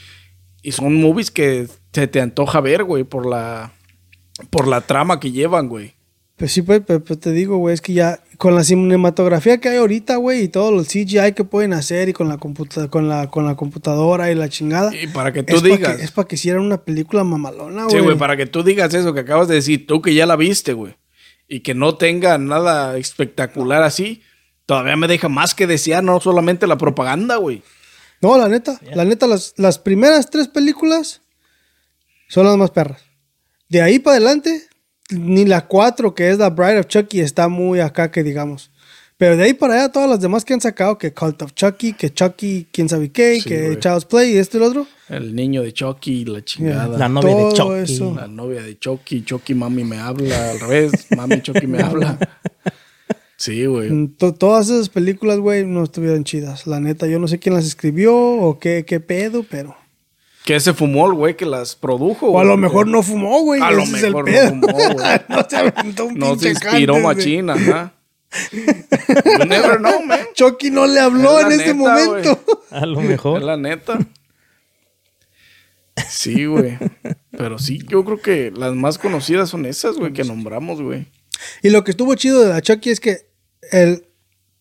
y 0.62 0.72
son 0.72 1.00
movies 1.00 1.30
que 1.30 1.68
se 1.92 2.06
te 2.06 2.20
antoja 2.22 2.62
ver, 2.62 2.84
güey, 2.84 3.04
por 3.04 3.26
la, 3.26 3.72
por 4.48 4.66
la 4.66 4.80
trama 4.80 5.20
que 5.20 5.30
llevan, 5.30 5.68
güey. 5.68 5.97
Pues 6.38 6.52
sí, 6.52 6.62
pues, 6.62 6.80
pues, 6.86 7.00
pues 7.04 7.18
te 7.18 7.32
digo, 7.32 7.56
güey, 7.56 7.74
es 7.74 7.80
que 7.80 7.92
ya 7.92 8.20
con 8.36 8.54
la 8.54 8.62
cinematografía 8.62 9.58
que 9.58 9.70
hay 9.70 9.78
ahorita, 9.78 10.16
güey, 10.16 10.44
y 10.44 10.48
todo 10.48 10.78
el 10.78 10.86
CGI 10.86 11.32
que 11.34 11.42
pueden 11.42 11.72
hacer 11.72 12.08
y 12.08 12.12
con 12.12 12.28
la, 12.28 12.38
computa 12.38 12.86
con 12.88 13.08
la, 13.08 13.28
con 13.28 13.44
la 13.44 13.56
computadora 13.56 14.30
y 14.30 14.36
la 14.36 14.48
chingada. 14.48 14.94
Y 14.94 15.08
para 15.08 15.32
que 15.32 15.42
tú 15.42 15.56
es 15.56 15.64
digas. 15.64 15.80
Pa 15.80 15.96
que, 15.96 16.04
es 16.04 16.12
para 16.12 16.28
que 16.28 16.36
hicieran 16.36 16.62
una 16.62 16.84
película 16.84 17.24
mamalona, 17.24 17.86
Sí, 17.88 17.96
güey. 17.96 18.04
güey, 18.04 18.18
para 18.18 18.36
que 18.36 18.46
tú 18.46 18.62
digas 18.62 18.94
eso 18.94 19.12
que 19.12 19.20
acabas 19.20 19.48
de 19.48 19.56
decir, 19.56 19.88
tú 19.88 20.00
que 20.00 20.14
ya 20.14 20.26
la 20.26 20.36
viste, 20.36 20.74
güey, 20.74 20.94
y 21.48 21.60
que 21.60 21.74
no 21.74 21.96
tenga 21.96 22.38
nada 22.38 22.96
espectacular 22.96 23.82
así, 23.82 24.22
todavía 24.64 24.94
me 24.94 25.08
deja 25.08 25.28
más 25.28 25.56
que 25.56 25.66
desear, 25.66 26.04
no 26.04 26.20
solamente 26.20 26.68
la 26.68 26.78
propaganda, 26.78 27.34
güey. 27.34 27.64
No, 28.20 28.38
la 28.38 28.48
neta, 28.48 28.80
la 28.94 29.04
neta, 29.04 29.26
las, 29.26 29.54
las 29.56 29.80
primeras 29.80 30.30
tres 30.30 30.46
películas 30.46 31.22
son 32.28 32.46
las 32.46 32.56
más 32.56 32.70
perras. 32.70 33.02
De 33.68 33.82
ahí 33.82 33.98
para 33.98 34.16
adelante, 34.18 34.67
ni 35.10 35.44
la 35.44 35.66
cuatro, 35.66 36.14
que 36.14 36.30
es 36.30 36.38
la 36.38 36.50
Bride 36.50 36.80
of 36.80 36.86
Chucky, 36.86 37.20
está 37.20 37.48
muy 37.48 37.80
acá 37.80 38.10
que 38.10 38.22
digamos. 38.22 38.70
Pero 39.16 39.36
de 39.36 39.42
ahí 39.42 39.52
para 39.54 39.74
allá, 39.74 39.88
todas 39.90 40.08
las 40.08 40.20
demás 40.20 40.44
que 40.44 40.54
han 40.54 40.60
sacado, 40.60 40.96
que 40.96 41.12
Cult 41.12 41.42
of 41.42 41.52
Chucky, 41.52 41.92
que 41.92 42.14
Chucky, 42.14 42.68
quién 42.70 42.88
sabe 42.88 43.10
qué, 43.10 43.40
Sí, 43.40 43.48
que 43.48 43.66
güey. 43.66 43.78
Child's 43.80 44.04
Play 44.04 44.34
y 44.34 44.38
esto 44.38 44.58
y 44.58 44.60
lo 44.60 44.66
otro. 44.66 44.86
El 45.08 45.34
niño 45.34 45.62
de 45.62 45.72
Chucky, 45.72 46.24
la 46.24 46.44
chingada. 46.44 46.96
La 46.96 47.08
novia 47.08 47.34
de 47.34 47.52
Chucky. 47.52 47.92
eso. 47.94 48.14
La 48.14 48.28
novia 48.28 48.62
de 48.62 48.78
Chucky, 48.78 49.24
Chucky 49.24 49.54
mami 49.54 49.82
me 49.82 49.98
habla, 49.98 50.50
al 50.50 50.60
revés, 50.60 50.92
mami 51.16 51.42
Chucky 51.42 51.66
me 51.66 51.82
habla. 51.82 52.16
Sí, 53.40 53.66
güey. 53.66 53.88
Mm, 53.88 54.16
to- 54.16 54.34
todas 54.34 54.68
esas 54.68 54.88
películas, 54.88 55.38
güey, 55.38 55.64
no 55.64 55.84
estuvieron 55.84 56.24
chidas. 56.24 56.66
La 56.66 56.80
neta, 56.80 57.06
yo 57.06 57.20
no 57.20 57.28
sé 57.28 57.38
quién 57.38 57.54
las 57.54 57.66
escribió 57.66 58.16
o 58.16 58.58
qué, 58.58 58.84
qué 58.84 58.98
pedo, 58.98 59.44
pero... 59.48 59.76
Que 60.48 60.58
se 60.60 60.72
fumó 60.72 61.06
el 61.06 61.12
güey 61.12 61.36
que 61.36 61.44
las 61.44 61.76
produjo. 61.76 62.28
O 62.28 62.38
a 62.38 62.42
güey. 62.42 62.46
lo 62.46 62.56
mejor 62.56 62.86
no 62.86 63.02
fumó, 63.02 63.42
güey. 63.42 63.60
A 63.60 63.70
lo 63.70 63.82
ese 63.82 64.08
mejor 64.08 64.30
no 64.30 64.48
fumó, 64.48 64.72
güey. 64.94 65.20
no 65.28 65.46
se 65.46 65.56
aventó 65.58 66.06
un 66.06 66.14
No 66.14 66.38
se 66.38 66.48
inspiró 66.48 66.94
Cantes, 66.94 67.16
machina, 67.18 67.52
ajá. 67.52 67.92
You 68.52 69.44
never 69.44 69.76
know, 69.76 70.02
man. 70.02 70.20
Chucky 70.32 70.70
no 70.70 70.86
le 70.86 71.00
habló 71.00 71.38
Es 71.40 71.50
en 71.50 71.58
neta, 71.58 71.74
momento. 71.74 72.42
A 72.70 72.86
lo 72.86 72.98
Es 72.98 73.08
mejor. 73.08 73.42
la 73.42 73.58
neta. 73.58 73.98
Sí, 76.08 76.46
güey. 76.46 76.78
Pero 77.30 77.58
sí, 77.58 77.80
yo 77.86 78.02
creo 78.06 78.22
que 78.22 78.50
las 78.50 78.72
más 78.74 78.96
conocidas 78.96 79.50
son 79.50 79.66
esas, 79.66 79.98
güey, 79.98 80.14
que 80.14 80.24
nombramos, 80.24 80.80
güey. 80.80 81.08
Y 81.62 81.68
lo 81.68 81.84
que 81.84 81.90
estuvo 81.90 82.14
chido 82.14 82.40
de 82.40 82.48
la 82.48 82.62
Chucky 82.62 82.88
es 82.88 83.00
que 83.00 83.28
el, 83.70 84.07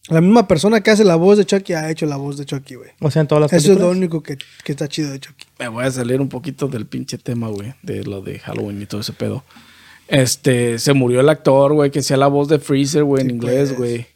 la 0.10 0.22
misma 0.22 0.48
persona 0.48 0.82
que 0.82 0.92
hace 0.92 1.04
la 1.04 1.16
voz 1.16 1.38
de 1.38 1.46
Chucky 1.46 1.74
ha 1.74 1.90
hecho 1.90 2.06
la 2.06 2.16
voz 2.18 2.38
de 2.38 2.46
Chucky, 2.46 2.76
güey. 2.76 2.92
O 3.00 3.12
sea, 3.12 3.22
en 3.22 3.28
todas 3.28 3.42
las 3.52 3.54
Eso 3.54 3.74
es 3.74 3.80
lo 3.80 3.90
único 3.90 4.24
que, 4.24 4.38
que 4.64 4.72
está 4.72 4.88
chido 4.88 5.12
de 5.12 5.20
Chucky. 5.20 5.46
Me 5.60 5.68
voy 5.68 5.84
a 5.86 5.92
salir 5.92 6.22
un 6.22 6.30
poquito 6.30 6.68
del 6.68 6.86
pinche 6.86 7.18
tema, 7.18 7.50
güey, 7.50 7.74
de 7.84 8.04
lo 8.04 8.22
de 8.22 8.40
Halloween 8.40 8.82
y 8.82 8.86
todo 8.86 9.02
ese 9.02 9.14
pedo. 9.14 9.44
Este, 10.08 10.80
se 10.80 10.94
murió 10.94 11.20
el 11.20 11.28
actor, 11.30 11.74
güey, 11.74 11.92
que 11.92 12.00
hacía 12.00 12.16
la 12.18 12.28
voz 12.28 12.48
de 12.48 12.60
Freezer, 12.60 13.04
güey, 13.04 13.24
en 13.24 13.32
inglés, 13.32 13.74
pues. 13.76 13.78
güey. 13.78 14.08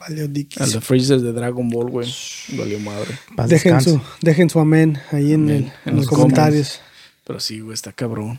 Valió 0.00 0.24
El 0.24 0.32
Dickies. 0.32 0.72
de 0.72 0.80
Freezer 0.80 1.20
de 1.20 1.32
Dragon 1.32 1.68
Ball, 1.70 1.90
güey. 1.90 2.12
Valió 2.58 2.78
madre. 2.80 3.16
Paz 3.36 3.48
Dejen 3.48 3.76
descanse. 3.76 3.90
su, 3.90 4.00
dejen 4.20 4.50
su 4.50 4.58
amén 4.60 4.98
ahí 5.12 5.32
en, 5.32 5.48
el- 5.48 5.56
En 5.56 5.72
en 5.86 5.96
los 5.96 6.06
los 6.06 6.08
comentarios. 6.08 6.80
Pero 7.24 7.40
sí, 7.40 7.60
güey, 7.60 7.72
está 7.74 7.92
cabrón. 7.92 8.38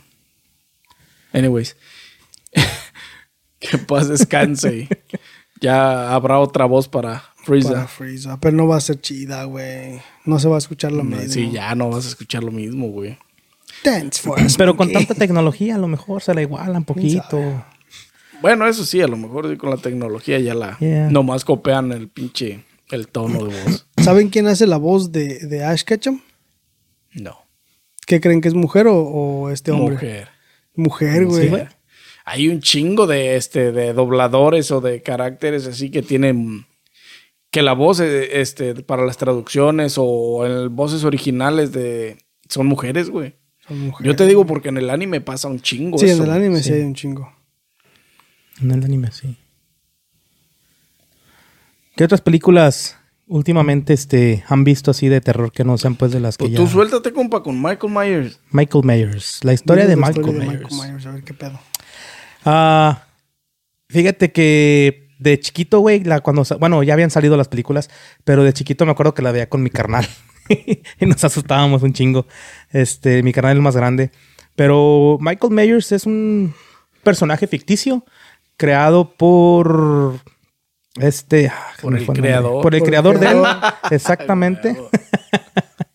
Anyways. 1.32 1.74
que 3.58 3.78
paz 3.78 4.08
descanse. 4.08 4.88
ya 5.60 6.14
habrá 6.14 6.38
otra 6.38 6.64
voz 6.64 6.88
para 6.88 7.22
Freezer. 7.44 7.72
Para 7.72 7.86
Freeza. 7.86 8.38
Pero 8.40 8.56
no 8.56 8.66
va 8.66 8.76
a 8.76 8.80
ser 8.80 9.00
chida, 9.00 9.44
güey. 9.44 10.00
No 10.24 10.38
se 10.38 10.48
va 10.48 10.56
a 10.56 10.58
escuchar 10.58 10.92
lo 10.92 11.04
mismo. 11.04 11.32
Sí, 11.32 11.50
ya 11.50 11.74
no 11.74 11.90
vas 11.90 12.06
a 12.06 12.08
escuchar 12.08 12.42
lo 12.42 12.52
mismo, 12.52 12.88
güey. 12.88 13.18
Dance 13.84 14.20
for 14.22 14.40
us, 14.40 14.56
Pero 14.56 14.76
con 14.76 14.90
tanta 14.90 15.14
tecnología, 15.14 15.74
a 15.74 15.78
lo 15.78 15.88
mejor 15.88 16.22
se 16.22 16.34
la 16.34 16.42
iguala 16.42 16.78
un 16.78 16.84
poquito. 16.84 17.64
Bueno, 18.40 18.66
eso 18.66 18.84
sí, 18.84 19.00
a 19.00 19.06
lo 19.06 19.16
mejor 19.16 19.48
sí, 19.48 19.56
con 19.56 19.70
la 19.70 19.76
tecnología 19.76 20.38
ya 20.38 20.54
la... 20.54 20.78
Yeah. 20.78 21.10
Nomás 21.10 21.44
copian 21.44 21.92
el 21.92 22.08
pinche... 22.08 22.64
El 22.88 23.08
tono 23.08 23.46
de 23.46 23.62
voz. 23.64 23.84
¿Saben 24.00 24.28
quién 24.28 24.46
hace 24.46 24.64
la 24.68 24.76
voz 24.76 25.10
de, 25.10 25.40
de 25.40 25.64
Ash 25.64 25.82
Ketchum? 25.82 26.20
No. 27.14 27.36
¿Qué 28.06 28.20
creen 28.20 28.40
que 28.40 28.46
es 28.46 28.54
mujer 28.54 28.86
o, 28.86 28.96
o 28.96 29.50
este 29.50 29.72
hombre? 29.72 29.94
Mujer. 29.94 30.28
Mujer, 30.76 31.26
güey. 31.26 31.48
Sí. 31.48 31.56
Hay 32.28 32.48
un 32.48 32.60
chingo 32.60 33.06
de 33.06 33.36
este 33.36 33.70
de 33.70 33.92
dobladores 33.92 34.70
o 34.72 34.80
de 34.80 35.00
caracteres 35.00 35.66
así 35.66 35.90
que 35.90 36.02
tienen 36.02 36.66
que 37.52 37.62
la 37.62 37.72
voz 37.72 38.00
eh, 38.00 38.40
este 38.40 38.74
para 38.82 39.06
las 39.06 39.16
traducciones 39.16 39.94
o 39.96 40.44
en 40.44 40.74
voces 40.74 41.04
originales 41.04 41.70
de 41.72 42.18
son 42.48 42.66
mujeres, 42.66 43.10
güey. 43.10 43.36
Son 43.66 43.78
mujeres. 43.80 44.06
Yo 44.12 44.16
te 44.16 44.26
digo 44.26 44.44
porque 44.44 44.68
en 44.70 44.76
el 44.76 44.90
anime 44.90 45.20
pasa 45.20 45.46
un 45.48 45.60
chingo 45.60 45.98
Sí, 45.98 46.06
eso. 46.06 46.24
en 46.24 46.30
el 46.30 46.36
anime 46.36 46.58
sí. 46.58 46.70
Sí. 46.70 46.72
hay 46.74 46.82
un 46.82 46.94
chingo. 46.94 47.32
En 48.60 48.70
el 48.72 48.84
anime, 48.84 49.10
sí. 49.12 49.36
¿Qué 51.96 52.04
otras 52.04 52.20
películas 52.20 52.96
últimamente 53.26 53.92
este, 53.92 54.44
han 54.48 54.64
visto 54.64 54.90
así 54.90 55.08
de 55.08 55.20
terror 55.20 55.52
que 55.52 55.64
no 55.64 55.78
sean 55.78 55.94
pues 55.96 56.12
de 56.12 56.20
las 56.20 56.36
que 56.36 56.44
Pues 56.44 56.52
ya... 56.52 56.58
tú 56.58 56.66
suéltate, 56.66 57.12
compa, 57.12 57.42
con 57.42 57.60
Michael 57.60 57.92
Myers. 57.92 58.40
Michael 58.50 58.84
Myers. 58.84 59.40
La 59.44 59.52
historia 59.52 59.86
de 59.86 59.96
la 59.96 60.06
Michael 60.08 60.26
historia 60.26 60.40
de 60.40 60.46
Myers. 60.46 60.72
Michael 60.72 60.90
Myers, 60.90 61.06
a 61.06 61.12
ver 61.12 61.24
qué 61.24 61.34
pedo. 61.34 61.58
Ah, 62.46 63.02
fíjate 63.88 64.32
que 64.32 65.08
de 65.18 65.40
chiquito, 65.40 65.80
güey, 65.80 66.04
la, 66.04 66.20
cuando, 66.20 66.44
bueno, 66.60 66.82
ya 66.82 66.94
habían 66.94 67.10
salido 67.10 67.36
las 67.36 67.48
películas, 67.48 67.90
pero 68.24 68.44
de 68.44 68.52
chiquito 68.52 68.86
me 68.86 68.92
acuerdo 68.92 69.14
que 69.14 69.22
la 69.22 69.32
veía 69.32 69.48
con 69.48 69.62
mi 69.62 69.70
carnal. 69.70 70.06
y 70.48 71.06
nos 71.06 71.24
asustábamos 71.24 71.82
un 71.82 71.92
chingo. 71.92 72.26
Este, 72.70 73.22
mi 73.22 73.32
carnal 73.32 73.52
es 73.52 73.56
el 73.56 73.62
más 73.62 73.76
grande. 73.76 74.10
Pero 74.54 75.18
Michael 75.20 75.52
Myers 75.52 75.92
es 75.92 76.06
un 76.06 76.54
personaje 77.02 77.46
ficticio 77.46 78.04
creado 78.56 79.10
por 79.16 80.20
este 80.96 81.48
ah, 81.48 81.66
Por 81.82 81.96
el 81.96 82.06
creador. 82.06 82.52
por 82.52 82.56
el 82.56 82.62
Por 82.62 82.74
el 82.74 82.82
creador 82.82 83.18
de 83.18 83.26
él 83.26 83.40
creador. 83.40 83.74
exactamente 83.90 84.76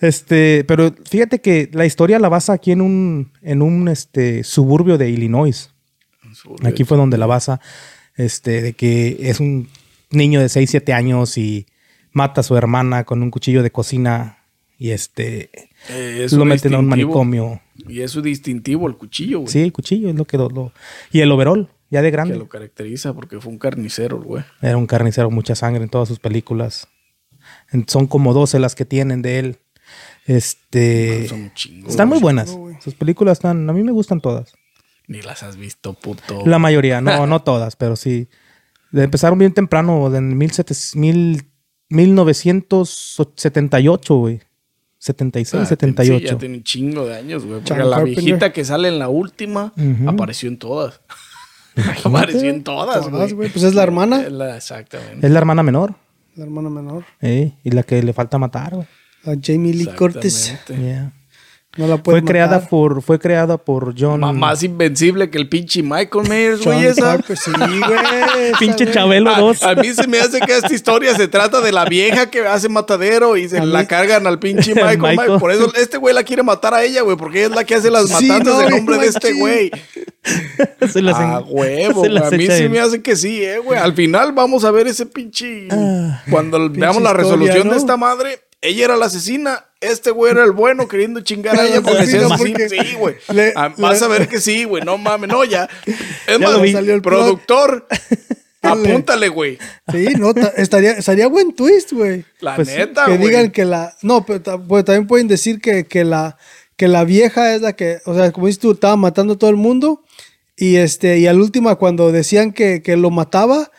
este 0.00 0.64
pero 0.64 0.94
fíjate 1.08 1.40
que 1.40 1.68
la 1.72 1.86
historia 1.86 2.18
la 2.18 2.28
basa 2.28 2.52
aquí 2.54 2.72
en 2.72 2.80
un 2.80 3.32
en 3.42 3.62
un 3.62 3.88
este 3.88 4.44
suburbio 4.44 4.98
de 4.98 5.10
Illinois 5.10 5.70
Aquí 6.64 6.84
fue 6.84 6.96
donde 6.96 7.18
la 7.18 7.26
basa, 7.26 7.60
este, 8.14 8.62
de 8.62 8.72
que 8.74 9.16
es 9.28 9.40
un 9.40 9.68
niño 10.10 10.40
de 10.40 10.48
6, 10.48 10.70
7 10.70 10.92
años 10.92 11.36
y 11.36 11.66
mata 12.12 12.40
a 12.42 12.44
su 12.44 12.56
hermana 12.56 13.02
con 13.04 13.22
un 13.22 13.30
cuchillo 13.32 13.62
de 13.64 13.72
cocina 13.72 14.38
y 14.78 14.90
este 14.90 15.50
Eh, 15.88 16.26
lo 16.30 16.44
meten 16.44 16.74
a 16.74 16.78
un 16.78 16.86
manicomio. 16.86 17.60
Y 17.88 18.00
es 18.02 18.12
su 18.12 18.22
distintivo, 18.22 18.86
el 18.86 18.96
cuchillo, 18.96 19.40
güey. 19.40 19.52
Sí, 19.52 19.60
el 19.60 19.72
cuchillo 19.72 20.08
es 20.08 20.14
lo 20.14 20.24
que 20.24 20.36
lo, 20.38 20.48
lo- 20.50 20.72
y 21.10 21.20
el 21.20 21.32
overall, 21.32 21.68
ya 21.90 22.00
de 22.00 22.08
Que 22.08 22.12
grande. 22.12 22.36
lo 22.38 22.48
caracteriza 22.48 23.12
porque 23.12 23.40
fue 23.40 23.50
un 23.52 23.58
carnicero, 23.58 24.22
güey. 24.22 24.44
Era 24.62 24.76
un 24.76 24.86
carnicero, 24.86 25.30
mucha 25.30 25.54
sangre 25.56 25.82
en 25.82 25.90
todas 25.90 26.06
sus 26.06 26.20
películas. 26.20 26.86
En- 27.72 27.88
Son 27.88 28.06
como 28.06 28.32
12 28.34 28.60
las 28.60 28.74
que 28.76 28.84
tienen 28.84 29.20
de 29.22 29.38
él. 29.40 29.56
Este 30.26 31.26
Son 31.28 31.40
un 31.42 31.54
chingo. 31.54 31.88
están 31.88 32.08
muy 32.08 32.20
buenas. 32.20 32.56
Sus 32.80 32.94
películas 32.94 33.38
están, 33.38 33.68
a 33.68 33.72
mí 33.72 33.82
me 33.82 33.92
gustan 33.92 34.20
todas. 34.20 34.52
Ni 35.08 35.22
las 35.22 35.42
has 35.42 35.56
visto, 35.56 35.94
puto. 35.94 36.42
La 36.46 36.58
mayoría, 36.58 37.00
no, 37.00 37.26
no 37.26 37.42
todas, 37.42 37.76
pero 37.76 37.96
sí. 37.96 38.28
Empezaron 38.92 39.38
bien 39.38 39.52
temprano, 39.52 40.14
en 40.14 40.36
1700 40.38 40.96
mil- 40.96 41.46
1978, 41.88 44.14
güey. 44.16 44.40
76, 44.98 45.62
Ah, 45.62 45.66
78. 45.66 46.18
Sí, 46.18 46.24
ya 46.26 46.38
tiene 46.38 46.56
un 46.58 46.62
chingo 46.62 47.06
de 47.06 47.16
años, 47.16 47.44
güey. 47.46 47.60
Porque 47.60 47.82
la 47.82 47.96
Carpenter. 47.96 48.22
viejita 48.24 48.52
que 48.52 48.64
sale 48.64 48.88
en 48.88 48.98
la 48.98 49.08
última 49.08 49.72
apareció 50.06 50.48
en 50.48 50.58
todas. 50.58 51.00
apareció 52.04 52.50
en 52.50 52.62
todas, 52.64 53.08
güey. 53.08 53.34
Pues 53.50 53.62
es 53.64 53.74
la 53.74 53.82
hermana, 53.82 54.22
Es 54.22 54.32
la- 54.32 54.56
exactamente. 54.56 55.26
Es 55.26 55.32
la 55.32 55.38
hermana 55.38 55.62
menor, 55.62 55.94
la 56.36 56.44
hermana 56.44 56.68
menor. 56.68 57.04
eh, 57.22 57.52
y 57.64 57.70
la 57.70 57.82
que 57.82 58.02
le 58.02 58.12
falta 58.12 58.36
matar, 58.38 58.74
güey. 58.74 58.86
A 59.26 59.32
Jamie 59.40 59.74
Lee 59.74 59.86
Curtis. 59.96 60.54
Yeah. 60.68 61.12
No 61.76 61.86
la 61.86 61.98
Fue 61.98 62.24
creada 62.24 62.66
por, 62.66 63.00
fue 63.00 63.20
creada 63.20 63.56
por 63.56 63.94
John. 63.96 64.36
Más 64.36 64.64
invencible 64.64 65.30
que 65.30 65.38
el 65.38 65.48
pinche 65.48 65.84
Michael 65.84 66.28
Myers, 66.28 66.64
güey, 66.64 66.84
esa. 66.84 67.16
Sí, 67.22 67.52
güey. 67.54 68.52
Pinche. 68.58 68.90
Chabelo 68.90 69.30
A, 69.30 69.38
2. 69.38 69.62
a 69.62 69.74
mí 69.76 69.86
se 69.94 70.08
me 70.08 70.18
hace 70.18 70.40
que 70.40 70.56
esta 70.56 70.74
historia 70.74 71.14
se 71.14 71.28
trata 71.28 71.60
de 71.60 71.70
la 71.70 71.84
vieja 71.84 72.28
que 72.28 72.40
hace 72.40 72.68
matadero 72.68 73.36
y 73.36 73.48
se 73.48 73.64
la 73.64 73.86
cargan 73.86 74.26
al 74.26 74.40
pinche 74.40 74.74
Michael, 74.74 74.98
Michael. 74.98 75.38
Por 75.38 75.52
eso 75.52 75.72
este 75.76 75.96
güey 75.96 76.12
la 76.12 76.24
quiere 76.24 76.42
matar 76.42 76.74
a 76.74 76.82
ella, 76.82 77.02
güey, 77.02 77.16
porque 77.16 77.38
ella 77.38 77.50
es 77.50 77.54
la 77.54 77.62
que 77.64 77.76
hace 77.76 77.88
las 77.88 78.08
Sí, 78.08 78.26
matanzas 78.26 78.54
no, 78.54 78.60
en 78.62 78.66
bien 78.66 78.76
nombre 78.78 78.98
de 78.98 79.06
este 79.06 79.32
güey. 79.34 79.70
se 80.92 81.02
las 81.02 81.14
A 81.16 81.38
en- 81.38 81.44
huevo, 81.48 82.02
se 82.02 82.08
las 82.10 82.32
A 82.32 82.36
mí 82.36 82.46
sí 82.48 82.64
en- 82.64 82.72
me 82.72 82.80
hace 82.80 83.00
que 83.00 83.14
sí, 83.14 83.44
eh, 83.44 83.58
güey. 83.58 83.78
Al 83.78 83.94
final 83.94 84.32
vamos 84.32 84.64
a 84.64 84.72
ver 84.72 84.88
ese 84.88 85.06
pinche. 85.06 85.68
Ah. 85.70 86.20
Cuando 86.30 86.58
veamos 86.68 87.00
la 87.00 87.10
historia, 87.10 87.12
resolución 87.12 87.66
¿no? 87.68 87.72
de 87.74 87.78
esta 87.78 87.96
madre, 87.96 88.40
ella 88.62 88.84
era 88.84 88.96
la 88.96 89.06
asesina. 89.06 89.64
Este 89.80 90.10
güey 90.10 90.32
era 90.32 90.44
el 90.44 90.50
bueno 90.52 90.86
queriendo 90.88 91.20
chingar 91.22 91.58
a 91.58 91.66
ella 91.66 91.80
porque 91.80 92.06
porque 92.38 92.68
Sí, 92.68 92.94
güey. 92.98 93.14
le- 93.32 93.52
Ah, 93.56 93.72
Vas 93.78 94.00
le- 94.00 94.06
a 94.06 94.08
ver 94.08 94.28
que 94.28 94.40
sí, 94.40 94.64
güey. 94.64 94.82
No 94.84 94.98
mames, 94.98 95.28
no, 95.30 95.44
ya. 95.44 95.68
Es 96.26 96.38
Ya 96.38 96.38
más. 96.38 96.70
Salió 96.70 96.94
el 96.94 97.00
productor. 97.02 97.86
Apúntale, 98.62 99.28
güey. 99.28 99.58
Sí, 99.90 100.08
no, 100.18 100.34
ta- 100.34 100.52
estaría, 100.56 100.92
estaría 100.92 101.26
buen 101.28 101.54
twist, 101.54 101.92
güey. 101.92 102.24
La 102.40 102.56
Pues, 102.56 102.68
neta, 102.68 103.06
que 103.06 103.16
güey. 103.16 103.28
digan 103.30 103.50
que 103.50 103.64
la. 103.64 103.96
No, 104.02 104.26
pero 104.26 104.60
pues 104.68 104.84
también 104.84 105.06
pueden 105.06 105.28
decir 105.28 105.60
que, 105.62 105.84
que 105.86 106.04
la 106.04 106.36
que 106.76 106.86
la 106.88 107.04
vieja 107.04 107.54
es 107.54 107.60
la 107.62 107.74
que, 107.74 107.98
o 108.06 108.14
sea, 108.14 108.32
como 108.32 108.46
dices 108.46 108.60
tú, 108.60 108.72
estaba 108.72 108.96
matando 108.96 109.34
a 109.34 109.38
todo 109.38 109.50
el 109.50 109.56
mundo. 109.56 110.02
Y 110.56 110.76
este, 110.76 111.18
y 111.18 111.26
al 111.26 111.40
último, 111.40 111.74
cuando 111.78 112.12
decían 112.12 112.52
que, 112.52 112.82
que 112.82 112.96
lo 112.98 113.10
mataba, 113.10 113.70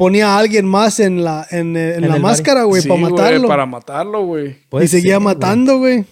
ponía 0.00 0.34
a 0.34 0.38
alguien 0.38 0.64
más 0.64 0.98
en 0.98 1.22
la, 1.22 1.46
en, 1.50 1.76
eh, 1.76 1.96
en 1.96 2.04
En 2.04 2.10
la 2.10 2.18
máscara, 2.18 2.62
güey, 2.62 2.80
Sí, 2.80 2.88
para 2.88 3.00
matarlo. 3.02 3.48
para 3.48 3.66
matarlo, 3.66 4.22
güey. 4.24 4.56
Y 4.80 4.88
seguía 4.88 5.20
matando, 5.20 5.76
güey. 5.76 6.06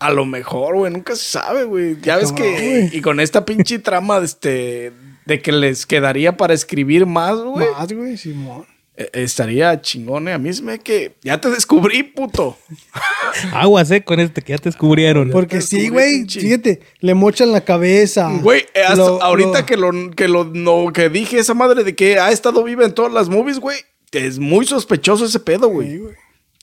A 0.00 0.10
lo 0.10 0.24
mejor, 0.26 0.74
güey, 0.74 0.92
nunca 0.92 1.14
se 1.14 1.24
sabe, 1.24 1.64
güey. 1.64 2.00
Ya 2.00 2.16
ves 2.16 2.32
Cabrón, 2.32 2.48
que. 2.52 2.68
güey. 2.88 2.96
Y 2.96 3.00
con 3.00 3.20
esta 3.20 3.44
pinche 3.44 3.78
trama 3.78 4.18
de 4.18 4.26
este. 4.26 4.92
De 5.24 5.40
que 5.40 5.52
les 5.52 5.86
quedaría 5.86 6.36
para 6.36 6.52
escribir 6.52 7.06
más, 7.06 7.36
güey. 7.38 7.68
Más, 7.78 7.92
güey, 7.92 8.16
Simón. 8.16 8.66
Eh, 9.00 9.10
Estaría 9.14 9.80
chingón, 9.80 10.28
eh. 10.28 10.32
A 10.32 10.38
mí 10.38 10.52
se 10.52 10.62
me 10.62 10.78
que. 10.78 11.14
Ya 11.22 11.40
te 11.40 11.50
descubrí, 11.50 12.02
puto. 12.02 12.56
Aguas, 13.52 13.90
eh, 13.90 14.02
con 14.04 14.20
este 14.20 14.42
que 14.42 14.52
ya 14.52 14.58
te 14.58 14.68
descubrieron. 14.68 15.30
Porque 15.30 15.56
te 15.56 15.62
sí, 15.62 15.88
güey, 15.88 16.26
fíjate, 16.28 16.80
le 17.00 17.14
mochan 17.14 17.52
la 17.52 17.62
cabeza. 17.64 18.30
Güey, 18.42 18.66
eh, 18.74 18.82
ahorita 18.86 19.60
lo- 19.60 19.66
que 19.66 19.76
lo 19.76 20.10
que 20.10 20.28
lo 20.28 20.44
no, 20.44 20.92
que 20.92 21.08
dije 21.08 21.38
esa 21.38 21.54
madre 21.54 21.84
de 21.84 21.94
que 21.94 22.18
ha 22.18 22.30
estado 22.30 22.62
viva 22.64 22.84
en 22.84 22.94
todas 22.94 23.12
las 23.12 23.28
movies, 23.28 23.58
güey. 23.58 23.78
Es 24.12 24.38
muy 24.38 24.66
sospechoso 24.66 25.24
ese 25.24 25.40
pedo, 25.40 25.68
Sí, 25.68 25.72
güey. 25.74 25.98
güey. 25.98 26.14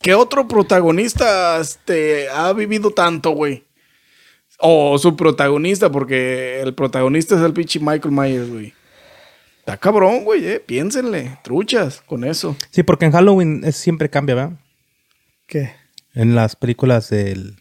¿Qué 0.02 0.14
otro 0.14 0.48
protagonista 0.48 1.60
este, 1.60 2.30
ha 2.30 2.54
vivido 2.54 2.92
tanto, 2.92 3.32
güey? 3.32 3.64
O 4.60 4.98
su 4.98 5.16
protagonista, 5.16 5.92
porque 5.92 6.60
el 6.62 6.74
protagonista 6.74 7.36
es 7.36 7.42
el 7.42 7.54
pinche 7.54 7.80
Michael 7.80 8.12
Myers, 8.14 8.50
güey. 8.50 8.74
Está 9.68 9.76
cabrón, 9.78 10.24
güey, 10.24 10.48
eh. 10.48 10.60
Piénsenle, 10.66 11.40
truchas 11.44 12.02
con 12.06 12.24
eso. 12.24 12.56
Sí, 12.72 12.84
porque 12.84 13.04
en 13.04 13.12
Halloween 13.12 13.64
es- 13.66 13.76
siempre 13.76 14.10
cambia, 14.10 14.34
¿verdad? 14.36 14.52
¿Qué? 15.46 15.74
En 16.14 16.36
las 16.36 16.56
películas 16.56 17.10
del... 17.10 17.58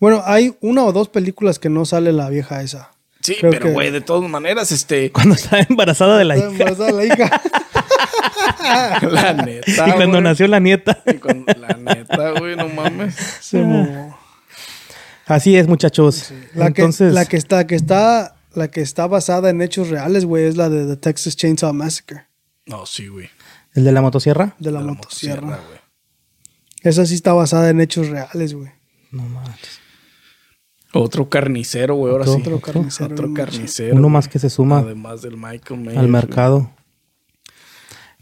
Bueno, 0.00 0.20
hay 0.26 0.56
una 0.60 0.82
o 0.82 0.92
dos 0.92 1.08
películas 1.08 1.60
que 1.60 1.68
no 1.68 1.84
sale 1.84 2.12
la 2.12 2.28
vieja 2.28 2.60
esa. 2.62 2.90
Sí, 3.20 3.36
Creo 3.38 3.52
pero 3.52 3.66
que- 3.66 3.72
güey, 3.72 3.90
de 3.92 4.00
todas 4.00 4.28
maneras, 4.28 4.72
este. 4.72 5.12
Cuando 5.12 5.36
estaba 5.36 5.62
embarazada 5.68 6.18
de 6.18 6.24
la 6.24 6.34
Está 6.34 6.46
hija. 6.50 6.54
embarazada 6.64 6.90
la 6.92 7.04
hija. 7.04 7.42
La 9.02 9.32
neta. 9.34 9.70
y 9.88 9.92
cuando 9.92 10.08
güey. 10.18 10.22
nació 10.22 10.48
la 10.48 10.58
nieta. 10.58 11.02
Y 11.06 11.14
cuando- 11.14 11.52
la 11.54 11.74
neta, 11.76 12.30
güey, 12.32 12.56
no 12.56 12.68
mames. 12.68 13.14
Se 13.40 13.60
mamó. 13.60 14.18
Así 15.26 15.56
es, 15.56 15.68
muchachos. 15.68 16.32
La, 16.54 16.66
Entonces, 16.66 17.08
que, 17.10 17.14
la 17.14 17.24
que 17.26 17.36
está, 17.36 17.66
que 17.66 17.74
está, 17.76 18.33
la 18.56 18.70
que 18.70 18.80
está 18.80 19.06
basada 19.06 19.50
en 19.50 19.60
hechos 19.62 19.88
reales, 19.90 20.24
güey, 20.24 20.44
es 20.44 20.56
la 20.56 20.68
de 20.68 20.86
The 20.86 20.96
Texas 20.96 21.36
Chainsaw 21.36 21.72
Massacre, 21.72 22.26
No, 22.66 22.86
sí, 22.86 23.08
güey. 23.08 23.28
el 23.74 23.84
de 23.84 23.92
la 23.92 24.02
motosierra. 24.02 24.54
de 24.58 24.70
la, 24.70 24.80
De 24.80 24.86
la 24.86 24.92
motosierra. 24.92 25.40
güey. 25.46 25.80
Esa 26.82 27.06
sí 27.06 27.14
está 27.14 27.32
basada 27.32 27.70
en 27.70 27.80
hechos 27.80 28.08
reales, 28.08 28.54
güey. 28.54 28.70
No 29.10 29.22
manches. 29.24 29.80
Otro 30.92 31.28
carnicero, 31.28 31.94
güey, 31.96 32.12
ahora 32.12 32.24
Otro- 32.24 32.34
sí. 32.36 32.40
Otro 32.42 32.60
carnicero. 32.60 33.14
Otro 33.14 33.26
no 33.28 33.34
carnicero. 33.34 33.92
Uno 33.94 34.02
güey. 34.02 34.12
más 34.12 34.28
que 34.28 34.38
se 34.38 34.48
suma 34.50 34.78
Además 34.78 35.22
del 35.22 35.36
Michael 35.36 35.80
Myers. 35.80 35.96
al 35.96 36.02
güey. 36.06 36.12
mercado. 36.12 36.70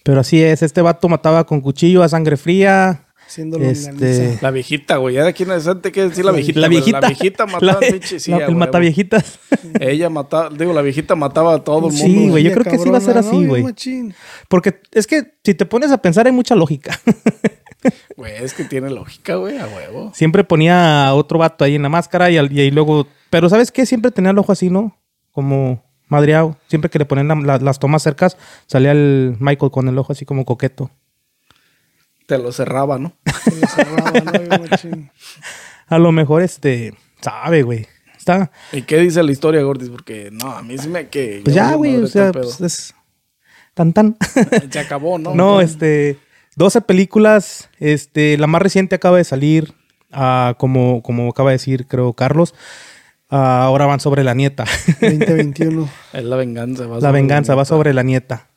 Pero 0.04 0.20
así 0.20 0.42
es, 0.42 0.62
este 0.62 0.80
vato 0.82 1.08
mataba 1.08 1.44
con 1.44 1.60
cuchillo 1.60 2.02
a 2.02 2.08
sangre 2.08 2.36
fría. 2.36 3.06
Haciendo 3.32 3.56
Este. 3.58 4.38
La 4.42 4.50
viejita, 4.50 4.96
güey. 4.98 5.14
Ya 5.14 5.22
de 5.22 5.30
aquí 5.30 5.44
en 5.44 5.52
adelante 5.52 5.90
que 5.90 6.06
decir 6.08 6.24
la 6.24 6.32
viejita. 6.32 6.60
la 6.60 6.68
viejita. 6.68 7.00
La 7.00 7.08
viejita 7.08 7.46
mataba 7.46 7.72
La- 7.80 7.86
al 7.86 7.92
pinche. 7.92 8.20
Sí, 8.20 8.30
el 8.32 8.54
mataviejitas. 8.54 9.38
Ella 9.80 10.10
mataba, 10.10 10.50
digo, 10.50 10.72
la 10.74 10.82
viejita 10.82 11.14
mataba 11.16 11.54
a 11.54 11.64
todo 11.64 11.88
el 11.88 11.94
Sí, 11.94 12.08
mundo. 12.08 12.32
güey, 12.32 12.44
yo 12.44 12.52
creo 12.52 12.64
que 12.64 12.78
sí 12.78 12.90
va 12.90 12.98
a 12.98 13.00
ser 13.00 13.16
así, 13.16 13.46
güey. 13.46 13.64
Porque 14.48 14.80
es 14.92 15.06
que 15.06 15.32
si 15.42 15.54
te 15.54 15.64
pones 15.64 15.90
a 15.92 15.98
pensar 15.98 16.26
hay 16.26 16.32
mucha 16.32 16.54
lógica. 16.54 16.98
Güey, 18.16 18.34
es 18.44 18.54
que 18.54 18.62
tiene 18.64 18.90
lógica, 18.90 19.34
güey, 19.36 19.58
a 19.58 19.66
huevo. 19.66 20.12
Siempre 20.14 20.44
ponía 20.44 21.08
a 21.08 21.14
otro 21.14 21.38
vato 21.40 21.64
ahí 21.64 21.74
en 21.74 21.82
la 21.82 21.88
máscara 21.88 22.30
y, 22.30 22.36
al- 22.36 22.52
y 22.52 22.60
ahí 22.60 22.70
luego... 22.70 23.08
Pero 23.30 23.48
¿sabes 23.48 23.72
qué? 23.72 23.86
Siempre 23.86 24.12
tenía 24.12 24.30
el 24.30 24.38
ojo 24.38 24.52
así, 24.52 24.70
¿no? 24.70 24.96
Como 25.32 25.82
madreado. 26.06 26.56
Siempre 26.68 26.90
que 26.90 27.00
le 27.00 27.06
ponían 27.06 27.26
la- 27.26 27.34
la- 27.34 27.58
las 27.58 27.80
tomas 27.80 28.02
cercas, 28.04 28.36
salía 28.66 28.92
el 28.92 29.36
Michael 29.40 29.72
con 29.72 29.88
el 29.88 29.98
ojo 29.98 30.12
así 30.12 30.24
como 30.24 30.44
coqueto. 30.44 30.90
Te 32.26 32.38
lo 32.38 32.52
cerraba, 32.52 32.98
¿no? 32.98 33.12
Se 33.44 33.60
lo 33.60 33.66
cerraba, 33.66 34.12
¿no? 34.20 35.10
A 35.88 35.98
lo 35.98 36.12
mejor, 36.12 36.42
este... 36.42 36.94
Sabe, 37.20 37.62
güey. 37.62 37.86
Está... 38.16 38.50
¿Y 38.72 38.82
qué 38.82 38.98
dice 38.98 39.22
la 39.22 39.32
historia, 39.32 39.62
Gordis? 39.62 39.90
Porque 39.90 40.30
no, 40.32 40.50
a 40.50 40.62
mí 40.62 40.78
sí 40.78 40.88
me 40.88 41.08
que. 41.08 41.40
Pues 41.44 41.54
ya 41.54 41.74
güey. 41.74 41.96
O 41.96 42.06
sea, 42.06 42.32
pues 42.32 42.60
es... 42.60 42.94
Tan 43.74 43.92
tan. 43.92 44.16
Se 44.70 44.78
acabó, 44.78 45.18
¿no? 45.18 45.34
No, 45.34 45.60
este, 45.60 46.18
12 46.56 46.82
películas, 46.82 47.70
este, 47.78 48.36
la 48.38 48.46
más 48.46 48.60
reciente 48.60 48.94
acaba 48.94 49.16
de 49.16 49.24
salir, 49.24 49.74
ah, 50.12 50.54
como, 50.58 51.02
como 51.02 51.30
acaba 51.30 51.50
de 51.50 51.54
decir, 51.54 51.86
creo, 51.86 52.12
Carlos. 52.12 52.54
Ah, 53.30 53.64
ahora 53.64 53.86
van 53.86 54.00
sobre 54.00 54.24
la 54.24 54.34
nieta. 54.34 54.66
2021. 55.00 55.88
Es 56.12 56.24
la 56.24 56.36
venganza. 56.36 56.86
va 56.86 56.96
la 56.96 57.00
sobre 57.00 57.12
venganza 57.12 57.54
va 57.54 57.64
sobre 57.64 57.94
la 57.94 58.02
nieta. 58.02 58.50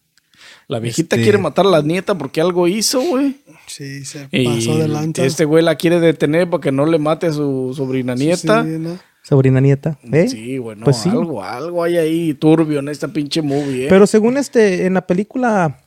La 0.68 0.80
viejita 0.80 1.16
Este- 1.16 1.24
quiere 1.24 1.38
matar 1.38 1.66
a 1.68 1.70
la 1.70 1.82
nieta 1.82 2.18
porque 2.18 2.42
algo 2.42 2.68
hizo, 2.68 3.00
güey. 3.02 3.38
Sí, 3.68 4.06
se 4.06 4.28
pasó 4.28 4.78
de 4.78 4.88
lanza. 4.88 5.26
este 5.26 5.46
güey 5.46 5.64
la 5.64 5.76
quiere 5.76 6.00
detener 6.00 6.50
para 6.50 6.62
que 6.62 6.72
no 6.72 6.86
le 6.86 7.00
mate 7.00 7.28
a 7.28 7.32
su 7.32 7.74
sobrina 7.76 8.16
nieta. 8.16 8.64
Sí, 8.64 8.70
¿no? 8.80 8.98
Sobrina 9.24 9.60
nieta. 9.60 9.98
¿eh? 10.12 10.28
Sí, 10.30 10.58
güey, 10.58 10.78
no, 10.78 10.86
Pues 10.86 10.98
sí. 10.98 11.10
algo, 11.10 11.44
algo 11.44 11.84
hay 11.84 11.98
ahí 11.98 12.34
turbio 12.36 12.80
en 12.80 12.90
esta 12.90 13.08
pinche 13.08 13.42
movie, 13.42 13.86
¿eh? 13.86 13.88
Pero 13.90 14.06
según 14.06 14.38
este, 14.38 14.86
en 14.86 14.94
la 14.96 15.08
película 15.08 15.80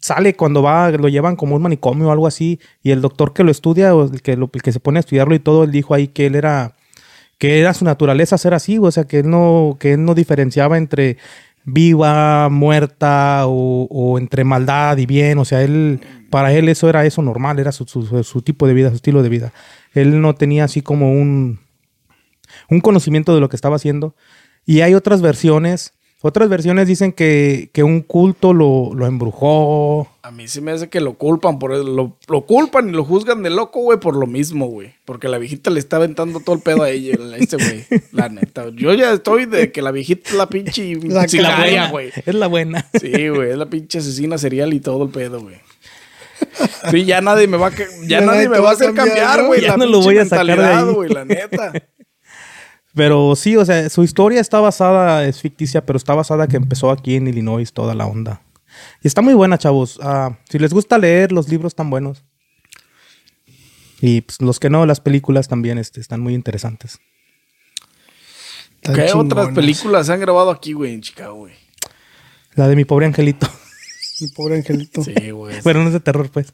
sale 0.00 0.34
cuando 0.34 0.62
va, 0.62 0.90
lo 0.90 1.08
llevan 1.08 1.36
como 1.36 1.54
un 1.56 1.62
manicomio 1.62 2.08
o 2.08 2.10
algo 2.12 2.26
así, 2.26 2.58
y 2.82 2.90
el 2.90 3.00
doctor 3.00 3.32
que 3.32 3.44
lo 3.44 3.50
estudia, 3.50 3.94
o 3.94 4.04
el 4.12 4.22
que, 4.22 4.36
lo, 4.36 4.50
el 4.52 4.62
que 4.62 4.72
se 4.72 4.80
pone 4.80 4.98
a 4.98 5.00
estudiarlo 5.00 5.34
y 5.34 5.38
todo, 5.40 5.62
él 5.64 5.70
dijo 5.72 5.94
ahí 5.94 6.08
que 6.08 6.26
él 6.26 6.34
era, 6.34 6.74
que 7.38 7.60
era 7.60 7.74
su 7.74 7.84
naturaleza 7.84 8.38
ser 8.38 8.54
así, 8.54 8.78
o 8.78 8.90
sea, 8.90 9.04
que 9.04 9.20
él 9.20 9.30
no, 9.30 9.76
que 9.78 9.92
él 9.92 10.04
no 10.04 10.14
diferenciaba 10.14 10.76
entre 10.78 11.16
viva, 11.64 12.48
muerta 12.48 13.42
o, 13.46 13.86
o 13.90 14.18
entre 14.18 14.44
maldad 14.44 14.96
y 14.98 15.06
bien, 15.06 15.38
o 15.38 15.44
sea, 15.44 15.62
él, 15.62 16.00
para 16.30 16.52
él 16.52 16.68
eso 16.68 16.88
era 16.88 17.04
eso 17.06 17.22
normal, 17.22 17.58
era 17.58 17.72
su, 17.72 17.84
su- 17.86 18.24
su 18.24 18.42
tipo 18.42 18.66
de 18.66 18.74
vida, 18.74 18.88
su 18.90 18.96
estilo 18.96 19.22
de 19.22 19.28
vida. 19.28 19.52
Él 19.92 20.20
no 20.20 20.34
tenía 20.34 20.64
así 20.64 20.82
como 20.82 21.12
un, 21.12 21.60
un 22.70 22.80
conocimiento 22.80 23.34
de 23.34 23.40
lo 23.40 23.48
que 23.48 23.56
estaba 23.56 23.76
haciendo. 23.76 24.14
Y 24.66 24.80
hay 24.82 24.94
otras 24.94 25.22
versiones. 25.22 25.94
Otras 26.22 26.50
versiones 26.50 26.86
dicen 26.86 27.12
que, 27.12 27.70
que 27.72 27.82
un 27.82 28.02
culto 28.02 28.52
lo, 28.52 28.90
lo 28.94 29.06
embrujó. 29.06 30.06
A 30.22 30.30
mí 30.30 30.48
se 30.48 30.60
me 30.60 30.70
hace 30.70 30.90
que 30.90 31.00
lo 31.00 31.14
culpan 31.14 31.58
por 31.58 31.72
eso. 31.72 31.82
Lo, 31.82 32.18
lo 32.28 32.42
culpan 32.44 32.90
y 32.90 32.92
lo 32.92 33.04
juzgan 33.04 33.42
de 33.42 33.48
loco, 33.48 33.80
güey, 33.80 33.98
por 33.98 34.14
lo 34.16 34.26
mismo, 34.26 34.66
güey. 34.66 34.92
Porque 35.06 35.28
la 35.28 35.38
viejita 35.38 35.70
le 35.70 35.80
está 35.80 35.96
aventando 35.96 36.40
todo 36.40 36.56
el 36.56 36.62
pedo 36.62 36.82
a 36.82 36.90
ella, 36.90 37.16
a 37.18 37.36
este 37.38 37.56
güey. 37.56 37.84
La 38.12 38.28
neta. 38.28 38.68
Yo 38.74 38.92
ya 38.92 39.14
estoy 39.14 39.46
de 39.46 39.72
que 39.72 39.80
la 39.80 39.92
viejita 39.92 40.28
es 40.28 40.36
la 40.36 40.46
pinche 40.48 40.94
La 41.04 41.26
sicaria, 41.26 41.88
buena. 41.88 41.90
güey. 41.90 42.12
Es 42.26 42.34
la 42.34 42.46
buena. 42.48 42.86
Sí, 43.00 43.28
güey, 43.30 43.50
es 43.52 43.56
la 43.56 43.66
pinche 43.66 43.98
asesina 43.98 44.36
serial 44.36 44.74
y 44.74 44.80
todo 44.80 45.04
el 45.04 45.10
pedo, 45.10 45.40
güey. 45.40 45.56
Sí, 46.90 47.04
ya 47.06 47.20
nadie 47.22 47.46
me 47.46 47.56
va 47.56 47.68
a, 47.68 47.70
ya 47.70 47.86
Ya 48.06 48.20
nadie 48.20 48.48
me 48.48 48.58
va 48.58 48.70
a 48.70 48.72
hacer 48.72 48.92
cambiar, 48.92 49.46
güey. 49.46 49.62
Ya 49.62 49.68
la 49.68 49.76
no 49.78 49.86
lo 49.86 50.00
voy 50.02 50.18
a 50.18 50.24
sacar 50.26 50.46
de 50.58 50.64
ahí. 50.64 50.84
güey, 50.92 51.08
la 51.08 51.24
neta. 51.24 51.72
Pero 52.94 53.36
sí, 53.36 53.56
o 53.56 53.64
sea, 53.64 53.88
su 53.88 54.02
historia 54.02 54.40
está 54.40 54.60
basada, 54.60 55.24
es 55.24 55.40
ficticia, 55.40 55.86
pero 55.86 55.96
está 55.96 56.14
basada 56.14 56.48
que 56.48 56.56
empezó 56.56 56.90
aquí 56.90 57.14
en 57.14 57.28
Illinois, 57.28 57.72
toda 57.72 57.94
la 57.94 58.06
onda. 58.06 58.42
Y 59.02 59.08
está 59.08 59.22
muy 59.22 59.34
buena, 59.34 59.58
chavos. 59.58 59.98
Ah, 60.02 60.38
si 60.48 60.58
les 60.58 60.72
gusta 60.72 60.98
leer, 60.98 61.32
los 61.32 61.48
libros 61.48 61.70
están 61.70 61.90
buenos. 61.90 62.24
Y 64.00 64.22
pues, 64.22 64.40
los 64.40 64.58
que 64.58 64.70
no, 64.70 64.86
las 64.86 65.00
películas 65.00 65.48
también 65.48 65.78
este, 65.78 66.00
están 66.00 66.20
muy 66.20 66.34
interesantes. 66.34 66.98
¿Qué 68.82 69.12
otras 69.12 69.54
películas 69.54 70.06
se 70.06 70.12
han 70.14 70.20
grabado 70.20 70.50
aquí, 70.50 70.72
güey, 70.72 70.94
en 70.94 71.02
Chicago, 71.02 71.34
güey? 71.34 71.54
La 72.54 72.66
de 72.66 72.76
mi 72.76 72.84
pobre 72.84 73.06
angelito. 73.06 73.46
Mi 74.20 74.28
pobre 74.28 74.56
angelito. 74.56 75.04
Sí, 75.04 75.30
güey. 75.30 75.56
pero 75.62 75.80
no 75.80 75.88
es 75.88 75.92
de 75.92 76.00
terror, 76.00 76.30
pues. 76.30 76.52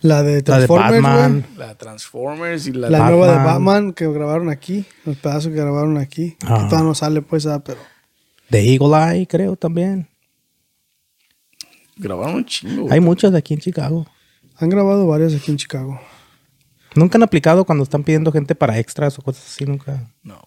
La 0.00 0.22
de 0.22 0.30
La 0.30 0.36
de 0.36 0.42
Transformers, 0.42 1.02
Batman. 1.02 1.44
güey. 1.54 1.68
La 1.68 1.74
Transformers 1.74 2.66
y 2.66 2.72
la... 2.72 2.90
La 2.90 3.10
nueva 3.10 3.30
de 3.30 3.44
Batman. 3.44 3.92
Que 3.92 4.06
grabaron 4.10 4.50
aquí. 4.50 4.84
Los 5.04 5.16
pedazos 5.16 5.52
que 5.52 5.56
grabaron 5.58 5.96
aquí. 5.98 6.36
Ah. 6.44 6.58
Que 6.58 6.64
todavía 6.64 6.88
no 6.88 6.94
sale, 6.94 7.22
pues, 7.22 7.46
ah, 7.46 7.62
pero. 7.64 7.80
De 8.50 8.72
Eagle 8.72 8.94
Eye, 9.18 9.26
creo 9.26 9.56
también. 9.56 10.08
Grabaron 11.96 12.36
un 12.36 12.44
chingo. 12.44 12.88
Hay 12.90 13.00
muchas 13.00 13.32
de 13.32 13.38
aquí 13.38 13.54
en 13.54 13.60
Chicago. 13.60 14.06
Han 14.58 14.68
grabado 14.68 15.06
varias 15.06 15.34
aquí 15.34 15.50
en 15.50 15.56
Chicago. 15.56 15.98
Nunca 16.94 17.18
han 17.18 17.22
aplicado 17.22 17.64
cuando 17.64 17.84
están 17.84 18.04
pidiendo 18.04 18.32
gente 18.32 18.54
para 18.54 18.78
extras 18.78 19.18
o 19.18 19.22
cosas 19.22 19.44
así, 19.46 19.64
nunca. 19.64 20.10
No, 20.22 20.40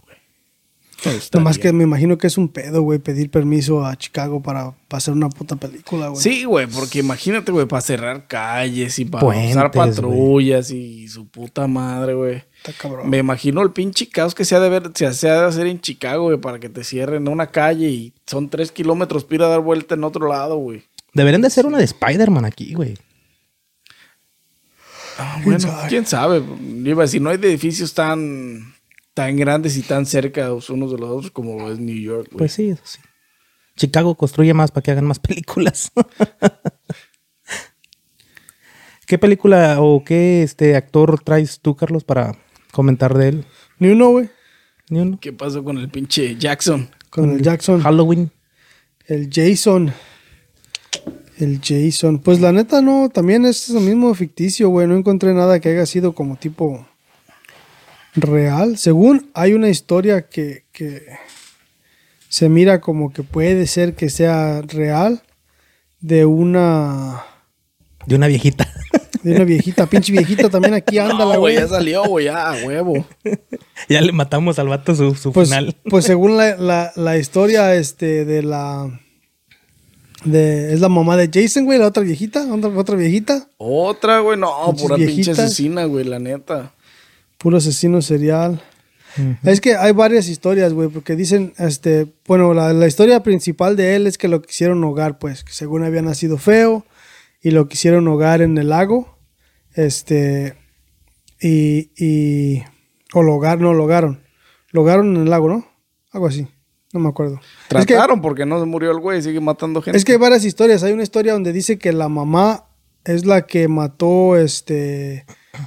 Nomás 1.34 1.58
bien. 1.58 1.62
que 1.62 1.74
me 1.74 1.84
imagino 1.84 2.18
que 2.18 2.28
es 2.28 2.38
un 2.38 2.50
pedo, 2.50 2.82
güey, 2.82 3.00
pedir 3.00 3.30
permiso 3.30 3.86
a 3.86 3.96
Chicago 3.96 4.42
para, 4.42 4.72
para 4.88 4.98
hacer 4.98 5.14
una 5.14 5.30
puta 5.30 5.56
película, 5.56 6.10
güey. 6.10 6.22
Sí, 6.22 6.44
güey, 6.44 6.68
porque 6.68 7.00
imagínate, 7.00 7.52
güey, 7.52 7.66
para 7.66 7.82
cerrar 7.82 8.28
calles 8.28 9.00
y 9.00 9.06
para 9.06 9.22
Puentes, 9.22 9.52
usar 9.52 9.72
patrullas 9.72 10.72
y 10.72 11.08
su 11.08 11.28
puta 11.28 11.68
madre, 11.68 12.14
güey. 12.14 12.44
Está 12.58 12.74
cabrón. 12.74 13.10
Me 13.10 13.20
imagino 13.20 13.62
el 13.62 13.72
pinche 13.72 14.10
caos 14.10 14.36
que 14.36 14.46
se 14.46 14.56
ha 14.56 14.60
de 14.60 14.70
ver, 14.70 14.92
se 14.94 15.06
ha 15.06 15.42
de 15.42 15.48
hacer 15.48 15.68
en 15.68 15.80
Chicago, 15.80 16.26
güey, 16.26 16.38
para 16.38 16.60
que 16.60 16.70
te 16.70 16.84
cierren 16.84 17.28
una 17.28 17.48
calle 17.48 17.90
y 17.90 18.14
son 18.26 18.50
tres 18.50 18.72
kilómetros 18.72 19.24
para 19.24 19.36
ir 19.36 19.44
a 19.44 19.48
dar 19.48 19.62
vuelta 19.62 19.96
en 19.96 20.04
otro 20.04 20.28
lado, 20.28 20.58
güey. 20.58 20.84
Deberían 21.14 21.42
de 21.42 21.48
hacer 21.48 21.66
una 21.66 21.78
de 21.78 21.86
Spider-Man 21.86 22.46
aquí, 22.46 22.74
güey. 22.74 22.96
Ah, 25.18 25.42
bueno, 25.44 25.68
quién 25.90 26.06
sabe. 26.06 26.42
Iba 26.86 27.04
a 27.04 27.06
decir, 27.06 27.22
no 27.22 27.30
hay 27.30 27.36
edificios 27.36 27.94
tan, 27.94 28.74
tan 29.20 29.36
grandes 29.36 29.76
y 29.76 29.82
tan 29.82 30.06
cerca 30.06 30.48
los 30.48 30.70
unos 30.70 30.94
de 30.94 30.98
los 30.98 31.10
otros 31.10 31.32
como 31.32 31.70
es 31.70 31.78
New 31.78 32.00
York, 32.00 32.28
güey. 32.32 32.38
Pues 32.38 32.54
sí, 32.54 32.70
eso 32.70 32.82
sí. 32.86 33.00
Chicago 33.76 34.16
construye 34.16 34.54
más 34.54 34.72
para 34.72 34.82
que 34.82 34.92
hagan 34.92 35.04
más 35.04 35.20
películas. 35.20 35.92
¿Qué 39.06 39.18
película 39.18 39.82
o 39.82 40.06
qué 40.06 40.42
este 40.42 40.78
actor 40.78 41.22
traes 41.22 41.60
tú, 41.60 41.76
Carlos, 41.76 42.06
para 42.06 42.32
comentar 42.72 43.14
de 43.18 43.28
él? 43.28 43.46
Ni 43.78 43.90
uno, 43.90 44.12
güey. 44.12 44.30
Ni 44.90 45.02
uno. 45.02 45.18
¿Qué 45.20 45.34
pasó 45.34 45.66
con 45.66 45.80
el 45.80 45.90
pinche 45.90 46.38
Jackson? 46.38 46.90
Con 47.10 47.32
el 47.32 47.42
Jackson. 47.42 47.82
Halloween. 47.82 48.32
El 49.06 49.30
Jason. 49.30 49.92
El 51.38 51.60
Jason. 51.62 52.20
Pues 52.20 52.40
la 52.40 52.54
neta 52.54 52.82
no, 52.82 53.10
también 53.10 53.44
es 53.44 53.68
lo 53.68 53.82
mismo 53.82 54.16
ficticio, 54.16 54.70
güey. 54.70 54.88
No 54.88 54.96
encontré 54.96 55.34
nada 55.34 55.60
que 55.60 55.68
haya 55.68 55.86
sido 55.86 56.16
como 56.16 56.38
tipo 56.38 56.88
real. 58.16 58.78
Según 58.78 59.30
hay 59.34 59.54
una 59.54 59.70
historia 59.70 60.28
que, 60.28 60.66
que 60.72 61.04
se 62.28 62.50
mira 62.50 62.82
como 62.82 63.12
que 63.12 63.24
puede 63.24 63.68
ser 63.68 63.96
que 63.96 64.10
sea 64.10 64.62
real 64.62 65.22
de 66.02 66.26
una 66.26 67.24
De 68.06 68.16
una 68.16 68.28
viejita. 68.28 68.68
de 69.24 69.36
una 69.36 69.44
viejita, 69.44 69.86
pinche 69.88 70.12
viejita 70.14 70.50
también 70.50 70.74
aquí 70.74 70.98
anda 70.98 71.26
la 71.26 71.34
No, 71.36 71.40
güey, 71.42 71.56
güey. 71.56 71.56
ya 71.56 71.68
salió, 71.68 72.04
güey, 72.06 72.26
ya, 72.26 72.52
a 72.52 72.66
huevo. 72.66 73.06
ya 73.90 74.00
le 74.02 74.12
matamos 74.14 74.60
al 74.60 74.70
vato 74.70 74.96
su, 74.96 75.14
su 75.16 75.32
Pues, 75.34 75.50
final. 75.50 75.76
pues 75.86 76.06
según 76.12 76.38
la, 76.38 76.56
la, 76.56 76.92
la 76.96 77.18
historia 77.18 77.76
este 77.76 78.24
de 78.26 78.44
la 78.44 79.00
de 80.26 80.74
es 80.74 80.82
la 80.82 80.90
mamá 80.90 81.16
de 81.16 81.30
Jason, 81.34 81.64
güey, 81.66 81.80
la 81.80 81.88
otra 81.88 82.04
viejita, 82.04 82.46
otra, 82.54 82.70
otra 82.70 82.96
viejita. 82.96 83.48
Otra, 83.58 84.20
güey, 84.20 84.38
no, 84.38 84.52
pura 84.78 84.96
pinche 84.98 85.32
asesina, 85.32 85.86
güey, 85.86 86.04
la 86.06 86.20
neta. 86.20 86.74
Puro 87.40 87.58
asesino 87.58 88.02
serial. 88.02 88.62
Es 89.44 89.60
que 89.60 89.76
hay 89.76 89.92
varias 89.92 90.28
historias, 90.28 90.74
güey, 90.74 90.88
porque 90.88 91.16
dicen, 91.16 91.54
este, 91.58 92.08
bueno, 92.28 92.54
la, 92.54 92.74
la 92.74 92.88
historia 92.88 93.24
principal 93.24 93.76
de 93.76 93.96
él 93.96 94.08
es 94.08 94.18
que 94.18 94.28
lo 94.28 94.42
quisieron 94.42 94.84
hogar, 94.84 95.18
pues, 95.18 95.44
que 95.44 95.52
según 95.52 95.84
había 95.84 96.02
nacido 96.02 96.38
feo 96.38 96.86
y 97.42 97.52
lo 97.52 97.68
quisieron 97.68 98.08
hogar 98.08 98.42
en 98.42 98.58
el 98.58 98.70
lago, 98.70 99.18
este, 99.74 100.56
y, 101.42 101.92
y, 101.98 102.64
o 103.14 103.24
lo 103.24 103.36
hogar, 103.36 103.60
no, 103.60 103.74
lo 103.74 103.86
hogaron, 103.86 104.22
lo 104.72 104.82
hogaron 104.82 105.16
en 105.16 105.24
el 105.24 105.30
lago, 105.30 105.50
¿no? 105.50 105.68
Algo 106.12 106.28
así, 106.28 106.48
no 106.94 107.00
me 107.00 107.10
acuerdo. 107.10 107.40
Es 107.70 107.86
que, 107.86 107.94
Trataron 107.94 108.22
porque 108.22 108.46
no 108.46 108.60
se 108.60 108.66
murió 108.66 108.92
el 108.92 109.00
güey, 109.00 109.22
sigue 109.22 109.40
matando 109.40 109.82
gente. 109.82 109.98
es 109.98 110.06
que 110.06 110.14
hay 110.14 110.18
varias 110.18 110.46
historias, 110.46 110.84
hay 110.84 110.94
una 110.94 111.04
historia 111.04 111.34
donde 111.34 111.54
dice 111.54 111.78
que 111.78 111.94
la 111.94 112.10
mamá 112.10 112.66
es 113.06 113.26
la 113.26 113.46
que 113.46 113.68
mató, 113.68 114.38
este, 114.38 115.26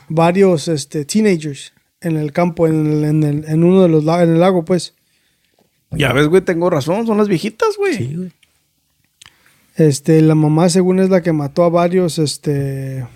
varios, 0.09 0.69
este, 0.69 1.05
teenagers 1.05 1.73
en 2.01 2.17
el 2.17 2.33
campo, 2.33 2.67
en, 2.67 2.87
el- 2.87 3.05
en, 3.05 3.23
el- 3.23 3.45
en 3.47 3.65
uno 3.65 3.83
de 3.83 3.89
los 3.89 4.05
lagos, 4.05 4.25
en 4.25 4.35
el 4.35 4.41
lago, 4.41 4.65
pues. 4.65 4.95
Ya 5.91 6.13
ves, 6.13 6.27
güey, 6.29 6.43
tengo 6.43 6.71
razón, 6.71 7.07
son 7.07 7.19
las 7.19 7.29
viejitas, 7.29 7.77
güey. 7.77 7.95
Sí, 7.97 8.15
güey. 8.17 8.33
Este, 9.77 10.21
la 10.23 10.35
mamá 10.35 10.69
según 10.69 10.99
es 11.01 11.09
la 11.11 11.23
que 11.23 11.33
mató 11.33 11.65
a 11.65 11.69
varios, 11.71 12.19
este... 12.19 13.07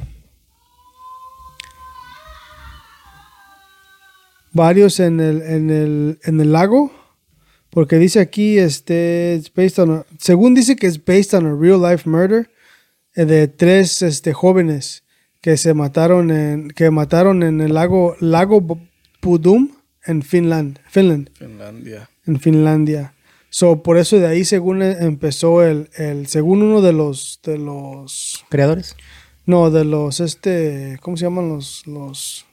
Varios 4.52 5.00
en 5.00 5.20
el, 5.20 5.42
en 5.42 5.70
el, 5.70 6.18
en 6.24 6.40
el 6.40 6.52
lago. 6.52 6.90
Porque 7.70 7.98
dice 7.98 8.20
aquí, 8.20 8.56
este, 8.58 9.36
it's 9.38 9.52
based 9.52 9.78
on 9.82 9.90
a- 9.98 10.06
según 10.18 10.54
dice 10.54 10.76
que 10.76 10.86
es 10.86 11.04
based 11.04 11.34
on 11.38 11.46
a 11.46 11.54
real 11.54 11.80
life 11.82 12.08
murder 12.08 12.48
eh, 13.14 13.26
de 13.26 13.48
tres, 13.48 14.00
este, 14.00 14.32
jóvenes 14.32 15.02
que 15.40 15.57
se 15.57 15.75
mataron 15.75 16.31
en, 16.31 16.68
que 16.68 16.90
mataron 16.90 17.42
en 17.42 17.61
el 17.61 17.75
lago, 17.75 18.16
lago 18.20 18.81
Pudum 19.20 19.70
en 20.05 20.22
Finland, 20.22 20.79
Finland 20.88 21.31
Finlandia. 21.35 22.11
en 22.27 22.40
Finlandia. 22.40 23.14
So, 23.51 23.83
por 23.83 23.96
eso 23.96 24.18
de 24.18 24.27
ahí, 24.27 24.44
según 24.44 24.83
eh, 24.83 24.96
empezó 25.01 25.62
el, 25.62 25.88
el, 25.96 26.27
según 26.27 26.62
uno 26.62 26.83
de 26.83 26.92
los, 26.92 27.40
de 27.42 27.59
los, 27.59 28.44
Creadores. 28.49 28.96
no, 29.46 29.70
de 29.70 29.85
los, 29.85 30.20
este, 30.20 30.99
¿cómo 31.01 31.16
se 31.16 31.25
llaman 31.25 31.49
los, 31.49 31.87
los, 31.87 32.44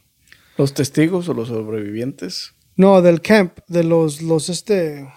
Los 0.58 0.74
testigos 0.74 1.28
o 1.30 1.34
los 1.34 1.50
sobrevivientes. 1.50 2.54
no, 2.76 3.02
del 3.02 3.22
camp, 3.22 3.60
de 3.68 3.84
los, 3.84 4.22
los, 4.22 4.50
este, 4.50 5.08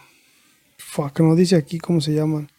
fuck, 0.77 1.21
no 1.21 1.37
dice 1.37 1.57
aquí 1.57 1.79
cómo 1.79 2.01
se 2.01 2.15
llaman. 2.15 2.51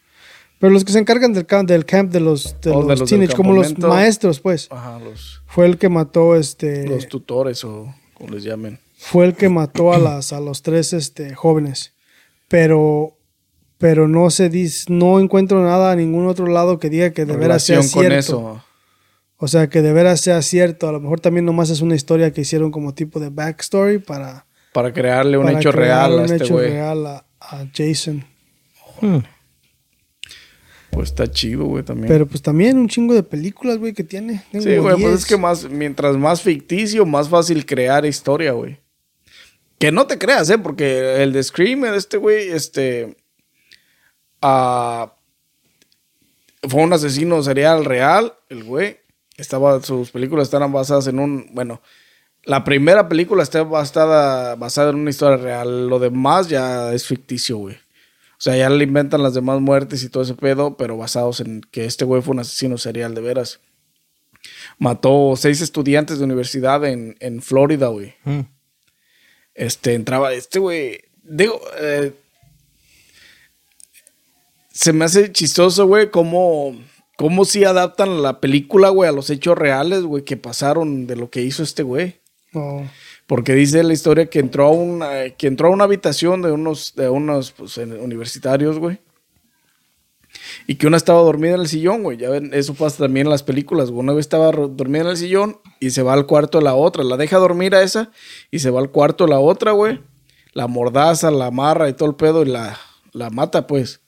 Pero 0.60 0.74
los 0.74 0.84
que 0.84 0.92
se 0.92 1.00
encargan 1.00 1.34
del 1.34 1.46
camp, 1.46 1.70
del 1.70 1.86
camp 1.86 2.12
de 2.12 2.20
los, 2.20 2.60
de 2.62 2.72
Oh, 2.72 2.84
de 2.84 2.96
los, 2.96 3.10
teenage, 3.10 3.36
como 3.36 3.54
los 3.54 3.78
maestros, 3.78 4.40
pues, 4.40 4.68
Ajá, 4.72 5.00
los, 5.00 5.42
fue 5.46 5.66
el 5.68 5.78
que 5.78 5.90
mató, 5.90 6.36
este, 6.36 6.88
los 6.88 7.08
tutores 7.08 7.64
o 7.64 7.94
como 8.14 8.34
les 8.34 8.44
llamen. 8.44 8.80
fue 8.98 9.26
el 9.26 9.36
que 9.36 9.50
mató 9.50 9.94
a 9.94 10.00
las, 10.00 10.34
a 10.34 10.40
los 10.40 10.64
tres, 10.64 10.94
este, 10.94 11.36
jóvenes. 11.36 11.94
Pero 12.48 13.18
pero 13.78 14.08
no 14.08 14.30
se 14.30 14.50
dice, 14.50 14.86
no 14.90 15.20
encuentro 15.20 15.64
nada 15.64 15.92
a 15.92 15.96
ningún 15.96 16.28
otro 16.28 16.48
lado 16.48 16.80
que 16.80 16.90
diga 16.90 17.12
que 17.12 17.26
de 17.26 17.38
veras 17.38 17.64
sea 17.64 17.78
con 17.78 17.88
cierto. 17.88 18.18
eso. 18.18 18.64
O 19.38 19.48
sea, 19.48 19.70
que 19.70 19.84
de 19.84 19.94
veras 19.94 20.20
sea 20.20 20.42
cierto. 20.42 20.90
A 20.90 20.92
lo 20.92 21.00
mejor 21.00 21.20
también 21.20 21.46
nomás 21.46 21.70
es 21.70 21.82
una 21.82 21.94
historia 21.94 22.32
que 22.34 22.42
hicieron 22.42 22.72
como 22.72 22.96
tipo 22.96 23.20
de 23.20 23.30
backstory 23.30 24.00
para, 24.00 24.48
Para 24.74 24.92
crearle 24.92 25.38
un 25.38 25.46
para 25.46 25.60
hecho 25.60 25.72
crear 25.72 26.10
real 26.10 26.12
a 26.12 26.16
un 26.16 26.24
este 26.24 26.36
hecho 26.44 26.58
real 26.58 27.06
a, 27.06 27.26
a 27.40 27.66
Jason. 27.72 28.26
Hmm. 29.00 29.20
Pues 30.98 31.10
está 31.10 31.30
chido, 31.30 31.66
güey, 31.66 31.84
también. 31.84 32.08
Pero 32.08 32.26
pues 32.26 32.42
también 32.42 32.76
un 32.76 32.88
chingo 32.88 33.14
de 33.14 33.22
películas, 33.22 33.78
güey, 33.78 33.94
que 33.94 34.04
tiene. 34.04 34.44
Tengo 34.52 34.64
Sí, 34.64 34.78
güey, 34.78 34.96
pues 34.96 34.98
10. 34.98 35.12
es 35.12 35.26
que 35.28 35.38
más, 35.38 35.70
mientras 35.70 36.18
más 36.18 36.42
ficticio, 36.42 37.06
más 37.06 37.30
fácil 37.30 37.68
crear 37.68 38.04
historia, 38.04 38.54
güey. 38.54 38.80
Que 39.78 39.92
no 39.92 40.08
te 40.08 40.18
creas, 40.18 40.50
¿eh? 40.50 40.58
Porque 40.58 41.22
el 41.22 41.34
de 41.34 41.44
Scream, 41.44 41.86
este 41.86 42.18
güey, 42.18 42.50
este... 42.50 43.16
ah, 44.42 45.14
fue 46.68 46.82
un 46.82 46.92
asesino 46.92 47.44
serial 47.44 47.86
real, 47.86 48.34
el 48.50 48.64
güey. 48.64 48.98
Estaba, 49.38 49.80
sus 49.84 50.10
películas 50.10 50.48
estaban 50.48 50.72
basadas 50.72 51.06
en 51.06 51.20
un... 51.20 51.48
Bueno, 51.54 51.80
la 52.44 52.64
primera 52.64 53.08
película 53.08 53.44
está 53.44 53.62
basada, 53.62 54.56
basada 54.56 54.90
en 54.90 54.96
una 54.96 55.12
historia 55.12 55.38
real. 55.38 55.90
Lo 55.90 56.00
demás 56.00 56.50
ya 56.50 56.92
es 56.92 57.06
ficticio, 57.06 57.58
güey. 57.58 57.78
O 58.38 58.40
sea, 58.40 58.56
ya 58.56 58.70
le 58.70 58.84
inventan 58.84 59.24
las 59.24 59.34
demás 59.34 59.60
muertes 59.62 60.04
y 60.04 60.10
todo 60.10 60.22
ese 60.22 60.36
pedo, 60.36 60.78
pero 60.78 60.96
basados 60.96 61.40
en 61.40 61.62
que 61.72 61.86
este 61.86 62.06
güey 62.06 62.22
fue 62.22 62.34
un 62.34 62.40
asesino 62.40 62.78
serial 62.78 63.16
de 63.16 63.22
veras. 63.22 63.62
Mató 64.78 65.34
seis 65.36 65.62
estudiantes 65.62 66.20
de 66.20 66.26
universidad 66.26 66.86
en, 66.86 67.16
en 67.20 67.42
Florida, 67.42 67.88
güey. 67.88 68.14
Hmm. 68.24 68.42
Este, 69.56 69.96
entraba, 69.96 70.34
este 70.34 70.60
güey, 70.60 71.00
digo, 71.24 71.60
eh, 71.80 72.14
se 74.72 74.94
me 74.94 75.06
hace 75.06 75.32
chistoso, 75.32 75.88
güey, 75.88 76.12
cómo, 76.12 76.80
cómo 77.18 77.44
si 77.44 77.64
adaptan 77.64 78.22
la 78.22 78.40
película, 78.40 78.90
güey, 78.90 79.10
a 79.10 79.14
los 79.14 79.32
hechos 79.32 79.58
reales, 79.58 80.04
güey, 80.04 80.24
que 80.24 80.38
pasaron 80.38 81.08
de 81.08 81.16
lo 81.16 81.32
que 81.32 81.42
hizo 81.42 81.64
este 81.64 81.82
güey. 81.82 82.22
Oh, 82.54 82.84
Porque 83.28 83.54
dice 83.54 83.84
la 83.84 83.94
historia 83.94 84.30
que 84.30 84.40
entró 84.40 84.68
a 84.68 84.72
una, 84.72 85.30
que 85.32 85.48
entró 85.48 85.68
a 85.68 85.72
una 85.72 85.84
habitación 85.84 86.42
de 86.42 86.54
unos, 86.54 86.96
de 86.96 87.10
unos 87.10 87.52
pues, 87.52 87.78
universitarios, 87.78 88.80
güey. 88.80 89.02
Y 90.66 90.76
que 90.76 90.88
una 90.88 90.98
estaba 90.98 91.22
dormida 91.22 91.56
en 91.56 91.62
el 91.62 91.68
sillón, 91.68 92.04
güey. 92.04 92.18
Ya 92.18 92.30
ven, 92.30 92.52
eso 92.54 92.74
pasa 92.74 93.04
también 93.04 93.28
en 93.28 93.32
las 93.32 93.44
películas. 93.44 93.90
Una 93.90 94.14
vez 94.14 94.26
estaba 94.26 94.52
dormida 94.52 95.02
en 95.02 95.08
el 95.10 95.18
sillón 95.18 95.60
y 95.80 95.90
se 95.90 96.04
va 96.04 96.14
al 96.14 96.26
cuarto 96.26 96.60
de 96.60 96.64
la 96.64 96.76
otra. 96.76 97.04
La 97.04 97.18
deja 97.18 97.38
dormir 97.38 97.76
a 97.76 97.84
esa 97.84 98.12
y 98.50 98.60
se 98.60 98.70
va 98.70 98.80
al 98.80 98.92
cuarto 98.92 99.26
de 99.26 99.32
la 99.32 99.40
otra, 99.40 99.74
güey. 99.74 100.00
La 100.54 100.68
mordaza, 100.68 101.30
la 101.30 101.48
amarra 101.48 101.90
y 101.90 101.94
todo 101.94 102.10
el 102.10 102.16
pedo 102.16 102.44
y 102.44 102.46
la, 102.46 102.78
la 103.12 103.30
mata, 103.30 103.68
pues. 103.68 104.00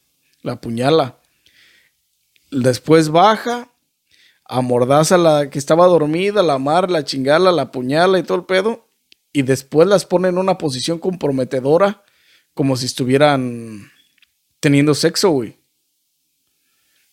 La 0.41 0.53
apuñala. 0.53 1.17
Después 2.51 3.09
baja, 3.09 3.69
amordaza 4.45 5.15
a 5.15 5.17
la 5.17 5.49
que 5.49 5.59
estaba 5.59 5.87
dormida, 5.87 6.41
la 6.41 6.53
amarra, 6.53 6.87
la 6.87 7.03
chingala, 7.03 7.51
la 7.51 7.63
apuñala 7.63 8.17
y 8.17 8.23
todo 8.23 8.37
el 8.37 8.45
pedo. 8.45 8.88
Y 9.31 9.43
después 9.43 9.87
las 9.87 10.05
pone 10.05 10.29
en 10.29 10.37
una 10.37 10.57
posición 10.57 10.99
comprometedora, 10.99 12.03
como 12.53 12.75
si 12.75 12.87
estuvieran 12.87 13.91
teniendo 14.59 14.93
sexo, 14.93 15.29
güey. 15.29 15.57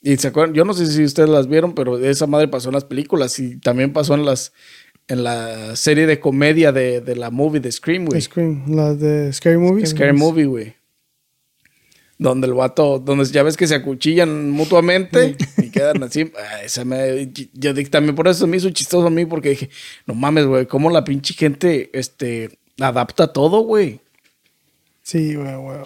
Y 0.01 0.17
se 0.17 0.29
acuerdan, 0.29 0.55
yo 0.55 0.65
no 0.65 0.73
sé 0.73 0.87
si 0.87 1.03
ustedes 1.05 1.29
las 1.29 1.49
vieron, 1.49 1.75
pero 1.75 1.99
esa 1.99 2.27
madre 2.27 2.49
pasó 2.49 2.69
en 2.69 2.75
las 2.75 2.85
películas 2.85 3.39
y 3.39 3.59
también 3.59 3.93
pasó 3.93 4.15
en 4.15 4.25
las 4.25 4.53
en 5.09 5.25
la 5.25 5.77
serie 5.77 6.07
de 6.07 6.21
comedia 6.21 6.73
de, 6.73 7.01
de 7.01 7.17
la 7.17 7.31
movie 7.31 7.61
de 7.61 7.71
Scream, 7.71 8.07
güey. 8.07 8.21
Scream, 8.21 8.65
la 8.75 8.95
de 8.95 9.33
Scary 9.33 9.59
Movie. 9.59 9.87
Scary 9.87 10.13
Movie, 10.13 10.47
güey. 10.47 10.76
Donde 12.19 12.47
el 12.47 12.55
vato, 12.55 12.99
donde 12.99 13.27
ya 13.27 13.43
ves 13.43 13.59
que 13.59 13.67
se 13.67 13.75
acuchillan 13.75 14.51
mutuamente 14.51 15.37
y 15.59 15.69
quedan 15.71 16.03
así. 16.03 16.33
Esa 16.65 16.85
me- 16.85 17.31
yo 17.53 17.75
también 17.91 18.15
por 18.15 18.27
eso 18.27 18.47
me 18.47 18.57
hizo 18.57 18.71
chistoso 18.71 19.07
a 19.07 19.11
mí, 19.11 19.27
porque 19.27 19.51
dije, 19.51 19.69
no 20.07 20.15
mames, 20.15 20.47
güey, 20.47 20.67
cómo 20.67 20.89
la 20.91 21.05
pinche 21.05 21.35
gente 21.35 21.91
este, 21.93 22.59
adapta 22.81 23.33
todo, 23.33 23.61
güey. 23.61 24.01
Sí, 25.03 25.35
güey, 25.35 25.55
güey. 25.57 25.79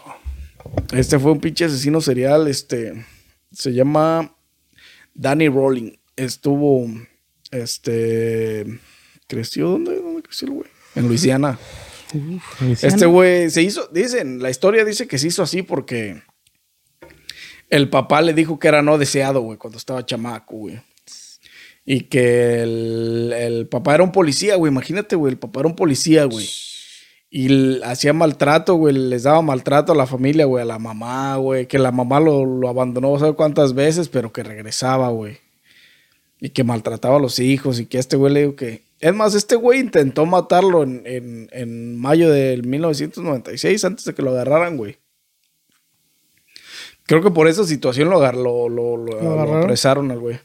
Este 0.92 1.18
fue 1.18 1.32
un 1.32 1.40
pinche 1.40 1.64
asesino 1.64 2.00
serial, 2.00 2.46
este, 2.46 3.04
se 3.52 3.72
llama 3.72 4.32
Danny 5.14 5.48
Rowling. 5.48 5.92
Estuvo, 6.16 6.86
este, 7.50 8.66
creció, 9.26 9.68
¿dónde, 9.70 9.96
dónde 9.96 10.22
creció 10.22 10.46
el 10.48 10.54
güey? 10.54 10.68
En 10.94 11.08
Luisiana. 11.08 11.58
Este 12.82 13.06
güey 13.06 13.50
se 13.50 13.62
hizo, 13.62 13.88
dicen, 13.92 14.42
la 14.42 14.50
historia 14.50 14.84
dice 14.84 15.06
que 15.06 15.18
se 15.18 15.28
hizo 15.28 15.42
así 15.42 15.62
porque 15.62 16.22
el 17.68 17.88
papá 17.88 18.20
le 18.20 18.34
dijo 18.34 18.58
que 18.58 18.68
era 18.68 18.82
no 18.82 18.98
deseado, 18.98 19.40
güey, 19.40 19.58
cuando 19.58 19.78
estaba 19.78 20.04
chamaco, 20.04 20.56
güey. 20.56 20.80
Y 21.84 22.02
que 22.02 22.62
el, 22.62 23.32
el 23.36 23.68
papá 23.68 23.94
era 23.94 24.04
un 24.04 24.12
policía, 24.12 24.56
güey, 24.56 24.70
imagínate, 24.70 25.16
güey, 25.16 25.32
el 25.32 25.38
papá 25.38 25.60
era 25.60 25.68
un 25.68 25.76
policía, 25.76 26.24
güey. 26.24 26.48
Y 27.32 27.80
hacía 27.82 28.12
maltrato, 28.12 28.74
güey, 28.74 28.92
les 28.94 29.22
daba 29.22 29.40
maltrato 29.40 29.92
a 29.92 29.94
la 29.94 30.06
familia, 30.06 30.46
güey, 30.46 30.62
a 30.62 30.66
la 30.66 30.80
mamá, 30.80 31.36
güey, 31.36 31.66
que 31.68 31.78
la 31.78 31.92
mamá 31.92 32.18
lo, 32.18 32.44
lo 32.44 32.68
abandonó, 32.68 33.12
no 33.12 33.24
sé 33.24 33.32
cuántas 33.34 33.72
veces, 33.72 34.08
pero 34.08 34.32
que 34.32 34.42
regresaba, 34.42 35.10
güey. 35.10 35.38
Y 36.40 36.50
que 36.50 36.64
maltrataba 36.64 37.16
a 37.16 37.20
los 37.20 37.38
hijos 37.38 37.78
y 37.78 37.86
que 37.86 37.98
a 37.98 38.00
este 38.00 38.16
güey 38.16 38.34
le 38.34 38.40
dijo 38.40 38.56
que... 38.56 38.82
Es 39.00 39.14
más, 39.14 39.34
este 39.34 39.56
güey 39.56 39.80
intentó 39.80 40.26
matarlo 40.26 40.82
en, 40.82 41.02
en- 41.06 41.48
en 41.52 41.98
mayo 41.98 42.30
del 42.30 42.64
1996, 42.66 43.84
antes 43.84 44.04
de 44.04 44.14
que 44.14 44.22
lo 44.22 44.30
agarraran, 44.30 44.76
güey. 44.76 44.98
Creo 47.06 47.22
que 47.22 47.30
por 47.30 47.48
esa 47.48 47.64
situación 47.64 48.08
lo, 48.10 48.18
agar- 48.18 48.36
lo, 48.36 48.68
lo, 48.68 48.96
lo- 48.96 49.12
¿Lo 49.14 49.20
lo 49.22 49.30
agarraron? 49.32 49.62
apresaron 49.64 50.10
al 50.10 50.20
güey. 50.20 50.38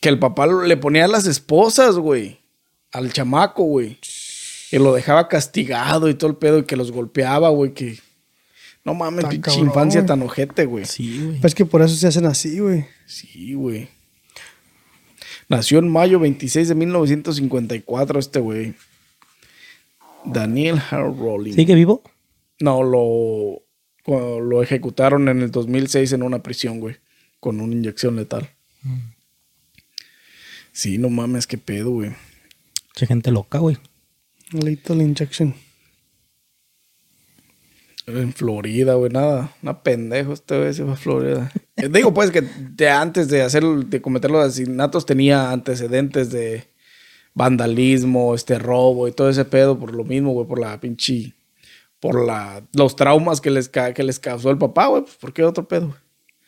Que 0.00 0.08
el 0.08 0.18
papá 0.18 0.46
le 0.46 0.76
ponía 0.76 1.04
a 1.04 1.08
las 1.08 1.26
esposas, 1.26 1.96
güey. 1.96 2.40
Al 2.92 3.12
chamaco, 3.12 3.64
güey. 3.64 3.98
Y 4.70 4.78
lo 4.78 4.92
dejaba 4.94 5.28
castigado 5.28 6.08
y 6.08 6.14
todo 6.14 6.30
el 6.30 6.36
pedo 6.36 6.58
y 6.58 6.64
que 6.64 6.76
los 6.76 6.90
golpeaba, 6.90 7.48
güey. 7.50 7.72
Que... 7.74 7.98
No 8.84 8.92
mames, 8.92 9.24
pinche 9.26 9.50
cabrón, 9.50 9.66
infancia 9.68 10.00
güey. 10.00 10.08
tan 10.08 10.22
ojete, 10.22 10.66
güey. 10.66 10.84
Sí, 10.84 11.22
güey. 11.24 11.40
Pues 11.40 11.54
que 11.54 11.64
por 11.64 11.80
eso 11.80 11.94
se 11.94 12.06
hacen 12.06 12.26
así, 12.26 12.58
güey. 12.58 12.86
Sí, 13.06 13.54
güey. 13.54 13.88
Nació 15.48 15.78
en 15.78 15.88
mayo 15.88 16.18
26 16.18 16.68
de 16.68 16.74
1954 16.74 18.18
este 18.18 18.40
güey. 18.40 18.74
Daniel 20.24 20.80
Harold 20.90 21.18
Rowling. 21.18 21.52
¿Sigue 21.52 21.74
vivo? 21.74 22.02
No, 22.60 22.82
lo, 22.82 23.62
lo 24.40 24.62
ejecutaron 24.62 25.28
en 25.28 25.42
el 25.42 25.50
2006 25.50 26.12
en 26.12 26.22
una 26.22 26.42
prisión, 26.42 26.80
güey. 26.80 26.96
Con 27.40 27.60
una 27.60 27.74
inyección 27.74 28.16
letal. 28.16 28.48
Sí, 30.72 30.98
no 30.98 31.10
mames, 31.10 31.46
qué 31.46 31.58
pedo, 31.58 31.90
güey. 31.90 32.10
Mucha 32.88 33.06
gente 33.06 33.30
loca, 33.30 33.58
güey. 33.58 33.76
Lethal 34.52 35.02
Injection. 35.02 35.54
En 38.06 38.32
Florida, 38.32 38.94
güey, 38.94 39.10
nada. 39.10 39.50
Una 39.62 39.82
pendejo 39.82 40.32
este 40.34 40.58
güey 40.58 40.74
se 40.74 40.84
fue 40.84 40.92
a 40.92 40.96
Florida. 40.96 41.52
Eh, 41.76 41.88
Digo, 41.88 42.12
pues, 42.12 42.30
que 42.30 42.42
de 42.42 42.88
antes 42.90 43.28
de 43.28 43.42
hacer, 43.42 43.64
de 43.64 44.02
cometer 44.02 44.30
los 44.30 44.44
asesinatos 44.44 45.06
tenía 45.06 45.50
antecedentes 45.50 46.30
de 46.30 46.68
vandalismo, 47.34 48.34
este 48.34 48.58
robo 48.58 49.08
y 49.08 49.12
todo 49.12 49.28
ese 49.28 49.44
pedo 49.44 49.78
por 49.78 49.92
lo 49.94 50.04
mismo, 50.04 50.32
güey, 50.32 50.46
por 50.46 50.58
la 50.60 50.78
pinche, 50.80 51.32
por 51.98 52.24
la, 52.24 52.62
los 52.74 52.94
traumas 52.94 53.40
que 53.40 53.50
les, 53.50 53.68
que 53.68 54.02
les 54.04 54.20
causó 54.20 54.50
el 54.50 54.58
papá, 54.58 54.86
güey, 54.86 55.02
pues, 55.02 55.16
¿por 55.16 55.32
qué 55.32 55.42
otro 55.42 55.66
pedo? 55.66 55.86
güey? 55.88 55.98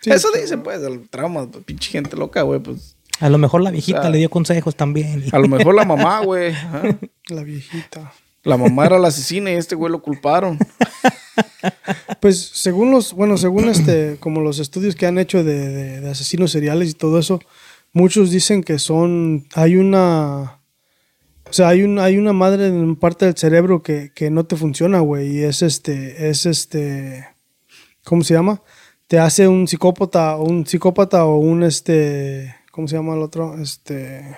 Sí, 0.01 0.11
Eso 0.11 0.29
sí. 0.33 0.41
dicen, 0.41 0.63
pues, 0.63 0.83
el 0.83 1.09
trauma, 1.09 1.51
pues, 1.51 1.65
pinche 1.65 1.91
gente 1.91 2.17
loca, 2.17 2.43
güey, 2.43 2.61
pues, 2.61 2.97
A 3.19 3.29
lo 3.31 3.39
mejor 3.39 3.63
la 3.63 3.71
viejita 3.71 3.99
O 3.99 4.03
sea, 4.03 4.11
le 4.11 4.19
dio 4.19 4.31
consejos 4.31 4.77
también. 4.77 5.25
a 5.33 5.39
lo 5.39 5.49
mejor 5.49 5.75
la 5.75 5.85
mamá, 5.85 6.21
güey. 6.21 6.53
La 7.29 7.43
viejita. 7.43 8.13
la 8.45 8.57
mamá 8.57 8.87
era 8.87 8.99
la 9.01 9.09
asesina 9.09 9.51
y 9.51 9.55
este 9.55 9.75
güey 9.75 9.91
lo 9.91 10.01
culparon. 10.03 10.59
Pues 12.21 12.39
según 12.55 12.91
los, 12.91 13.13
bueno, 13.13 13.37
según 13.39 13.69
este, 13.69 14.17
como 14.21 14.41
los 14.41 14.59
estudios 14.59 14.95
que 14.95 15.07
han 15.07 15.19
hecho 15.19 15.43
de, 15.45 15.69
de- 15.69 16.01
de 16.01 16.11
asesinos 16.11 16.51
seriales 16.53 16.91
y 16.91 16.95
todo 16.95 17.19
eso, 17.19 17.41
muchos 17.93 18.31
dicen 18.31 18.63
que 18.63 18.79
son, 18.79 19.47
hay 19.55 19.77
una, 19.77 20.61
o 21.49 21.53
sea, 21.53 21.69
hay 21.69 21.83
un, 21.83 21.99
hay 21.99 22.19
una 22.19 22.33
madre 22.33 22.67
en 22.69 22.97
parte 22.97 23.25
del 23.27 23.37
cerebro 23.37 23.83
que, 23.83 24.13
que 24.15 24.31
no 24.31 24.45
te 24.47 24.57
funciona, 24.57 25.01
güey, 25.01 25.39
y 25.39 25.43
es 25.43 25.63
este, 25.63 26.29
es 26.29 26.47
este, 26.47 27.27
¿cómo 28.05 28.23
se 28.25 28.35
llama? 28.35 28.63
Te 29.07 29.19
hace 29.19 29.47
un 29.49 29.69
psicópata, 29.69 30.37
un 30.37 30.67
psicópata 30.67 31.25
o 31.25 31.37
un 31.39 31.63
este, 31.63 32.55
¿cómo 32.73 32.89
se 32.89 32.97
llama 32.97 33.15
el 33.15 33.23
otro? 33.23 33.57
Este, 33.61 34.37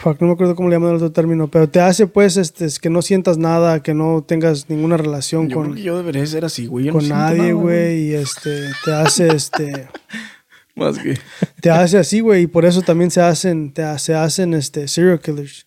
Fuck, 0.00 0.18
no 0.22 0.28
me 0.28 0.32
acuerdo 0.32 0.54
cómo 0.56 0.70
le 0.70 0.76
llaman 0.76 0.90
el 0.90 0.96
otro 0.96 1.12
término, 1.12 1.48
pero 1.50 1.68
te 1.68 1.78
hace 1.78 2.06
pues 2.06 2.38
este 2.38 2.64
es 2.64 2.78
que 2.78 2.88
no 2.88 3.02
sientas 3.02 3.36
nada, 3.36 3.82
que 3.82 3.92
no 3.92 4.24
tengas 4.26 4.70
ninguna 4.70 4.96
relación 4.96 5.50
Yo 5.50 5.58
creo 5.58 5.62
con, 5.62 5.74
que 5.74 5.82
yo 5.82 5.96
debería 5.98 6.24
ser 6.24 6.46
así, 6.46 6.66
güey. 6.66 6.86
yo 6.86 6.92
con 6.94 7.06
nadie, 7.06 7.52
güey, 7.52 8.08
y 8.08 8.14
este 8.14 8.70
te 8.82 8.94
hace 8.94 9.28
este 9.28 9.88
Más 10.74 10.98
que... 10.98 11.18
te 11.60 11.70
hace 11.70 11.98
así, 11.98 12.20
güey, 12.20 12.44
y 12.44 12.46
por 12.46 12.64
eso 12.64 12.80
también 12.80 13.10
se 13.10 13.20
hacen 13.20 13.74
te 13.74 13.98
se 13.98 14.14
hacen 14.14 14.54
este 14.54 14.88
serial 14.88 15.20
killers. 15.20 15.66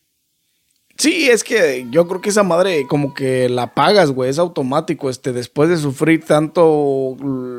Sí, 0.98 1.30
es 1.30 1.44
que 1.44 1.86
yo 1.92 2.08
creo 2.08 2.22
que 2.22 2.30
esa 2.30 2.42
madre 2.44 2.88
como 2.88 3.14
que 3.14 3.50
la 3.50 3.76
pagas, 3.76 4.10
güey, 4.10 4.32
es 4.32 4.40
automático, 4.40 5.12
este, 5.12 5.32
después 5.32 5.70
de 5.70 5.78
sufrir 5.78 6.26
tanto 6.26 7.16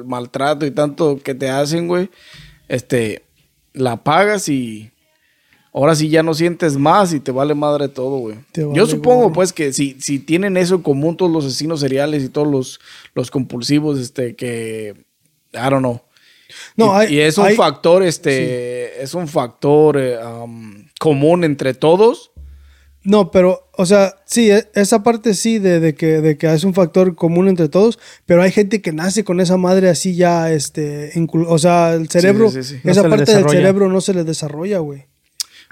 maltrato 0.07 0.67
y 0.67 0.73
tanto 0.73 1.21
que 1.23 1.37
te 1.37 1.51
hacen, 1.51 1.87
güey, 1.87 2.11
este, 2.67 3.25
la 3.73 4.03
pagas 4.03 4.49
y 4.49 4.91
ahora 5.75 5.95
sí 5.95 6.09
ya 6.09 6.23
no 6.23 6.33
sientes 6.33 6.77
más 6.79 7.13
y 7.13 7.21
te 7.21 7.33
vale 7.33 7.55
madre 7.55 7.89
todo, 7.89 8.17
güey. 8.19 8.37
Yo 8.73 8.87
supongo, 8.87 9.33
pues, 9.33 9.53
que 9.53 9.73
si, 9.73 9.97
si 10.01 10.19
tienen 10.21 10.57
eso 10.57 10.77
en 10.77 10.83
común 10.83 11.17
todos 11.17 11.31
los 11.31 11.45
asesinos 11.45 11.81
seriales 11.81 12.23
y 12.23 12.29
todos 12.31 12.47
los, 12.49 12.81
los 13.15 13.31
compulsivos, 13.31 13.99
este, 13.99 14.35
que, 14.37 14.95
I 15.53 15.59
don't 15.71 15.81
know. 15.81 16.01
No, 16.77 16.87
y, 17.03 17.07
hay- 17.07 17.15
y 17.17 17.21
es 17.21 17.37
un 17.39 17.47
hay- 17.47 17.57
factor, 17.57 18.03
este, 18.05 19.03
es 19.03 19.13
un 19.15 19.27
factor 19.29 19.97
eh, 19.99 20.17
um, 20.25 20.87
común 21.01 21.43
entre 21.45 21.75
todos. 21.75 22.31
No, 23.03 23.31
pero, 23.31 23.69
o 23.77 23.85
sea, 23.85 24.15
sí, 24.25 24.51
e- 24.51 24.67
esa 24.75 25.03
parte 25.03 25.35
sí 25.35 25.59
de, 25.59 25.79
de 25.81 25.95
que, 25.95 26.21
de 26.23 26.39
que 26.39 26.51
es 26.55 26.65
un 26.65 26.73
factor 26.73 27.15
común 27.17 27.49
entre 27.49 27.69
todos, 27.69 27.99
pero 28.25 28.41
hay 28.43 28.51
gente 28.51 28.81
que 28.81 28.93
nace 28.93 29.25
con 29.25 29.41
esa 29.41 29.57
madre 29.59 29.91
así 29.91 30.15
ya, 30.17 30.51
este, 30.53 31.13
o 31.49 31.59
sea, 31.59 31.93
el 31.95 32.09
cerebro, 32.09 32.51
sí, 32.51 32.63
sí. 32.63 32.81
No 32.83 32.93
esa 32.93 33.03
se 33.03 33.09
le 33.09 33.17
parte 33.17 33.35
del 33.35 33.49
cerebro 33.51 33.89
no 33.91 34.01
se 34.01 34.15
les 34.15 34.25
desarrolla, 34.25 34.79
güey. 34.79 35.05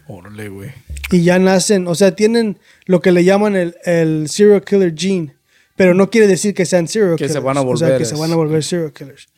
Órale, 0.08 0.48
güey. 0.48 0.70
Y 1.10 1.22
ya 1.22 1.38
nacen, 1.38 1.86
o 1.86 1.94
sea, 1.94 2.14
tienen 2.16 2.58
lo 2.86 3.00
que 3.00 3.12
le 3.12 3.24
llaman 3.24 3.54
el, 3.56 3.76
el 3.84 4.28
serial 4.28 4.62
killer 4.64 4.94
gene, 4.96 5.34
pero 5.76 5.94
no 5.94 6.10
quiere 6.10 6.26
decir 6.26 6.54
que 6.54 6.66
sean 6.66 6.88
serial 6.88 7.16
Que 7.16 7.24
se 7.28 7.34
killers. 7.34 7.44
van 7.44 7.56
a 7.56 7.60
O 7.60 7.76
sea, 7.76 7.86
volver 7.88 7.98
que 7.98 8.04
se 8.04 8.14
van 8.16 8.32
a 8.32 8.36
volver 8.36 8.62
serial 8.64 8.92
killers. 8.92 9.28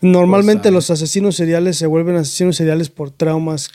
Normalmente 0.00 0.64
Pues, 0.64 0.74
los 0.74 0.90
asesinos 0.90 1.36
seriales 1.36 1.76
se 1.78 1.86
vuelven 1.86 2.16
asesinos 2.16 2.56
seriales 2.56 2.90
por 2.90 3.10
traumas 3.10 3.70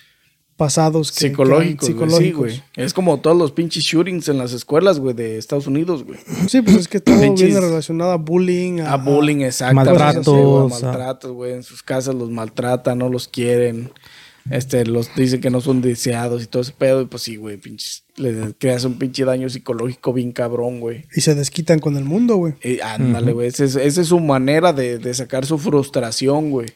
pasados. 0.57 1.11
que- 1.11 1.29
Psicológicos, 1.29 1.87
que- 1.87 1.93
güey, 1.93 2.11
sí, 2.11 2.31
güey. 2.33 2.63
Es 2.75 2.93
como 2.93 3.19
todos 3.21 3.37
los 3.37 3.51
pinches 3.53 3.83
shootings 3.83 4.27
en 4.29 4.37
las 4.37 4.51
escuelas, 4.53 4.99
güey, 4.99 5.15
de 5.15 5.37
Estados 5.37 5.67
Unidos, 5.67 6.03
güey. 6.03 6.19
Sí, 6.47 6.61
pues 6.61 6.75
es 6.77 6.87
que 6.87 6.99
todo 6.99 7.15
viene 7.33 7.59
relacionado 7.61 8.11
a 8.11 8.17
bullying. 8.17 8.81
A 8.81 8.97
bullying, 8.97 9.41
exacto. 9.41 9.75
Maltratos, 9.75 10.69
Maltratos, 10.81 11.31
güey. 11.31 11.53
En 11.53 11.63
sus 11.63 11.81
casas 11.81 12.13
los 12.13 12.29
maltratan, 12.29 12.97
no 12.97 13.09
los 13.09 13.27
quieren. 13.27 13.91
Este, 14.49 14.85
los 14.85 15.13
dicen 15.15 15.41
que 15.41 15.49
no 15.49 15.61
son 15.61 15.81
deseados 15.81 16.43
y 16.43 16.47
todo 16.47 16.61
ese 16.61 16.73
pedo. 16.73 17.01
Y 17.01 17.05
pues 17.05 17.23
sí, 17.23 17.35
güey, 17.35 17.57
pinches. 17.57 18.03
Le 18.15 18.53
creas 18.57 18.83
un 18.83 18.97
pinche 18.97 19.25
daño 19.25 19.49
psicológico 19.49 20.13
bien 20.13 20.31
cabrón, 20.31 20.79
güey. 20.79 21.05
Y 21.15 21.21
se 21.21 21.35
desquitan 21.35 21.79
con 21.79 21.97
el 21.97 22.03
mundo, 22.03 22.35
güey. 22.35 22.53
Y 22.63 22.79
ándale, 22.81 23.33
güey. 23.33 23.47
Esa 23.47 23.65
es, 23.65 23.75
esa 23.75 24.01
es 24.01 24.07
su 24.07 24.19
manera 24.19 24.73
de, 24.73 24.97
de 24.97 25.13
sacar 25.13 25.45
su 25.45 25.57
frustración, 25.57 26.49
güey. 26.49 26.67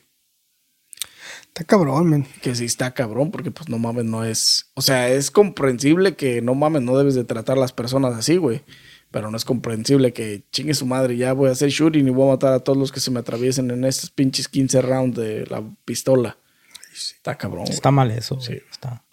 Está 1.53 1.65
cabrón, 1.65 2.09
man. 2.09 2.26
Que 2.41 2.55
sí 2.55 2.65
está 2.65 2.95
cabrón, 2.95 3.30
porque 3.30 3.51
pues 3.51 3.69
no 3.69 3.78
mames, 3.78 4.05
no 4.05 4.26
es. 4.26 4.71
O 4.74 4.82
sea, 4.82 5.09
es 5.09 5.30
comprensible 5.30 6.15
que 6.15 6.41
no 6.41 6.55
mames, 6.55 6.82
no 6.82 6.97
debes 6.97 7.13
de 7.13 7.26
tratar 7.26 7.57
a 7.57 7.61
las 7.61 7.71
personas 7.71 8.15
así, 8.15 8.38
güey. 8.38 8.63
Pero 9.11 9.30
no 9.30 9.38
es 9.38 9.45
comprensible 9.45 10.13
que 10.13 10.41
chingue 10.51 10.74
su 10.74 10.88
madre, 10.88 11.15
ya 11.15 11.34
voy 11.34 11.49
a 11.49 11.51
hacer 11.51 11.69
shooting 11.69 12.07
y 12.07 12.09
voy 12.09 12.28
a 12.28 12.32
matar 12.32 12.53
a 12.53 12.61
todos 12.61 12.76
los 12.80 12.91
que 12.91 12.99
se 12.99 13.11
me 13.11 13.19
atraviesen 13.19 13.69
en 13.69 13.86
estos 13.86 14.09
pinches 14.09 14.47
15 14.47 14.82
rounds 14.82 15.15
de 15.15 15.45
la 15.45 15.63
pistola. 15.86 16.39
Está 16.93 17.35
cabrón, 17.37 17.63
güey. 17.65 17.73
Está 17.73 17.91
mal 17.91 18.11
eso. 18.11 18.39
Sí. 18.41 18.57
Está, 18.71 19.03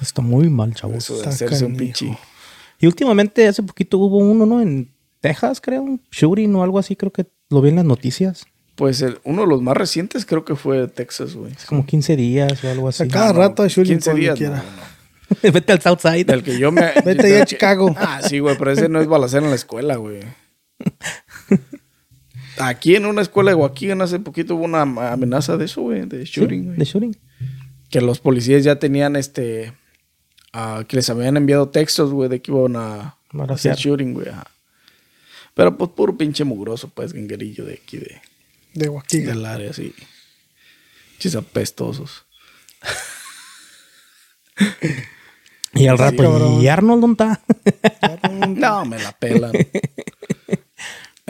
está 0.00 0.22
muy 0.22 0.48
mal, 0.48 0.74
chavos. 0.74 0.96
Eso 0.96 1.14
de 1.14 1.18
Está 1.20 1.30
hacerse 1.30 1.64
un 1.64 1.76
pinche. 1.76 2.16
Y 2.78 2.86
últimamente, 2.86 3.46
hace 3.46 3.62
poquito 3.62 3.98
hubo 3.98 4.18
uno, 4.18 4.46
¿no? 4.46 4.60
En 4.60 4.92
Texas, 5.20 5.60
creo, 5.60 5.82
un 5.82 6.00
shooting 6.10 6.54
o 6.56 6.62
algo 6.62 6.78
así, 6.78 6.96
creo 6.96 7.12
que 7.12 7.26
lo 7.50 7.60
vi 7.60 7.68
en 7.70 7.76
las 7.76 7.84
noticias. 7.84 8.46
Pues 8.76 9.02
el- 9.02 9.20
uno 9.24 9.42
de 9.42 9.48
los 9.48 9.60
más 9.60 9.76
recientes 9.76 10.24
creo 10.24 10.44
que 10.46 10.56
fue 10.56 10.88
Texas, 10.88 11.34
güey. 11.34 11.52
Hace 11.52 11.66
como 11.66 11.84
15 11.84 12.16
días 12.16 12.64
o 12.64 12.68
algo 12.70 12.86
O 12.86 12.88
así. 12.88 12.98
sea, 12.98 13.08
cada 13.08 13.32
rato 13.34 13.62
hay 13.62 13.68
shooting 13.68 13.96
15 13.98 14.10
por 14.10 14.14
donde 14.14 14.22
días, 14.22 14.38
quiera. 14.38 14.56
no, 14.56 14.62
no. 15.46 15.52
Vete 15.52 15.72
al 15.72 15.82
Southside. 15.82 16.24
Del 16.24 16.42
que 16.42 16.58
yo 16.58 16.72
me. 16.72 16.80
Vete 17.04 17.26
allá 17.26 17.42
a 17.42 17.46
Chicago. 17.46 17.94
Ah, 17.98 18.20
sí, 18.26 18.38
güey, 18.38 18.56
pero 18.56 18.70
ese 18.72 18.88
no 18.88 19.00
es 19.00 19.06
balacera 19.06 19.44
en 19.44 19.50
la 19.50 19.56
escuela, 19.56 19.96
güey. 19.96 20.20
Aquí 22.60 22.96
en 22.96 23.06
una 23.06 23.22
escuela 23.22 23.50
de 23.50 23.56
Joaquín 23.56 24.00
hace 24.02 24.18
poquito 24.20 24.54
hubo 24.56 24.64
una 24.64 24.82
amenaza 24.82 25.56
de 25.56 25.64
eso, 25.64 25.82
güey, 25.82 26.02
de 26.06 26.26
Sí, 26.26 26.32
shooting, 26.40 26.64
güey. 26.66 26.76
de 26.76 26.84
shooting. 26.84 27.16
Que 27.90 28.00
los 28.00 28.20
policías 28.20 28.62
ya 28.64 28.76
tenían 28.78 29.16
este. 29.16 29.72
ah, 30.52 30.84
que 30.86 30.96
les 30.96 31.08
habían 31.10 31.36
enviado 31.36 31.68
textos, 31.70 32.12
güey, 32.12 32.28
de 32.28 32.40
que 32.42 32.52
iban 32.52 32.76
a 32.76 33.16
Balacear. 33.32 33.74
hacer 33.74 33.84
shooting, 33.86 34.12
güey. 34.14 34.26
Pero 35.54 35.76
pues 35.76 35.90
puro 35.90 36.16
pinche 36.16 36.44
mugroso, 36.44 36.88
pues, 36.94 37.12
ganguerillo 37.12 37.64
de 37.64 37.74
aquí, 37.74 37.96
de, 37.98 38.20
De 38.74 38.88
Waukegan. 38.88 39.26
del 39.26 39.46
área, 39.46 39.70
así. 39.70 39.92
Chis 41.18 41.34
apestosos. 41.34 42.24
Y 45.72 45.86
al 45.86 45.96
Sí, 45.96 46.02
rato, 46.02 46.22
cabrón. 46.22 46.60
¿y 46.60 46.66
Arnold 46.68 47.00
dónde 47.00 47.24
está? 47.24 47.40
No, 48.48 48.84
me 48.84 48.98
la 48.98 49.12
pelan. 49.12 49.52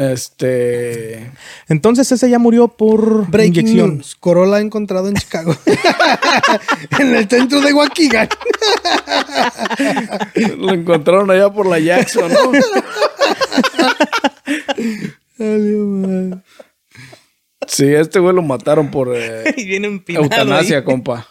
este. 0.01 1.31
Entonces 1.69 2.11
ese 2.11 2.31
ya 2.31 2.39
murió 2.39 2.69
por 2.69 3.31
Breaking 3.31 3.67
inyección. 3.67 3.95
news. 3.97 4.17
Corolla 4.19 4.61
encontrado 4.61 5.09
en 5.09 5.15
Chicago. 5.15 5.55
en 6.99 7.15
el 7.15 7.29
centro 7.29 7.61
de 7.61 7.73
Waukegan. 7.73 8.29
Lo 10.59 10.73
encontraron 10.73 11.31
allá 11.31 11.51
por 11.53 11.67
la 11.67 11.79
Jackson, 11.79 12.33
¿no? 12.33 12.53
Sí, 17.67 17.87
este 17.87 18.19
güey 18.19 18.35
lo 18.35 18.43
mataron 18.43 18.91
por 18.91 19.11
eh, 19.15 19.55
Y 19.57 19.65
viene 19.65 19.87
empinado 19.87 20.25
eutanasia, 20.25 20.79
ahí. 20.79 20.85
compa. 20.85 21.29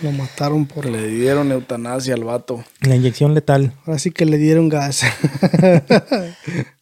Lo 0.00 0.12
mataron 0.12 0.66
por... 0.66 0.86
Le 0.86 1.06
dieron 1.08 1.50
eutanasia 1.52 2.14
al 2.14 2.24
vato. 2.24 2.64
La 2.80 2.96
inyección 2.96 3.34
letal. 3.34 3.72
Ahora 3.86 3.98
sí 3.98 4.10
que 4.10 4.24
le 4.26 4.38
dieron 4.38 4.68
gas. 4.68 5.02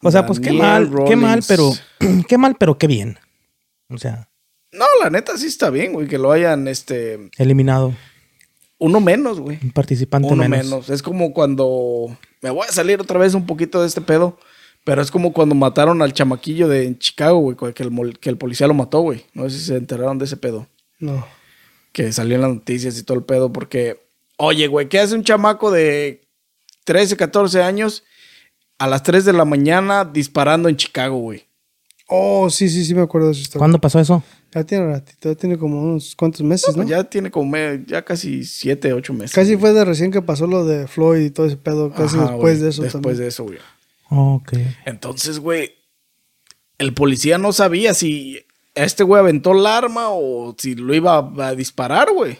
O 0.01 0.11
sea, 0.11 0.25
pues 0.25 0.39
qué 0.39 0.51
mal, 0.51 0.91
qué 1.07 1.15
mal, 1.15 1.41
pero 1.47 1.71
qué 2.27 2.37
mal, 2.37 2.55
pero 2.59 2.77
qué 2.77 2.87
bien. 2.87 3.17
O 3.89 3.97
sea, 3.97 4.29
No, 4.71 4.85
la 5.01 5.09
neta 5.09 5.37
sí 5.37 5.47
está 5.47 5.69
bien, 5.69 5.93
güey, 5.93 6.07
que 6.07 6.17
lo 6.17 6.31
hayan, 6.31 6.67
este, 6.67 7.29
eliminado. 7.37 7.93
uno 8.79 8.99
menos, 8.99 9.39
güey. 9.39 9.59
Un 9.63 9.71
participante 9.71 10.27
Uno 10.27 10.47
menos. 10.47 10.65
menos. 10.65 10.89
Es 10.89 11.01
como 11.01 11.33
cuando, 11.33 12.17
me 12.41 12.49
voy 12.49 12.67
a 12.67 12.71
salir 12.73 12.99
otra 12.99 13.17
vez 13.17 13.33
un 13.33 13.45
poquito 13.45 13.81
de 13.81 13.87
este 13.87 14.01
pedo, 14.01 14.37
pero 14.83 15.01
es 15.01 15.09
como 15.09 15.31
cuando 15.31 15.55
mataron 15.55 16.01
al 16.01 16.11
chamaquillo 16.13 16.67
de 16.67 16.85
en 16.85 16.99
Chicago, 16.99 17.39
güey, 17.39 17.55
que 17.73 17.83
el, 17.83 18.19
que 18.19 18.29
el 18.29 18.37
policía 18.37 18.67
lo 18.67 18.73
mató, 18.73 18.99
güey. 18.99 19.25
No 19.33 19.49
sé 19.49 19.57
si 19.57 19.65
se 19.65 19.77
enteraron 19.77 20.17
de 20.17 20.25
ese 20.25 20.35
pedo. 20.37 20.67
no. 20.99 21.25
Que 21.93 22.11
salió 22.11 22.35
en 22.35 22.41
las 22.41 22.53
noticias 22.53 22.97
y 22.99 23.03
todo 23.03 23.17
el 23.17 23.23
pedo, 23.23 23.53
porque, 23.53 24.01
oye, 24.37 24.67
güey, 24.67 24.89
¿qué 24.89 24.99
hace 24.99 25.15
un 25.15 25.23
chamaco 25.23 25.71
de 25.71 26.27
13, 26.83 27.15
14 27.15 27.63
años 27.63 28.03
a 28.79 28.87
las 28.87 29.03
3 29.03 29.23
de 29.23 29.31
la 29.33 29.45
mañana 29.45 30.03
disparando 30.03 30.67
en 30.67 30.75
Chicago, 30.75 31.17
güey? 31.19 31.45
Oh, 32.07 32.49
sí, 32.49 32.67
sí, 32.67 32.83
sí 32.83 32.93
me 32.93 33.01
acuerdo 33.01 33.27
de 33.27 33.33
eso. 33.33 33.41
historia. 33.41 33.59
¿Cuándo 33.59 33.79
pasó 33.79 33.99
eso? 33.99 34.21
Ya 34.53 34.63
tiene 34.65 34.85
ratito, 34.87 35.29
ya 35.31 35.35
tiene 35.35 35.57
como 35.57 35.81
unos 35.81 36.15
cuantos 36.15 36.41
meses, 36.41 36.69
¿no? 36.75 36.83
Pues 36.83 36.89
ya 36.89 37.03
tiene 37.05 37.31
como 37.31 37.49
me- 37.49 37.83
ya 37.87 38.03
casi 38.03 38.43
7, 38.43 38.91
8 38.93 39.13
meses. 39.13 39.33
Casi 39.33 39.55
fue 39.55 39.71
de 39.73 39.85
recién 39.85 40.11
que 40.11 40.21
pasó 40.21 40.45
lo 40.45 40.65
de 40.65 40.87
Floyd 40.87 41.21
y 41.25 41.29
todo 41.31 41.45
ese 41.47 41.57
pedo, 41.57 41.91
casi 41.91 42.17
Ajá, 42.17 42.31
después 42.31 42.39
güey, 42.39 42.57
de 42.57 42.69
eso 42.69 42.81
Después 42.83 43.01
también. 43.03 43.17
de 43.17 43.27
eso, 43.27 43.43
güey. 43.45 43.57
Ok. 44.09 44.53
Entonces, 44.85 45.39
güey, 45.39 45.71
el 46.77 46.93
policía 46.93 47.37
no 47.37 47.53
sabía 47.53 47.93
si 47.93 48.45
este 48.75 49.03
güey 49.03 49.19
aventó 49.19 49.51
el 49.51 49.65
arma 49.65 50.09
o 50.09 50.55
si 50.57 50.75
lo 50.75 50.93
iba 50.93 51.31
a, 51.39 51.55
disparar, 51.55 52.11
güey. 52.11 52.39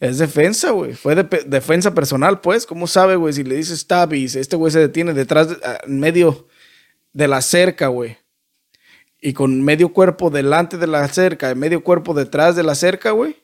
Es 0.00 0.18
defensa, 0.18 0.70
güey. 0.70 0.94
Fue 0.94 1.14
de- 1.14 1.44
defensa 1.46 1.94
personal, 1.94 2.40
pues. 2.40 2.66
¿Cómo 2.66 2.86
sabe, 2.86 3.16
güey? 3.16 3.32
Si 3.32 3.44
le 3.44 3.56
dices 3.56 3.80
stab 3.80 4.14
y 4.14 4.24
este 4.24 4.56
güey 4.56 4.72
se 4.72 4.78
detiene 4.78 5.12
detrás, 5.12 5.48
en 5.84 6.00
medio 6.00 6.46
de 7.12 7.28
la 7.28 7.42
cerca, 7.42 7.88
güey. 7.88 8.16
Y 9.20 9.32
con 9.32 9.62
medio 9.62 9.92
cuerpo 9.92 10.30
delante 10.30 10.78
de 10.78 10.86
la 10.86 11.06
cerca 11.08 11.50
y 11.50 11.54
medio 11.56 11.82
cuerpo 11.82 12.14
detrás 12.14 12.54
de 12.54 12.62
la 12.62 12.74
cerca, 12.74 13.10
güey. 13.10 13.36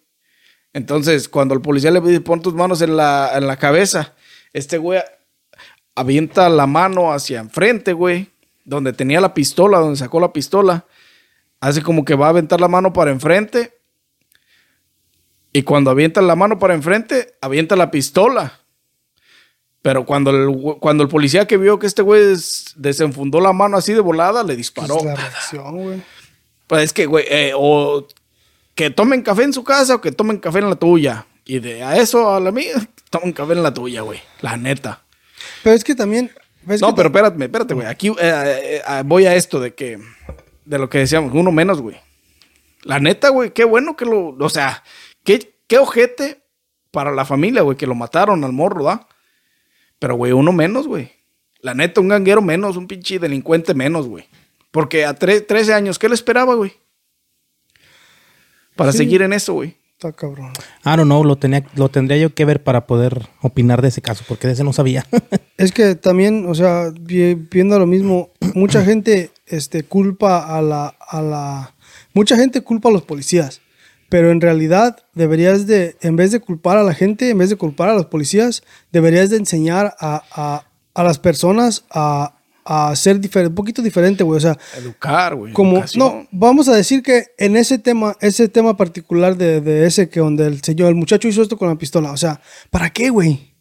Entonces, 0.73 1.29
cuando 1.29 1.55
el 1.55 1.61
policía 1.61 1.91
le 1.91 2.01
dice, 2.01 2.21
pon 2.21 2.43
tus 2.43 2.55
manos 2.55 2.83
en 2.83 2.97
la, 2.97 3.33
en 3.35 3.47
la 3.47 3.57
cabeza, 3.57 4.15
este 4.53 4.79
güey 4.79 5.01
avienta 5.95 6.49
la 6.49 6.67
mano 6.67 7.13
hacia 7.13 7.41
enfrente, 7.41 7.93
güey, 7.93 8.31
donde 8.65 8.93
tenía 8.93 9.21
la 9.21 9.35
pistola, 9.35 9.79
donde 9.79 9.97
sacó 9.97 10.21
la 10.21 10.33
pistola. 10.33 10.85
Hace 11.67 11.83
como 11.83 12.05
que 12.05 12.15
va 12.15 12.27
a 12.27 12.31
aventar 12.31 12.61
la 12.61 12.69
mano 12.69 12.93
para 12.93 13.11
enfrente. 13.11 13.73
Y 15.53 15.63
cuando 15.63 15.91
avienta 15.91 16.21
la 16.21 16.37
mano 16.37 16.59
para 16.59 16.75
enfrente, 16.75 17.37
avienta 17.41 17.75
la 17.77 17.91
pistola. 17.91 18.61
Pero 19.83 20.05
cuando 20.05 20.31
el, 20.31 20.77
cuando 20.81 21.03
el 21.03 21.09
policía 21.09 21.47
que 21.47 21.57
vio 21.57 21.79
que 21.79 21.87
este 21.87 22.03
güey 22.03 22.23
des- 22.23 22.73
desenfundó 22.77 23.41
la 23.41 23.53
mano 23.53 23.77
así 23.77 23.93
de 23.93 24.01
volada, 24.01 24.43
le 24.43 24.49
Pues 24.49 24.57
disparó. 24.59 24.99
la 25.05 25.15
reacción, 25.15 25.77
güey. 25.77 26.03
Pues 26.67 26.83
es 26.85 26.93
que, 26.93 27.07
güey, 27.07 27.25
eh, 27.29 27.53
o 27.57 28.07
que 28.75 28.91
tomen 28.91 29.23
café 29.23 29.45
en 29.45 29.53
su 29.53 29.63
casa 29.65 29.95
o 29.97 30.01
que 30.01 30.13
tomen 30.13 30.39
café 30.39 30.59
en 30.59 30.69
la 30.71 30.77
tuya. 30.77 31.27
Y 31.47 31.61
de 31.61 31.83
a 31.83 31.97
eso 31.97 32.35
a 32.35 32.41
la 32.41 32.51
mía, 32.51 32.75
tomen 33.11 33.33
café 33.33 33.53
en 33.53 33.63
la 33.63 33.73
tuya, 33.73 34.03
güey. 34.03 34.21
La 34.43 34.57
neta. 34.57 35.03
Pero 35.63 35.77
es 35.77 35.85
que 35.85 35.95
también... 35.95 36.31
no, 36.67 36.89
que 36.89 36.95
pero 36.95 37.09
espérate, 37.09 37.43
espérate, 37.45 37.75
güey. 37.75 37.87
Aquí 37.87 38.09
eh, 38.19 38.83
eh, 38.87 39.03
voy 39.07 39.27
a 39.27 39.35
esto 39.35 39.61
de 39.61 39.75
que, 39.75 39.99
de 40.65 40.79
lo 40.79 40.89
que 40.89 40.99
decíamos, 40.99 41.33
uno 41.35 41.53
menos, 41.53 41.81
güey. 41.81 41.97
La 42.83 42.99
neta, 43.01 43.31
güey, 43.31 43.53
qué 43.53 43.65
bueno 43.65 43.97
que 43.97 44.05
lo, 44.05 44.29
o 44.39 44.49
sea, 44.49 44.83
qué, 45.25 45.57
qué 45.67 45.79
ojete 45.79 46.43
para 46.91 47.11
la 47.13 47.25
familia, 47.25 47.63
güey, 47.63 47.77
que 47.77 47.87
lo 47.87 47.95
mataron 47.95 48.45
al 48.45 48.53
morro, 48.53 48.85
¿da? 48.85 49.09
Pero, 49.99 50.17
güey, 50.17 50.33
uno 50.33 50.53
menos, 50.53 50.87
güey. 50.87 51.13
La 51.61 51.75
neta, 51.75 52.01
un 52.01 52.09
ganguero 52.09 52.43
menos, 52.43 52.77
un 52.77 52.87
pinche 52.87 53.19
delincuente 53.19 53.73
menos, 53.75 54.07
güey. 54.07 54.27
Porque 54.71 55.05
a 55.07 55.15
tre- 55.19 55.45
13 55.47 55.73
años, 55.73 55.99
¿qué 55.99 56.09
le 56.09 56.15
esperaba, 56.15 56.55
güey? 56.55 56.73
Para 58.77 58.93
Sí. 58.93 58.99
seguir 58.99 59.23
en 59.23 59.33
eso, 59.33 59.55
güey. 59.55 59.77
Está 60.09 60.13
cabrón. 60.17 60.53
I 60.85 60.97
don't 60.97 61.05
know, 61.05 61.25
lo, 61.25 61.37
tenía, 61.37 61.65
lo 61.77 61.89
tendría 61.89 62.19
yo 62.19 62.35
que 62.35 62.45
ver 62.45 62.63
para 62.63 62.87
poder 62.87 63.27
opinar 63.41 63.81
de 63.81 63.89
ese 63.89 64.03
caso, 64.03 64.23
porque 64.29 64.47
de 64.47 64.53
ese 64.53 64.63
no 64.65 64.73
sabía. 64.75 65.07
Es 65.57 65.71
que 65.73 65.95
también, 65.95 66.47
o 66.49 66.55
sea, 66.55 66.91
vi- 67.01 67.35
viendo 67.35 67.79
lo 67.79 67.87
mismo, 67.87 68.31
mucha 68.55 68.85
gente 68.85 69.31
este, 69.47 69.85
culpa 69.85 70.57
a 70.59 70.61
la, 70.61 70.89
a 71.09 71.23
la... 71.23 71.75
Mucha 72.13 72.37
gente 72.37 72.61
culpa 72.61 72.89
a 72.89 72.93
los 72.93 73.03
policías, 73.03 73.61
pero 74.11 74.31
en 74.33 74.41
realidad 74.41 74.99
deberías 75.15 75.67
de, 75.67 75.97
en 76.03 76.17
vez 76.17 76.33
de 76.33 76.41
culpar 76.41 76.77
a 76.77 76.83
la 76.83 76.93
gente, 76.93 77.31
en 77.31 77.39
vez 77.39 77.49
de 77.51 77.57
culpar 77.57 77.89
a 77.89 77.95
los 77.95 78.07
policías, 78.07 78.63
deberías 78.93 79.31
de 79.31 79.37
enseñar 79.39 79.95
a, 80.01 80.23
a- 80.33 80.67
a 80.93 81.03
las 81.03 81.19
personas 81.19 81.85
a, 81.91 82.35
a 82.65 82.97
ser 82.97 83.21
diferente, 83.21 83.51
un 83.51 83.55
poquito 83.55 83.83
diferente, 83.83 84.25
güey. 84.25 84.39
O 84.39 84.41
sea, 84.41 84.59
Educar, 84.77 85.35
güey. 85.35 85.53
como 85.53 85.73
educación. 85.77 85.99
no 86.07 86.29
vamos 86.31 86.69
a 86.69 86.75
decir 86.75 87.03
que 87.03 87.27
en 87.37 87.57
ese 87.57 87.79
tema 87.79 88.17
ese 88.21 88.49
tema 88.49 88.77
particular 88.77 89.37
de, 89.37 89.61
de 89.61 89.87
ese 89.87 90.09
que 90.09 90.21
donde 90.21 90.47
el 90.47 90.63
señor 90.63 90.89
el 90.89 90.95
muchacho 90.95 91.29
hizo 91.29 91.43
esto 91.43 91.59
con 91.59 91.69
la 91.69 91.77
pistola 91.77 92.11
o 92.11 92.17
sea 92.17 92.41
para 92.71 92.91
qué 92.91 93.11
güey 93.11 93.55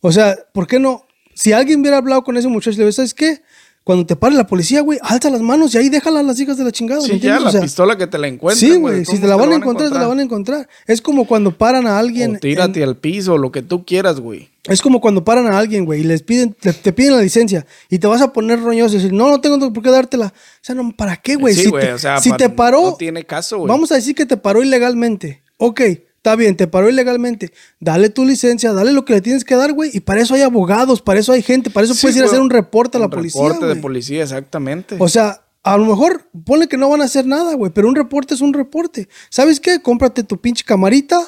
o 0.00 0.12
sea 0.12 0.36
por 0.52 0.66
qué 0.66 0.78
no 0.78 1.06
si 1.34 1.52
alguien 1.52 1.80
hubiera 1.80 1.98
hablado 1.98 2.24
con 2.24 2.36
ese 2.36 2.48
muchacho 2.48 2.78
le 2.78 2.84
dice 2.86 2.96
sabes 2.96 3.14
qué 3.14 3.42
cuando 3.86 4.04
te 4.04 4.16
pare 4.16 4.34
la 4.34 4.48
policía 4.48 4.80
güey 4.80 4.98
alza 5.00 5.30
las 5.30 5.40
manos 5.42 5.72
y 5.72 5.78
ahí 5.78 5.88
déjala 5.88 6.18
a 6.18 6.22
las 6.24 6.40
hijas 6.40 6.56
de 6.56 6.64
la 6.64 6.72
chingada 6.72 7.00
¿me 7.02 7.06
Sí, 7.06 7.20
ya, 7.20 7.38
la 7.38 7.48
O 7.48 7.52
sea, 7.52 7.60
pistola 7.60 7.96
que 7.96 8.08
te 8.08 8.18
la 8.18 8.26
encuentren, 8.26 8.72
sí 8.72 8.76
güey. 8.78 9.04
si 9.04 9.18
te 9.20 9.28
la 9.28 9.36
van 9.36 9.52
a 9.52 9.54
encontrar 9.54 9.90
te 9.90 9.98
la 9.98 10.08
van 10.08 10.18
a 10.18 10.22
encontrar 10.22 10.68
es 10.88 11.00
como 11.00 11.24
cuando 11.24 11.52
paran 11.56 11.86
a 11.86 11.96
alguien 11.96 12.34
O 12.34 12.38
tírate 12.40 12.82
en- 12.82 12.88
al 12.88 12.96
piso, 12.96 13.38
lo 13.38 13.52
que 13.52 13.62
tú 13.62 13.84
quieras, 13.84 14.18
güey. 14.18 14.48
es 14.64 14.82
como 14.82 15.00
cuando 15.00 15.22
paran 15.24 15.46
a 15.46 15.56
alguien, 15.56 15.84
güey, 15.84 16.00
y 16.00 16.04
les 16.04 16.22
piden, 16.24 16.52
te, 16.52 16.72
te 16.72 16.92
piden 16.92 17.14
la 17.14 17.22
licencia 17.22 17.64
y 17.88 18.00
te 18.00 18.08
vas 18.08 18.20
a 18.22 18.32
poner 18.32 18.60
roñoso 18.60 18.94
y 18.94 18.98
decir, 18.98 19.12
no, 19.12 19.28
no 19.30 19.40
tengo 19.40 19.72
por 19.72 19.80
qué 19.84 19.90
dártela. 19.90 20.26
O 20.34 20.60
sea, 20.62 20.74
no, 20.74 20.90
¿para 20.96 21.16
qué, 21.18 21.36
güey? 21.36 21.54
Sí, 21.54 21.62
si 21.62 21.68
güey, 21.70 21.86
te, 21.86 21.92
o 21.92 21.98
sea, 22.00 22.18
si 22.20 22.32
te 22.32 22.48
paró, 22.50 22.82
no 22.82 22.94
tiene 22.96 23.22
caso, 23.24 23.58
güey. 23.58 23.68
vamos 23.68 23.92
a 23.92 23.94
decir 23.94 24.16
que 24.16 24.26
te 24.26 24.36
paró 24.36 24.64
ilegalmente. 24.64 25.42
Ok, 25.58 25.80
está 26.26 26.34
bien, 26.34 26.56
te 26.56 26.66
paró 26.66 26.88
ilegalmente. 26.88 27.52
Dale 27.78 28.10
tu 28.10 28.24
licencia, 28.24 28.72
dale 28.72 28.92
lo 28.92 29.04
que 29.04 29.12
le 29.14 29.20
tienes 29.20 29.44
que 29.44 29.54
dar, 29.54 29.72
güey. 29.72 29.90
Y 29.94 30.00
para 30.00 30.20
eso 30.20 30.34
hay 30.34 30.42
abogados, 30.42 31.00
para 31.00 31.20
eso 31.20 31.30
hay 31.32 31.40
gente, 31.42 31.70
para 31.70 31.84
eso 31.84 31.94
Sí, 31.94 32.02
puedes 32.02 32.16
ir 32.16 32.24
a 32.24 32.26
hacer 32.26 32.40
un 32.40 32.50
reporte 32.50 32.96
a 32.96 33.00
la 33.00 33.06
un 33.06 33.12
policía. 33.12 33.40
reporte 33.40 33.66
de 33.66 33.76
policía, 33.76 34.22
exactamente. 34.24 34.96
O 34.98 35.08
sea, 35.08 35.44
a 35.62 35.76
lo 35.76 35.86
mejor 35.86 36.28
ponle 36.44 36.66
que 36.66 36.76
no 36.76 36.88
van 36.88 37.00
a 37.00 37.04
hacer 37.04 37.26
nada, 37.26 37.54
güey, 37.54 37.70
pero 37.72 37.88
un 37.88 37.94
reporte 37.94 38.34
es 38.34 38.40
un 38.40 38.52
reporte. 38.52 39.08
¿Sabes 39.30 39.60
qué? 39.60 39.80
Cómprate 39.80 40.24
tu 40.24 40.40
pinche 40.40 40.64
camarita, 40.64 41.20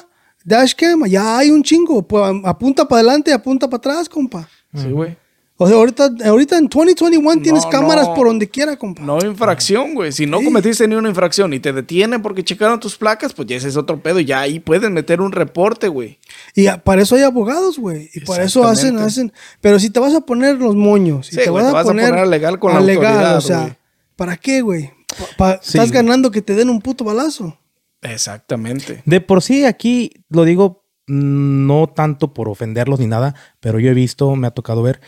dashcam, 0.43 1.05
ya 1.05 1.37
hay 1.37 1.49
un 1.49 1.63
chingo. 1.63 2.05
Pues, 2.05 2.21
apunta 2.43 2.85
para 2.85 2.99
adelante, 2.99 3.31
apunta 3.31 3.69
para 3.69 3.77
atrás, 3.77 4.09
compa. 4.09 4.49
sí, 4.75 4.91
güey. 4.91 5.15
O 5.61 5.67
sea, 5.67 5.75
ahorita, 5.75 6.09
ahorita 6.25 6.57
en 6.57 6.69
2021 6.69 7.41
tienes 7.41 7.65
cámaras 7.65 8.07
no. 8.07 8.13
por 8.15 8.27
donde 8.27 8.47
quiera, 8.49 8.77
compa. 8.77 9.01
No 9.03 9.19
infracción, 9.19 9.93
güey. 9.93 10.13
Si 10.13 10.25
no 10.25 10.39
Sí. 10.39 10.45
cometiste 10.45 10.87
ni 10.87 10.95
una 10.95 11.09
infracción 11.09 11.53
y 11.53 11.59
te 11.59 11.73
detienen 11.73 12.21
porque 12.21 12.45
checaron 12.45 12.79
tus 12.79 12.95
placas, 12.95 13.33
pues 13.33 13.45
ya 13.49 13.57
ese 13.57 13.67
es 13.67 13.75
otro 13.75 14.01
pedo. 14.01 14.21
Ya 14.21 14.39
ahí 14.39 14.61
pueden 14.61 14.93
meter 14.93 15.19
un 15.19 15.33
reporte, 15.33 15.89
güey. 15.89 16.17
Y 16.55 16.67
a- 16.67 16.81
para 16.81 17.01
eso 17.01 17.15
hay 17.15 17.23
abogados, 17.23 17.77
güey. 17.77 18.09
Y 18.13 18.21
para 18.21 18.43
eso 18.45 18.63
hacen, 18.65 18.97
hacen. 18.99 19.33
Pero 19.59 19.79
si 19.79 19.89
te 19.89 19.99
vas 19.99 20.15
a 20.15 20.21
poner 20.21 20.55
los 20.59 20.75
moños, 20.77 21.27
y 21.27 21.31
Sí, 21.35 21.41
te 21.43 21.49
güey, 21.49 21.63
vas, 21.65 21.65
te 21.65 21.69
a, 21.71 21.73
vas 21.73 21.85
a 21.85 21.89
poner 21.89 22.09
poner 22.09 22.27
legal 22.27 22.57
con 22.57 22.71
la 22.71 22.79
a 22.79 22.81
legal, 22.81 23.05
autoridad, 23.07 23.37
o 23.37 23.41
sea, 23.41 23.59
güey. 23.63 23.73
¿para 24.15 24.37
qué, 24.37 24.61
güey? 24.61 24.91
Pa- 25.17 25.25
pa- 25.37 25.59
Sí. 25.61 25.77
Estás 25.77 25.91
ganando 25.91 26.31
que 26.31 26.41
te 26.41 26.55
den 26.55 26.69
un 26.69 26.79
puto 26.81 27.03
balazo. 27.03 27.57
Exactamente. 28.01 29.01
De 29.05 29.21
por 29.21 29.41
sí, 29.41 29.65
aquí 29.65 30.11
lo 30.29 30.45
digo 30.45 30.85
mm, 31.07 31.65
no 31.67 31.87
tanto 31.87 32.33
por 32.33 32.49
ofenderlos 32.49 32.99
ni 32.99 33.07
nada, 33.07 33.33
pero 33.59 33.79
yo 33.79 33.89
he 33.89 33.93
visto, 33.95 34.35
me 34.35 34.45
ha 34.47 34.51
tocado 34.51 34.83
ver. 34.83 35.01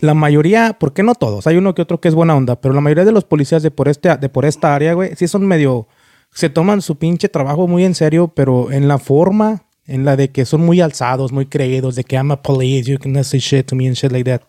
La 0.00 0.14
mayoría, 0.14 0.76
¿por 0.78 0.94
qué 0.94 1.02
no 1.02 1.14
todos? 1.14 1.46
Hay 1.46 1.56
uno 1.56 1.74
que 1.74 1.82
otro 1.82 2.00
que 2.00 2.08
es 2.08 2.14
buena 2.14 2.34
onda, 2.34 2.60
pero 2.60 2.72
la 2.74 2.80
mayoría 2.80 3.04
de 3.04 3.12
los 3.12 3.24
policías 3.24 3.62
de 3.62 3.70
por, 3.70 3.88
este, 3.88 4.16
de 4.16 4.28
por 4.30 4.46
esta 4.46 4.74
área, 4.74 4.94
güey, 4.94 5.14
sí 5.14 5.28
son 5.28 5.46
medio. 5.46 5.88
Se 6.32 6.48
toman 6.48 6.80
su 6.80 6.96
pinche 6.96 7.28
trabajo 7.28 7.66
muy 7.68 7.84
en 7.84 7.94
serio, 7.94 8.32
pero 8.34 8.72
en 8.72 8.88
la 8.88 8.98
forma, 8.98 9.64
en 9.84 10.04
la 10.06 10.16
de 10.16 10.30
que 10.30 10.46
son 10.46 10.62
muy 10.62 10.80
alzados, 10.80 11.32
muy 11.32 11.46
creídos, 11.46 11.96
de 11.96 12.04
que 12.04 12.16
I'm 12.16 12.30
a 12.30 12.40
police, 12.40 12.90
you 12.90 12.98
can 12.98 13.22
say 13.24 13.40
shit 13.40 13.66
to 13.66 13.76
me 13.76 13.86
and 13.86 13.96
shit 13.96 14.10
like 14.10 14.30
that. 14.30 14.42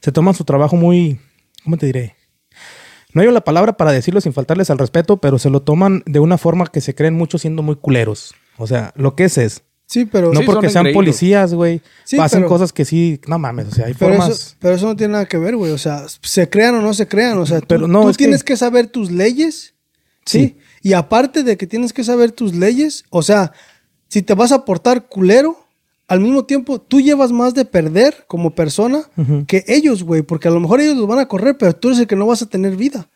Se 0.00 0.10
toman 0.10 0.34
su 0.34 0.44
trabajo 0.44 0.74
muy. 0.74 1.20
¿Cómo 1.62 1.76
te 1.76 1.86
diré? 1.86 2.16
No 3.12 3.22
hay 3.22 3.30
la 3.30 3.42
palabra 3.42 3.76
para 3.76 3.92
decirlo 3.92 4.20
sin 4.20 4.32
faltarles 4.32 4.70
al 4.70 4.78
respeto, 4.78 5.18
pero 5.18 5.38
se 5.38 5.50
lo 5.50 5.62
toman 5.62 6.02
de 6.06 6.18
una 6.18 6.36
forma 6.36 6.66
que 6.66 6.80
se 6.80 6.94
creen 6.94 7.14
mucho 7.14 7.38
siendo 7.38 7.62
muy 7.62 7.76
culeros. 7.76 8.34
O 8.58 8.66
sea, 8.66 8.92
lo 8.96 9.14
que 9.14 9.24
es 9.24 9.38
es. 9.38 9.62
Sí, 9.86 10.04
pero, 10.04 10.32
No 10.32 10.40
Sí, 10.40 10.46
porque 10.46 10.68
sean 10.68 10.88
policías, 10.92 11.54
güey. 11.54 11.80
Sí, 12.04 12.18
hacen 12.18 12.40
pero- 12.40 12.48
cosas 12.48 12.72
que 12.72 12.84
sí, 12.84 13.20
no 13.28 13.38
mames, 13.38 13.68
o 13.68 13.70
sea, 13.70 13.86
hay 13.86 13.94
pero, 13.94 14.14
formas. 14.16 14.30
eso, 14.30 14.56
pero 14.58 14.74
eso 14.74 14.86
no 14.86 14.96
tiene 14.96 15.12
nada 15.12 15.26
que 15.26 15.38
ver, 15.38 15.54
güey. 15.56 15.70
O 15.72 15.78
sea, 15.78 16.06
se 16.22 16.48
crean 16.50 16.74
o 16.74 16.82
no 16.82 16.92
se 16.92 17.06
crean. 17.06 17.38
O 17.38 17.46
sea, 17.46 17.60
tú, 17.60 17.66
Pero 17.68 17.86
no, 17.86 18.02
tú 18.02 18.08
es 18.10 18.16
que- 18.16 18.24
tienes 18.24 18.42
que... 18.42 18.56
saber 18.56 18.88
tus 18.88 19.10
leyes. 19.12 19.74
Sí. 20.24 20.38
Sí. 20.40 20.56
Y 20.82 20.92
aparte 20.92 21.42
de 21.44 21.56
que 21.56 21.66
tienes 21.68 21.92
que 21.92 22.02
saber 22.04 22.32
tus 22.32 22.54
leyes, 22.54 23.04
o 23.10 23.22
sea, 23.22 23.52
si 24.08 24.22
te 24.22 24.34
vas 24.34 24.50
a 24.52 24.64
portar 24.64 25.06
culero, 25.06 25.56
al 26.08 26.20
mismo 26.20 26.44
tiempo 26.44 26.80
tú 26.80 27.00
llevas 27.00 27.32
más 27.32 27.54
de 27.54 27.64
perder 27.64 28.24
como 28.28 28.54
persona 28.54 29.02
que 29.46 29.64
ellos, 29.68 30.02
güey. 30.04 30.22
Porque 30.22 30.48
a 30.48 30.50
lo 30.52 30.60
mejor 30.60 30.80
ellos 30.80 30.96
los 30.96 31.06
van 31.08 31.18
a 31.20 31.26
correr, 31.28 31.56
pero 31.58 31.74
tú 31.74 31.88
eres 31.88 32.00
el 32.00 32.06
que 32.08 32.14
no 32.16 32.26
vas 32.26 32.42
a 32.42 32.46
tener 32.46 32.76
vida. 32.76 33.08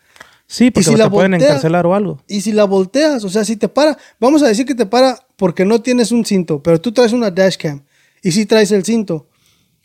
Sí, 0.53 0.73
porque 0.73 0.85
si 0.85 0.91
te 0.93 0.99
la 0.99 1.09
pueden 1.09 1.31
voltea- 1.33 1.49
encarcelar 1.51 1.87
o 1.87 1.95
algo. 1.95 2.21
Y 2.27 2.41
si 2.41 2.51
la 2.51 2.65
volteas, 2.65 3.23
o 3.23 3.29
sea, 3.29 3.45
si 3.45 3.55
te 3.57 3.69
para, 3.69 3.97
vamos 4.19 4.43
a 4.43 4.49
decir 4.49 4.67
que 4.67 4.75
te 4.75 4.85
para 4.85 5.17
porque 5.37 5.65
no 5.65 5.81
tienes 5.81 6.11
un 6.11 6.25
cinto, 6.25 6.61
pero 6.61 6.81
tú 6.81 6.91
traes 6.91 7.13
una 7.13 7.31
dashcam 7.31 7.83
y 8.21 8.33
si 8.33 8.47
traes 8.47 8.73
el 8.73 8.85
cinto. 8.85 9.29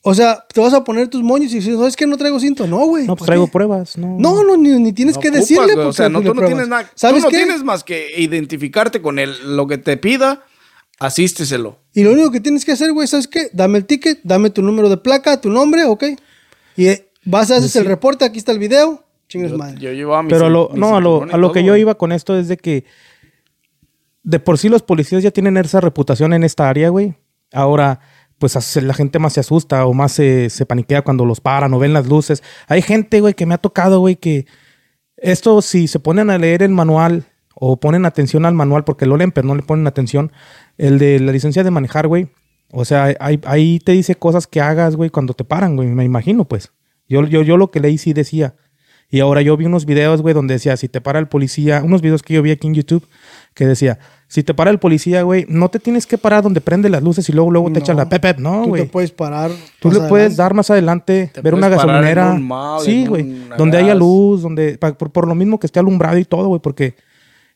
O 0.01 0.13
sea, 0.15 0.43
te 0.53 0.59
vas 0.61 0.73
a 0.73 0.83
poner 0.83 1.07
tus 1.07 1.21
moños 1.23 1.51
y 1.51 1.55
dices, 1.57 1.77
¿sabes 1.77 1.95
que 1.95 2.05
no 2.07 2.17
traigo 2.17 2.39
cinto? 2.39 2.65
No, 2.67 2.85
güey. 2.87 3.05
No, 3.05 3.15
pues 3.15 3.19
¿para 3.21 3.25
traigo 3.27 3.45
qué? 3.45 3.51
pruebas, 3.51 3.97
¿no? 3.97 4.17
No, 4.19 4.43
no, 4.43 4.55
ni, 4.57 4.69
ni 4.79 4.91
tienes 4.93 5.15
No 5.15 5.21
que 5.21 5.27
ocupas, 5.29 5.41
decirle. 5.47 5.73
güey. 5.73 5.77
O 5.77 5.83
porque 5.83 5.97
sea, 5.97 6.09
no, 6.09 6.19
tú 6.21 6.25
no 6.29 6.31
pruebas. 6.33 6.49
tienes 6.49 6.67
nada. 6.67 6.91
¿Sabes 6.95 7.21
tú 7.21 7.27
no 7.27 7.31
qué? 7.31 7.37
tienes 7.37 7.63
más 7.63 7.83
que 7.83 8.13
identificarte 8.19 9.01
con 9.01 9.17
él. 9.19 9.35
Lo 9.55 9.65
que 9.67 9.77
te 9.79 9.97
pida, 9.97 10.43
asísteselo. 10.99 11.77
Y 11.93 12.03
lo 12.03 12.11
único 12.13 12.31
que 12.31 12.39
tienes 12.39 12.65
que 12.65 12.71
hacer, 12.71 12.91
güey, 12.91 13.07
¿sabes 13.07 13.27
qué? 13.27 13.49
Dame 13.53 13.77
el 13.79 13.85
ticket, 13.85 14.19
dame 14.23 14.49
tu 14.49 14.61
número 14.61 14.89
de 14.89 14.97
placa, 14.97 15.39
tu 15.41 15.49
nombre, 15.49 15.85
ok. 15.85 16.03
Y 16.77 16.87
eh, 16.87 17.07
vas 17.23 17.51
a 17.51 17.57
hacer 17.57 17.83
el 17.83 17.87
reporte, 17.87 18.25
aquí 18.25 18.37
está 18.39 18.51
el 18.51 18.59
video. 18.59 19.03
Chingues 19.27 19.51
Yo, 19.51 19.57
madre. 19.57 19.79
yo 19.79 19.91
llevaba 19.91 20.23
mi 20.23 20.29
Pero 20.29 20.45
a 20.45 20.49
lo, 20.49 20.69
cin- 20.69 20.73
mi 20.73 20.79
no, 20.79 20.95
a 20.95 21.01
lo, 21.01 21.23
a 21.23 21.37
lo 21.37 21.51
que 21.51 21.59
todo, 21.59 21.65
yo 21.67 21.71
güey. 21.73 21.81
iba 21.81 21.95
con 21.95 22.11
esto 22.11 22.37
es 22.37 22.47
de 22.47 22.57
que 22.57 22.85
de 24.23 24.39
por 24.39 24.57
sí 24.57 24.69
los 24.69 24.81
policías 24.81 25.23
ya 25.23 25.31
tienen 25.31 25.57
esa 25.57 25.81
reputación 25.81 26.33
en 26.33 26.43
esta 26.43 26.67
área, 26.69 26.89
güey. 26.89 27.15
Ahora, 27.53 27.99
pues 28.39 28.75
la 28.81 28.93
gente 28.93 29.19
más 29.19 29.33
se 29.33 29.39
asusta 29.39 29.85
o 29.85 29.93
más 29.93 30.11
se, 30.11 30.49
se 30.49 30.65
paniquea 30.65 31.03
cuando 31.03 31.25
los 31.25 31.41
paran 31.41 31.73
o 31.73 31.79
ven 31.79 31.93
las 31.93 32.07
luces. 32.07 32.43
Hay 32.67 32.81
gente, 32.81 33.21
güey, 33.21 33.33
que 33.33 33.45
me 33.45 33.53
ha 33.53 33.59
tocado, 33.59 33.99
güey, 33.99 34.15
que 34.15 34.45
esto 35.17 35.61
si 35.61 35.87
se 35.87 35.99
ponen 35.99 36.29
a 36.29 36.37
leer 36.37 36.63
el 36.63 36.71
manual 36.71 37.25
o 37.53 37.79
ponen 37.79 38.05
atención 38.05 38.45
al 38.45 38.53
manual, 38.53 38.83
porque 38.83 39.05
lo 39.05 39.15
leen, 39.15 39.31
pero 39.31 39.47
no 39.47 39.55
le 39.55 39.61
ponen 39.61 39.87
atención, 39.87 40.31
el 40.77 40.99
de 40.99 41.19
la 41.19 41.31
licencia 41.31 41.63
de 41.63 41.71
manejar, 41.71 42.07
güey. 42.07 42.27
O 42.71 42.83
sea, 42.83 43.15
ahí, 43.19 43.39
ahí 43.45 43.79
te 43.79 43.93
dice 43.93 44.15
cosas 44.15 44.47
que 44.47 44.59
hagas, 44.59 44.95
güey, 44.97 45.09
cuando 45.09 45.33
te 45.33 45.45
paran, 45.45 45.75
güey, 45.77 45.87
me 45.87 46.03
imagino, 46.03 46.45
pues. 46.45 46.73
Yo, 47.07 47.23
yo, 47.27 47.43
yo 47.43 47.55
lo 47.57 47.69
que 47.71 47.79
leí 47.79 47.97
sí 47.97 48.11
decía. 48.11 48.55
Y 49.09 49.19
ahora 49.19 49.41
yo 49.41 49.55
vi 49.55 49.65
unos 49.65 49.85
videos, 49.85 50.21
güey, 50.21 50.33
donde 50.33 50.55
decía, 50.55 50.75
si 50.77 50.89
te 50.89 50.99
para 50.99 51.19
el 51.19 51.27
policía, 51.27 51.81
unos 51.83 52.01
videos 52.01 52.23
que 52.23 52.33
yo 52.33 52.41
vi 52.41 52.51
aquí 52.51 52.67
en 52.67 52.73
YouTube, 52.73 53.07
que 53.53 53.65
decía, 53.67 53.99
si 54.27 54.41
te 54.43 54.53
para 54.53 54.71
el 54.71 54.79
policía, 54.79 55.21
güey, 55.21 55.45
no 55.47 55.69
te 55.69 55.79
tienes 55.79 56.07
que 56.07 56.17
parar 56.17 56.41
donde 56.43 56.59
prende 56.59 56.89
las 56.89 57.03
luces 57.03 57.29
y 57.29 57.31
luego, 57.31 57.51
luego 57.51 57.67
te 57.67 57.73
No. 57.73 57.79
echan 57.79 57.97
la 57.97 58.09
pepep, 58.09 58.39
no, 58.39 58.57
Tú 58.57 58.63
te 58.63 58.69
güey. 58.69 58.85
puedes 58.87 59.11
parar. 59.11 59.51
Tú 59.79 59.89
le 59.91 59.99
puedes 60.01 60.11
adelante. 60.33 60.35
dar 60.37 60.53
más 60.55 60.71
adelante, 60.71 61.31
Te 61.33 61.41
ver 61.41 61.53
una 61.53 61.67
puedes 61.67 61.77
parar 61.85 61.95
en 62.03 62.15
gasolinera. 62.15 62.31
un 62.33 62.47
mall, 62.47 62.81
sí, 62.83 63.05
güey. 63.05 63.43
Donde 63.57 63.77
haya 63.77 63.93
luz, 63.95 64.41
donde 64.41 64.77
pa- 64.79 64.93
por, 64.97 65.11
por 65.11 65.27
lo 65.27 65.35
mismo 65.35 65.59
que 65.59 65.67
esté 65.67 65.79
alumbrado 65.79 66.17
y 66.17 66.25
todo, 66.25 66.47
güey, 66.47 66.59
porque 66.61 66.95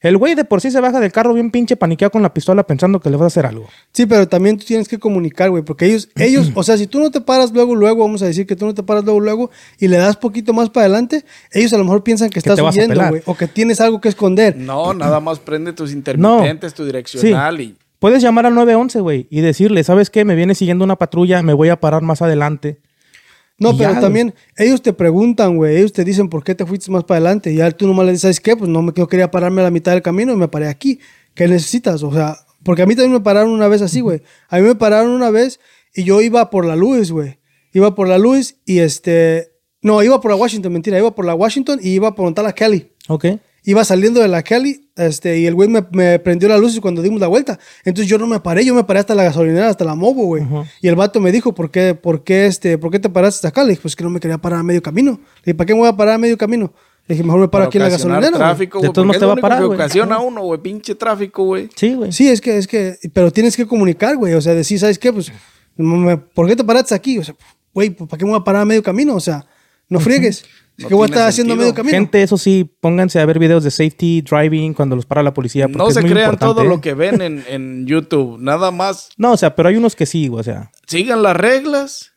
el 0.01 0.17
güey 0.17 0.33
de 0.35 0.45
por 0.45 0.61
sí 0.61 0.71
se 0.71 0.79
baja 0.79 0.99
del 0.99 1.11
carro 1.11 1.33
bien 1.33 1.51
pinche 1.51 1.75
paniqueado 1.75 2.11
con 2.11 2.21
la 2.21 2.33
pistola 2.33 2.63
pensando 2.63 3.01
que 3.01 3.09
le 3.09 3.17
vas 3.17 3.25
a 3.25 3.27
hacer 3.27 3.45
algo. 3.45 3.67
Sí, 3.91 4.05
pero 4.05 4.27
también 4.27 4.57
tú 4.57 4.65
tienes 4.65 4.87
que 4.87 4.97
comunicar, 4.97 5.49
güey, 5.49 5.63
porque 5.63 5.87
ellos, 5.87 6.09
ellos, 6.15 6.51
o 6.55 6.63
sea, 6.63 6.77
si 6.77 6.87
tú 6.87 6.99
no 6.99 7.11
te 7.11 7.19
paras 7.19 7.51
luego, 7.51 7.75
luego, 7.75 8.03
vamos 8.03 8.21
a 8.21 8.25
decir 8.25 8.47
que 8.47 8.55
tú 8.55 8.65
no 8.65 8.73
te 8.73 8.83
paras 8.83 9.03
luego, 9.03 9.19
luego, 9.19 9.51
y 9.77 9.87
le 9.87 9.97
das 9.97 10.15
poquito 10.15 10.53
más 10.53 10.69
para 10.69 10.85
adelante, 10.85 11.25
ellos 11.51 11.73
a 11.73 11.77
lo 11.77 11.83
mejor 11.83 12.03
piensan 12.03 12.29
que 12.29 12.39
estás 12.39 12.59
huyendo, 12.59 13.07
güey, 13.09 13.21
o 13.25 13.35
que 13.35 13.47
tienes 13.47 13.81
algo 13.81 13.99
que 13.99 14.09
esconder. 14.09 14.55
No, 14.55 14.93
nada 14.93 15.19
más 15.19 15.39
prende 15.39 15.73
tus 15.73 15.91
intermitentes, 15.91 16.73
tu 16.73 16.85
direccional 16.85 17.61
y... 17.61 17.75
Puedes 17.99 18.23
llamar 18.23 18.45
al 18.45 18.55
911, 18.55 19.01
güey, 19.01 19.27
y 19.29 19.41
decirle, 19.41 19.83
¿sabes 19.83 20.09
qué? 20.09 20.23
Me 20.23 20.35
viene 20.35 20.55
siguiendo 20.55 20.85
una 20.85 20.95
patrulla, 20.95 21.43
me 21.43 21.51
voy 21.53 21.67
a 21.67 21.81
parar 21.81 22.01
más 22.01 22.21
adelante. 22.21 22.79
No, 23.59 23.77
pero 23.77 23.93
ya, 23.93 23.99
también 23.99 24.33
ellos 24.57 24.81
te 24.81 24.93
preguntan, 24.93 25.57
güey, 25.57 25.77
ellos 25.77 25.91
te 25.93 26.05
dicen 26.05 26.29
por 26.29 26.43
qué 26.43 26.55
te 26.55 26.65
fuiste 26.65 26.89
más 26.91 27.03
para 27.03 27.17
adelante, 27.17 27.51
y 27.51 27.57
ya 27.57 27.69
tú 27.71 27.87
nomás 27.87 28.05
le 28.05 28.13
dices, 28.13 28.21
¿sabes 28.21 28.39
qué? 28.39 28.55
Pues 28.55 28.69
no 28.69 28.81
me 28.81 28.93
yo 28.95 29.07
quería 29.07 29.29
pararme 29.29 29.61
a 29.61 29.65
la 29.65 29.71
mitad 29.71 29.91
del 29.91 30.01
camino 30.01 30.31
y 30.31 30.37
me 30.37 30.47
paré 30.47 30.67
aquí. 30.67 30.99
¿Qué 31.33 31.47
necesitas? 31.47 32.03
O 32.03 32.11
sea, 32.11 32.37
porque 32.63 32.81
a 32.81 32.85
mí 32.85 32.95
también 32.95 33.13
me 33.13 33.19
pararon 33.21 33.51
una 33.51 33.67
vez 33.67 33.81
así, 33.81 34.01
güey. 34.01 34.21
A 34.49 34.57
mí 34.57 34.63
me 34.63 34.75
pararon 34.75 35.11
una 35.11 35.29
vez 35.29 35.59
y 35.93 36.03
yo 36.03 36.21
iba 36.21 36.49
por 36.49 36.65
la 36.65 36.75
luz, 36.75 37.11
güey. 37.11 37.39
Iba 37.73 37.95
por 37.95 38.07
la 38.07 38.17
luz 38.17 38.55
y 38.65 38.79
este... 38.79 39.51
No, 39.81 40.03
iba 40.03 40.19
por 40.19 40.31
la 40.31 40.37
Washington, 40.37 40.73
mentira. 40.73 40.97
Iba 40.97 41.15
por 41.15 41.25
la 41.25 41.35
Washington 41.35 41.79
y 41.81 41.91
iba 41.91 42.13
por 42.15 42.37
la 42.37 42.53
Kelly. 42.53 42.91
¿Ok? 43.07 43.25
Iba 43.69 43.83
saliendo 43.83 44.19
de 44.21 44.27
la 44.27 44.41
Cali 44.43 44.89
este, 44.95 45.39
y 45.39 45.45
el 45.45 45.53
güey 45.55 45.69
me, 45.69 45.85
me 45.91 46.19
prendió 46.19 46.49
la 46.49 46.57
luz 46.57 46.75
y 46.75 46.79
cuando 46.79 47.01
dimos 47.01 47.19
la 47.19 47.27
vuelta. 47.27 47.59
Entonces 47.85 48.09
yo 48.09 48.17
no 48.17 48.25
me 48.27 48.39
paré, 48.39 48.65
yo 48.65 48.73
me 48.73 48.83
paré 48.83 48.99
hasta 49.01 49.15
la 49.15 49.23
gasolinera, 49.23 49.69
hasta 49.69 49.85
la 49.85 49.95
Mobo, 49.95 50.25
güey. 50.25 50.43
Y 50.81 50.87
el 50.87 50.95
vato 50.95 51.19
me 51.19 51.31
dijo, 51.31 51.53
¿por 51.53 51.69
qué, 51.71 51.95
por 51.95 52.23
qué, 52.23 52.45
este, 52.47 52.77
¿por 52.77 52.91
qué 52.91 52.99
te 52.99 53.09
paraste 53.09 53.37
hasta 53.37 53.47
acá? 53.49 53.63
Le 53.63 53.69
dije, 53.71 53.81
pues 53.81 53.95
que 53.95 54.03
no 54.03 54.09
me 54.09 54.19
quería 54.19 54.37
parar 54.37 54.59
a 54.59 54.63
medio 54.63 54.81
camino. 54.81 55.11
Le 55.11 55.41
dije, 55.45 55.55
¿para 55.55 55.65
qué 55.67 55.73
me 55.73 55.79
voy 55.81 55.89
a 55.89 55.95
parar 55.95 56.15
a 56.15 56.17
medio 56.17 56.37
camino? 56.37 56.73
Le 57.07 57.15
dije, 57.15 57.23
mejor 57.23 57.39
me 57.41 57.47
paro 57.47 57.63
Para 57.63 57.65
aquí 57.65 57.77
en 57.77 57.83
la 57.83 57.89
gasolinera. 57.89 58.29
güey. 58.29 58.39
tráfico, 58.39 58.77
De 58.79 58.87
güey. 58.87 58.93
todos 58.93 59.05
modos 59.07 59.19
te 59.19 59.25
va 59.25 59.33
a 59.33 59.37
parar, 59.37 59.65
güey. 59.65 59.75
ocasiona 59.79 60.15
a 60.15 60.19
uno, 60.19 60.41
güey. 60.43 60.61
Pinche 60.61 60.95
tráfico, 60.95 61.43
güey. 61.43 61.69
Sí, 61.75 61.93
güey. 61.95 62.11
Sí, 62.11 62.27
es 62.27 62.39
que, 62.41 62.57
es 62.57 62.67
que, 62.67 62.97
pero 63.13 63.31
tienes 63.31 63.55
que 63.57 63.65
comunicar, 63.65 64.15
güey. 64.17 64.33
O 64.35 64.41
sea, 64.41 64.53
decir, 64.53 64.79
¿sabes 64.79 64.99
qué? 64.99 65.11
Pues, 65.11 65.31
¿por 66.33 66.47
qué 66.47 66.55
te 66.55 66.63
paraste 66.63 66.93
aquí? 66.93 67.17
O 67.17 67.23
sea, 67.23 67.35
güey, 67.73 67.89
pues, 67.89 68.09
¿para 68.09 68.17
qué 68.19 68.25
me 68.25 68.31
voy 68.31 68.39
a 68.39 68.43
parar 68.43 68.61
a 68.61 68.65
medio 68.65 68.83
camino? 68.83 69.15
O 69.15 69.19
sea, 69.19 69.45
no 69.87 69.99
friegues. 69.99 70.43
No 70.79 70.87
¿Qué 70.87 70.93
voy 70.95 71.03
a 71.03 71.07
tiene 71.07 71.15
estar 71.17 71.27
haciendo 71.29 71.55
medio 71.55 71.73
camino? 71.73 71.93
Gente, 71.95 72.21
eso 72.23 72.37
sí, 72.37 72.69
pónganse 72.79 73.19
a 73.19 73.25
ver 73.25 73.37
videos 73.39 73.63
de 73.63 73.71
safety 73.71 74.21
driving 74.21 74.73
cuando 74.73 74.95
los 74.95 75.05
para 75.05 75.21
la 75.23 75.33
policía. 75.33 75.67
Porque 75.67 75.77
No 75.77 75.87
es 75.89 75.93
se 75.93 76.01
muy 76.01 76.09
crean 76.11 76.25
importante, 76.31 76.55
todo 76.55 76.63
lo 76.63 76.81
que 76.81 76.93
ven 76.93 77.21
en, 77.21 77.43
en 77.47 77.85
YouTube. 77.85 78.37
Nada 78.39 78.71
más 78.71 79.09
No, 79.17 79.33
o 79.33 79.37
sea, 79.37 79.55
pero 79.55 79.69
hay 79.69 79.75
unos 79.75 79.95
que 79.95 80.05
sí, 80.05 80.29
o 80.31 80.41
sea. 80.43 80.71
sigan 80.87 81.21
las 81.21 81.35
reglas, 81.35 82.11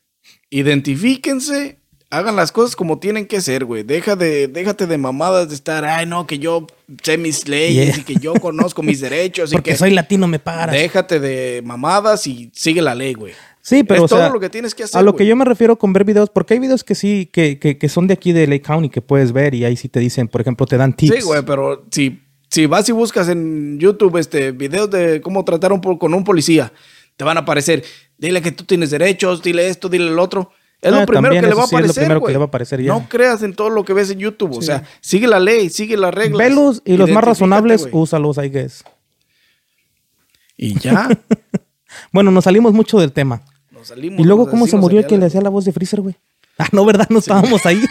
identifíquense, 0.51 1.79
hagan 2.11 2.37
las 2.37 2.53
cosas 2.53 2.77
como 2.77 2.99
tienen 2.99 3.27
que 3.27 3.41
ser, 3.41 3.65
güey. 3.65 3.83
Deja 3.83 4.17
de, 4.17 4.49
déjate 4.49 4.87
de 4.87 4.99
mamadas 4.99 5.49
de 5.49 5.55
estar, 5.55 5.85
ay, 5.85 6.07
no, 6.07 6.27
que 6.27 6.39
yo 6.39 6.67
sé 7.03 7.17
mis 7.19 7.49
leyes 7.49 7.87
Yeah. 7.87 7.99
y 7.99 8.03
que 8.03 8.15
yo 8.17 8.35
conozco 8.35 8.83
mis 8.83 9.01
derechos 9.01 9.53
y 9.53 9.57
Porque 9.57 9.73
que 9.73 9.77
soy 9.77 9.91
latino, 9.91 10.27
me 10.29 10.39
paras. 10.39 10.75
déjate 10.75 11.21
de 11.21 11.63
mamadas 11.65 12.27
y 12.27 12.51
sigue 12.55 12.83
la 12.83 12.95
ley, 12.95 13.15
güey. 13.15 13.33
Sí, 13.65 13.85
pero 13.85 14.05
es 14.05 14.13
o 14.13 14.17
sea, 14.17 14.27
todo 14.27 14.35
lo 14.35 14.41
que 14.41 14.51
tienes 14.51 14.75
que 14.75 14.83
hacer. 14.83 14.99
a 14.99 15.03
lo 15.03 15.15
que 15.15 15.25
yo 15.25 15.37
me 15.37 15.45
refiero 15.45 15.79
con 15.79 15.93
ver 15.93 16.05
videos, 16.05 16.29
porque 16.31 16.55
hay 16.55 16.61
videos 16.61 16.83
que 16.83 16.97
sí, 16.97 17.31
que, 17.33 17.61
que, 17.61 17.79
que 17.79 17.89
son 17.89 18.09
de 18.09 18.15
aquí 18.15 18.33
de 18.33 18.49
Lake 18.49 18.63
County 18.63 18.91
que 18.91 19.01
puedes 19.01 19.33
ver 19.33 19.55
y 19.55 19.65
ahí 19.65 19.77
sí 19.77 19.89
te 19.89 20.01
dicen, 20.01 20.27
por 20.27 20.41
ejemplo, 20.41 20.67
te 20.67 20.77
dan 20.77 20.95
tips. 20.95 21.15
Sí, 21.15 21.23
güey, 21.23 21.43
pero 21.45 21.87
si, 21.93 22.21
si 22.51 22.67
vas 22.67 22.89
y 22.89 22.93
buscas 22.93 23.29
en 23.29 23.79
YouTube 23.79 24.17
este 24.17 24.51
videos 24.51 24.91
de 24.91 25.21
cómo 25.21 25.45
tratar 25.45 25.73
un 25.73 25.81
con 25.81 26.13
un 26.13 26.25
policía, 26.25 26.73
te 27.17 27.23
van 27.23 27.37
a 27.37 27.41
aparecer, 27.41 27.85
dile 28.19 28.43
que 28.43 28.51
tú 28.51 28.65
tienes 28.65 28.91
derechos, 28.91 29.43
dile 29.45 29.69
esto, 29.69 29.89
dile 29.89 30.09
el 30.09 30.19
otro. 30.19 30.51
Es 30.81 30.93
Ah, 30.93 30.99
lo 30.99 31.07
primero 31.07 31.23
también 31.27 31.45
que 31.45 31.49
le 31.49 31.55
va 31.55 31.63
a 31.63 31.67
sí 31.69 31.77
es 31.77 31.81
lo 31.81 31.85
aparecer, 31.87 32.03
primero 32.03 32.27
que 32.27 32.33
le 32.33 32.39
va 32.39 32.45
a 32.45 32.49
aparecer, 32.49 32.83
ya. 32.83 32.93
No 32.93 33.09
creas 33.09 33.45
en 33.45 33.55
todo 33.55 33.71
lo 33.71 33.85
que 33.85 33.93
ves 33.93 34.11
en 34.11 34.19
YouTube, 34.19 34.57
o 34.57 34.63
sea, 34.63 34.83
sigue 35.01 35.29
la 35.29 35.39
ley, 35.39 35.71
sigue 35.71 35.97
las 35.97 36.13
reglas. 36.13 36.37
Velos 36.37 36.83
y 36.85 36.97
los 36.97 37.09
más 37.11 37.23
razonables, 37.23 37.83
güey. 37.83 37.95
úsalos, 37.95 38.39
I 38.39 38.49
guess. 38.49 38.83
Y 40.57 40.77
ya. 40.81 41.09
Bueno, 42.11 42.31
nos 42.31 42.45
salimos 42.45 42.73
mucho 42.73 42.99
del 42.99 43.13
tema. 43.13 43.43
Nos 43.83 43.89
salimos 43.89 44.21
Y 44.21 44.23
luego, 44.23 44.49
¿cómo 44.49 44.69
se 44.69 44.77
murió 44.77 45.01
el 45.01 45.07
que 45.09 45.19
le 45.19 45.27
hacía 45.27 45.41
la 45.41 45.49
voz 45.51 45.65
de 45.65 45.73
Freezer, 45.73 46.03
güey? 46.03 46.15
Ah, 46.57 46.69
no, 46.71 46.85
¿verdad? 46.85 47.09
No 47.11 47.19
estábamos 47.19 47.67
ahí. 47.67 47.81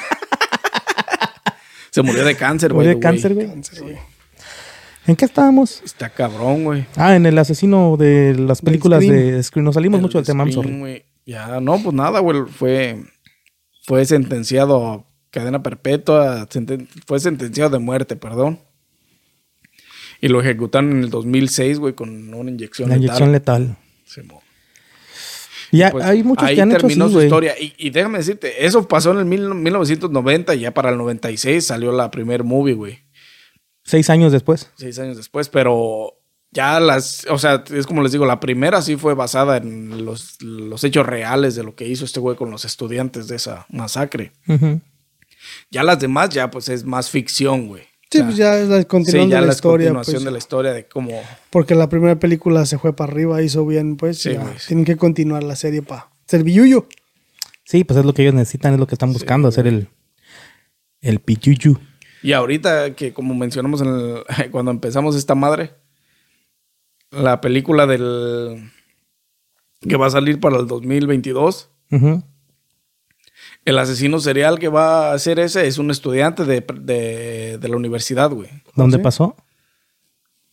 Se 1.90 2.02
murió 2.02 2.24
de 2.24 2.38
cáncer, 2.38 2.72
güey. 2.72 2.88
Murió 2.88 2.96
de 2.98 3.02
cáncer, 3.02 3.34
güey. 3.34 3.52
¿En 5.08 5.16
qué 5.18 5.26
estábamos? 5.26 5.82
Está 5.84 6.10
cabrón, 6.10 6.64
güey. 6.64 6.86
Ah, 6.96 7.18
en 7.18 7.26
el 7.26 7.38
asesino 7.38 7.98
de 7.98 8.34
las 8.36 8.62
películas 8.62 9.04
Scream. 9.04 9.20
de 9.36 9.44
Scream. 9.44 9.66
Nos 9.66 9.76
salimos 9.76 10.00
mucho 10.00 10.20
del 10.20 10.26
tema, 10.26 10.50
sorry. 10.50 11.04
Ya, 11.26 11.60
no, 11.60 11.78
pues 11.84 11.94
nada, 11.94 12.22
güey. 12.22 12.44
Fue, 12.50 13.04
fue 13.84 14.06
sentenciado 14.06 14.88
a 14.90 15.04
cadena 15.30 15.62
perpetua. 15.62 16.48
senten- 16.48 16.88
fue 17.06 17.20
sentenciado 17.20 17.72
de 17.72 17.80
muerte, 17.80 18.16
perdón. 18.16 18.62
Y 20.22 20.30
lo 20.30 20.40
ejecutaron 20.40 20.92
en 20.92 21.04
el 21.04 21.10
2006, 21.10 21.80
güey, 21.80 21.94
con 21.94 22.34
una 22.34 22.50
inyección 22.50 22.88
La 22.90 22.96
letal. 22.96 23.06
inyección 23.08 23.32
letal. 23.34 23.78
Simón. 25.72 25.80
Ya, 25.80 25.92
Pues, 25.92 26.06
hay 26.06 26.24
muchos 26.24 26.48
ahí 26.48 26.56
que 26.56 26.62
han 26.62 26.72
hecho 26.72 26.80
terminó 26.82 27.06
así, 27.06 27.14
su 27.14 27.22
historia. 27.22 27.56
Y, 27.60 27.74
y 27.78 27.90
déjame 27.90 28.18
decirte, 28.20 28.66
eso 28.66 28.88
pasó 28.88 29.12
en 29.12 29.20
el 29.20 29.26
mil- 29.26 29.54
1990 29.56 30.56
y 30.56 30.60
ya 30.62 30.74
para 30.74 30.90
el 30.90 30.98
96 30.98 31.66
salió 31.66 31.92
la 31.92 32.12
primer 32.12 32.44
movie, 32.44 32.74
güey. 32.76 33.00
Seis 33.84 34.10
años 34.10 34.32
después. 34.32 34.70
Seis 34.76 35.00
años 35.00 35.18
después, 35.18 35.50
pero 35.50 36.14
ya 36.52 36.80
las, 36.80 37.26
o 37.30 37.38
sea, 37.40 37.64
es 37.74 37.88
como 37.88 38.04
les 38.04 38.12
digo, 38.12 38.26
la 38.26 38.40
primera 38.40 38.82
sí 38.82 38.96
fue 38.98 39.14
basada 39.16 39.58
en 39.58 40.06
los, 40.06 40.42
los 40.42 40.84
hechos 40.84 41.06
reales 41.06 41.56
de 41.56 41.64
lo 41.64 41.76
que 41.76 41.88
hizo 41.88 42.06
este 42.06 42.20
güey 42.20 42.36
con 42.36 42.52
los 42.52 42.66
estudiantes 42.66 43.28
de 43.28 43.38
esa 43.38 43.66
masacre. 43.70 44.34
Ya 45.72 45.84
las 45.84 46.00
demás 46.00 46.30
ya 46.30 46.52
pues 46.52 46.70
es 46.70 46.84
más 46.84 47.10
ficción, 47.10 47.68
güey. 47.68 47.84
Sí, 48.12 48.18
O 48.18 48.22
sea, 48.22 48.26
pues 48.26 48.38
ya 48.38 48.60
es 48.60 48.68
la 48.68 48.80
sí, 48.80 48.86
continuación 48.86 49.30
ya 49.30 49.36
de 49.38 49.42
la 49.42 49.48
la 49.48 49.54
historia. 49.54 49.88
continuación 49.88 50.16
pues, 50.16 50.26
de 50.26 50.32
la 50.32 50.38
historia 50.38 50.74
de 50.74 50.86
cómo... 50.88 51.12
Porque 51.50 51.76
la 51.76 51.88
primera 51.88 52.20
película 52.20 52.66
se 52.66 52.78
fue 52.78 52.94
para 52.96 53.12
arriba, 53.14 53.42
hizo 53.42 53.66
bien, 53.66 53.96
pues. 53.96 54.20
Sí, 54.20 54.34
ya 54.34 54.54
sí. 54.60 54.68
Tienen 54.68 54.84
que 54.86 54.98
continuar 54.98 55.44
la 55.44 55.56
serie 55.56 55.82
para 55.82 56.10
ser 56.28 56.44
billuyo. 56.44 56.88
Sí, 57.64 57.86
pues 57.86 57.98
es 58.00 58.06
lo 58.06 58.14
que 58.14 58.24
ellos 58.24 58.34
necesitan, 58.34 58.74
es 58.74 58.80
lo 58.80 58.88
que 58.88 58.96
están 58.96 59.14
buscando, 59.14 59.48
hacer 59.48 59.66
el, 59.66 59.88
el 61.00 61.20
pichuchu. 61.20 61.80
Y 62.22 62.34
ahorita 62.34 62.96
que 62.96 63.14
como 63.14 63.34
mencionamos 63.34 63.82
en 63.82 63.88
el- 63.88 64.24
cuando 64.52 64.72
empezamos 64.72 65.16
esta 65.16 65.34
madre, 65.36 65.72
la 67.12 67.40
película 67.40 67.88
del... 67.88 68.72
que 69.88 69.96
va 69.96 70.08
a 70.08 70.12
salir 70.12 70.40
para 70.42 70.58
el 70.58 70.68
2022. 70.68 71.70
Ujú. 71.92 72.24
El 73.66 73.78
asesino 73.78 74.20
serial 74.20 74.58
que 74.60 74.70
va 74.70 75.12
a 75.12 75.14
hacer 75.14 75.40
ese 75.40 75.68
es 75.68 75.78
un 75.78 75.92
estudiante 75.92 76.46
de, 76.46 76.66
de- 76.82 77.58
de 77.60 77.68
la 77.70 77.76
universidad, 77.78 78.32
güey. 78.32 78.50
¿Dónde 78.76 78.98
sí? 78.98 79.04
pasó? 79.04 79.36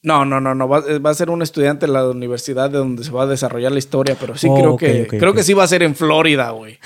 No, 0.02 0.24
no, 0.24 0.40
no, 0.40 0.54
no. 0.54 0.68
Va, 0.68 0.80
va 0.98 1.11
a 1.11 1.14
ser 1.14 1.30
un 1.30 1.42
estudiante 1.42 1.86
de 1.86 1.92
la 1.92 2.09
universidad 2.09 2.70
de 2.70 2.78
donde 2.78 3.02
se 3.04 3.11
va 3.11 3.24
a 3.24 3.26
desarrollar 3.26 3.72
la 3.72 3.78
historia, 3.78 4.16
pero 4.20 4.36
sí 4.36 4.46
Oh, 4.50 4.54
creo 4.56 4.76
que 4.76 5.06
creo 5.18 5.34
que 5.34 5.42
sí 5.42 5.54
va 5.54 5.64
a 5.64 5.68
ser 5.68 5.82
en 5.82 5.94
Florida, 5.96 6.50
güey. 6.50 6.78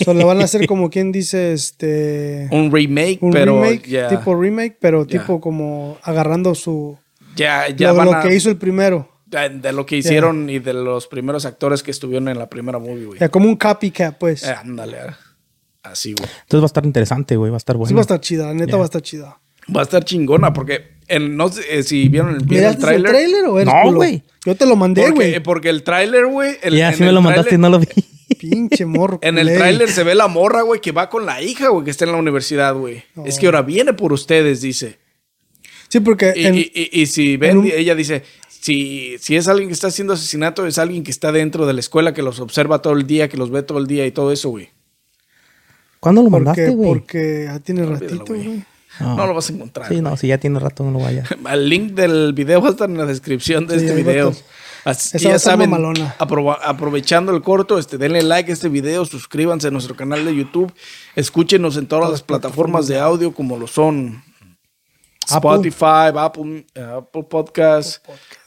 O 0.00 0.04
sea, 0.04 0.14
le 0.14 0.24
van 0.24 0.40
a 0.40 0.44
hacer 0.44 0.66
como 0.68 0.90
quien 0.90 1.12
dice, 1.12 1.52
este... 1.52 2.48
Un 2.50 2.72
remake, 2.72 3.18
un 3.20 3.32
pero 3.32 3.62
remake, 3.62 4.08
tipo 4.08 4.34
remake, 4.40 4.76
pero 4.80 5.06
tipo 5.06 5.40
como 5.40 5.98
agarrando 6.02 6.54
su... 6.54 6.98
ya, 7.36 7.68
ya 7.68 7.88
lo, 7.88 7.96
van 7.96 8.06
lo 8.06 8.14
a- 8.14 8.22
que 8.22 8.34
hizo 8.34 8.48
el 8.48 8.56
primero. 8.56 9.08
de, 9.26 9.50
de 9.50 9.72
lo 9.72 9.84
que 9.86 9.96
hicieron 9.98 10.48
y 10.48 10.58
de 10.58 10.72
los 10.72 11.06
primeros 11.06 11.44
actores 11.44 11.82
que 11.82 11.90
estuvieron 11.90 12.28
en 12.28 12.38
la 12.38 12.48
primera 12.48 12.78
movie, 12.78 13.04
güey. 13.06 13.28
Como 13.30 13.46
un 13.48 13.56
copycat, 13.56 14.16
pues. 14.18 14.42
Eh, 14.44 14.54
ándale, 14.56 14.96
ah. 15.00 15.18
Así, 15.84 16.12
güey. 16.12 16.28
Entonces 16.42 16.60
va 16.60 16.64
a 16.64 16.66
estar 16.66 16.84
interesante, 16.86 17.36
güey. 17.36 17.50
Va 17.50 17.56
a 17.56 17.58
estar 17.58 17.76
bueno. 17.76 17.88
Sí 17.88 17.94
va 17.94 18.00
a 18.00 18.02
estar 18.02 18.20
chida, 18.20 18.46
la 18.48 18.54
neta 18.54 18.76
va 18.76 18.82
a 18.82 18.86
estar 18.86 19.02
chida. 19.02 19.38
Va 19.74 19.80
a 19.80 19.84
estar 19.84 20.04
chingona 20.04 20.52
porque 20.52 20.94
el, 21.08 21.36
no 21.36 21.48
sé 21.48 21.62
eh, 21.70 21.82
si 21.82 22.08
vieron 22.08 22.30
el, 22.30 22.36
el 22.42 22.46
¿Miraste 22.46 22.76
el 22.76 22.80
tráiler. 22.82 23.10
tráiler 23.12 23.44
o 23.46 23.58
eres 23.60 23.72
No, 23.72 23.92
güey. 23.94 24.22
Yo 24.44 24.54
te 24.56 24.66
lo 24.66 24.76
mandé, 24.76 25.02
Porque, 25.02 25.14
güey. 25.14 25.40
porque 25.42 25.68
el 25.70 25.82
tráiler, 25.84 26.26
güey. 26.26 26.56
el- 26.62 26.76
Ya, 26.76 26.90
en 26.90 26.96
sí 26.96 27.02
me 27.02 27.12
lo 27.12 27.22
mandaste 27.22 27.54
y 27.54 27.58
tráiler- 27.58 27.60
no 27.60 27.68
lo 27.70 27.78
vi. 27.78 27.86
Pinche 28.38 28.84
morro. 28.84 29.18
En 29.22 29.38
el 29.38 29.46
tráiler 29.54 29.90
se 29.90 30.02
ve 30.04 30.14
la 30.14 30.28
morra, 30.28 30.62
güey, 30.62 30.80
que 30.80 30.92
va 30.92 31.08
con 31.08 31.24
la 31.24 31.40
hija, 31.40 31.68
güey, 31.68 31.84
que 31.84 31.90
está 31.90 32.04
en 32.04 32.12
la 32.12 32.18
universidad, 32.18 32.74
güey. 32.74 33.02
Es 33.24 33.38
que 33.38 33.46
ahora 33.46 33.62
viene 33.62 33.94
por 33.94 34.12
ustedes, 34.12 34.60
dice. 34.60 34.98
Sí, 35.88 36.00
porque 36.00 36.34
Y, 36.36 36.44
en- 36.46 36.54
y- 36.56 36.70
y- 36.74 36.90
y 37.02 37.06
si 37.06 37.36
ven, 37.38 37.58
un- 37.58 37.66
ella 37.66 37.94
dice, 37.94 38.22
si, 38.48 39.16
si 39.18 39.36
es 39.36 39.48
alguien 39.48 39.68
que 39.68 39.74
está 39.74 39.86
haciendo 39.86 40.12
asesinato, 40.14 40.66
es 40.66 40.78
alguien 40.78 41.04
que 41.04 41.10
está 41.10 41.32
dentro 41.32 41.64
de 41.66 41.72
la 41.72 41.80
escuela, 41.80 42.12
que 42.12 42.22
los 42.22 42.40
observa 42.40 42.82
todo 42.82 42.92
el 42.94 43.06
día, 43.06 43.28
que 43.28 43.36
los 43.38 43.50
ve 43.50 43.62
todo 43.62 43.78
el 43.78 43.86
día 43.86 44.04
y 44.06 44.10
todo 44.10 44.30
eso, 44.32 44.50
güey. 44.50 44.70
¿Cuándo 46.04 46.22
lo 46.22 46.28
porque, 46.28 46.44
mandaste, 46.44 46.68
güey? 46.68 46.88
porque 46.90 47.44
ya 47.46 47.58
tiene 47.60 47.82
Olvídalo, 47.84 48.06
ratito, 48.06 48.24
güey. 48.26 48.64
No. 49.00 49.16
No 49.16 49.26
lo 49.26 49.34
vas 49.34 49.48
a 49.48 49.52
encontrar. 49.54 49.88
Sí, 49.88 50.02
no, 50.02 50.18
si 50.18 50.28
ya 50.28 50.36
tiene 50.36 50.58
rato 50.58 50.84
no 50.84 50.90
lo 50.90 50.98
vaya. 50.98 51.24
El 51.50 51.68
link 51.70 51.92
del 51.92 52.34
video 52.34 52.60
va 52.60 52.68
a 52.68 52.70
estar 52.72 52.90
en 52.90 52.98
la 52.98 53.06
descripción 53.06 53.66
de 53.66 53.78
Sí, 53.80 53.86
este 53.86 54.02
video. 54.02 54.34
Así 54.84 55.16
Esa 55.16 55.30
ya 55.30 55.38
saben, 55.38 55.72
aprovechando 56.18 57.34
el 57.34 57.40
corto, 57.40 57.78
este, 57.78 57.96
denle 57.96 58.22
like 58.22 58.50
a 58.50 58.52
este 58.52 58.68
video, 58.68 59.06
suscríbanse 59.06 59.68
a 59.68 59.70
nuestro 59.70 59.96
canal 59.96 60.26
de 60.26 60.36
YouTube, 60.36 60.70
escúchenos 61.16 61.78
en 61.78 61.86
todas 61.86 62.10
las 62.10 62.22
plataformas 62.22 62.86
de 62.86 62.98
audio 62.98 63.32
como 63.32 63.56
lo 63.56 63.66
son 63.66 64.22
Apple. 65.30 65.68
Spotify, 65.68 66.12
Apple, 66.14 66.66
eh, 66.74 66.82
Apple 66.98 67.22
Podcasts, 67.22 68.02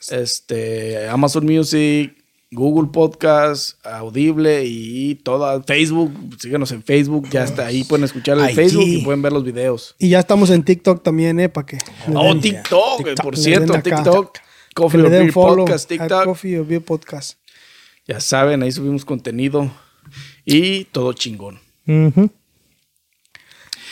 este, 0.10 1.10
Amazon 1.10 1.44
Music, 1.44 2.17
Google 2.52 2.90
Podcast, 2.92 3.86
Audible 3.86 4.64
y 4.66 5.16
toda 5.16 5.62
Facebook. 5.64 6.14
Síganos 6.40 6.72
en 6.72 6.82
Facebook, 6.82 7.30
ya 7.30 7.44
está 7.44 7.66
ahí 7.66 7.84
pueden 7.84 8.06
escuchar 8.06 8.38
el. 8.40 8.56
Facebook 8.56 8.88
y 8.88 9.02
pueden 9.04 9.22
ver 9.22 9.34
los 9.34 9.44
videos. 9.44 9.96
Y 10.00 10.10
ya 10.10 10.20
estamos 10.20 10.50
en 10.50 10.64
TikTok 10.64 11.04
también, 11.04 11.40
¿eh? 11.40 11.50
Para 11.50 11.66
que. 11.66 11.78
Oh, 12.14 12.24
den- 12.34 12.42
TikTok, 12.42 13.22
por 13.22 13.38
cierto. 13.38 13.74
TikTok, 13.82 14.38
Coffee 14.74 15.02
or 15.02 15.10
Beer 15.10 15.34
Podcast, 15.34 15.90
TikTok. 15.90 16.24
Coffee 16.26 16.60
or 16.60 16.66
Beer 16.68 16.82
Podcast. 16.82 17.38
Ya 18.08 18.22
saben, 18.22 18.64
ahí 18.64 18.72
subimos 18.72 19.04
contenido 19.04 19.70
y 20.46 20.86
todo 20.86 21.12
chingón. 21.12 21.60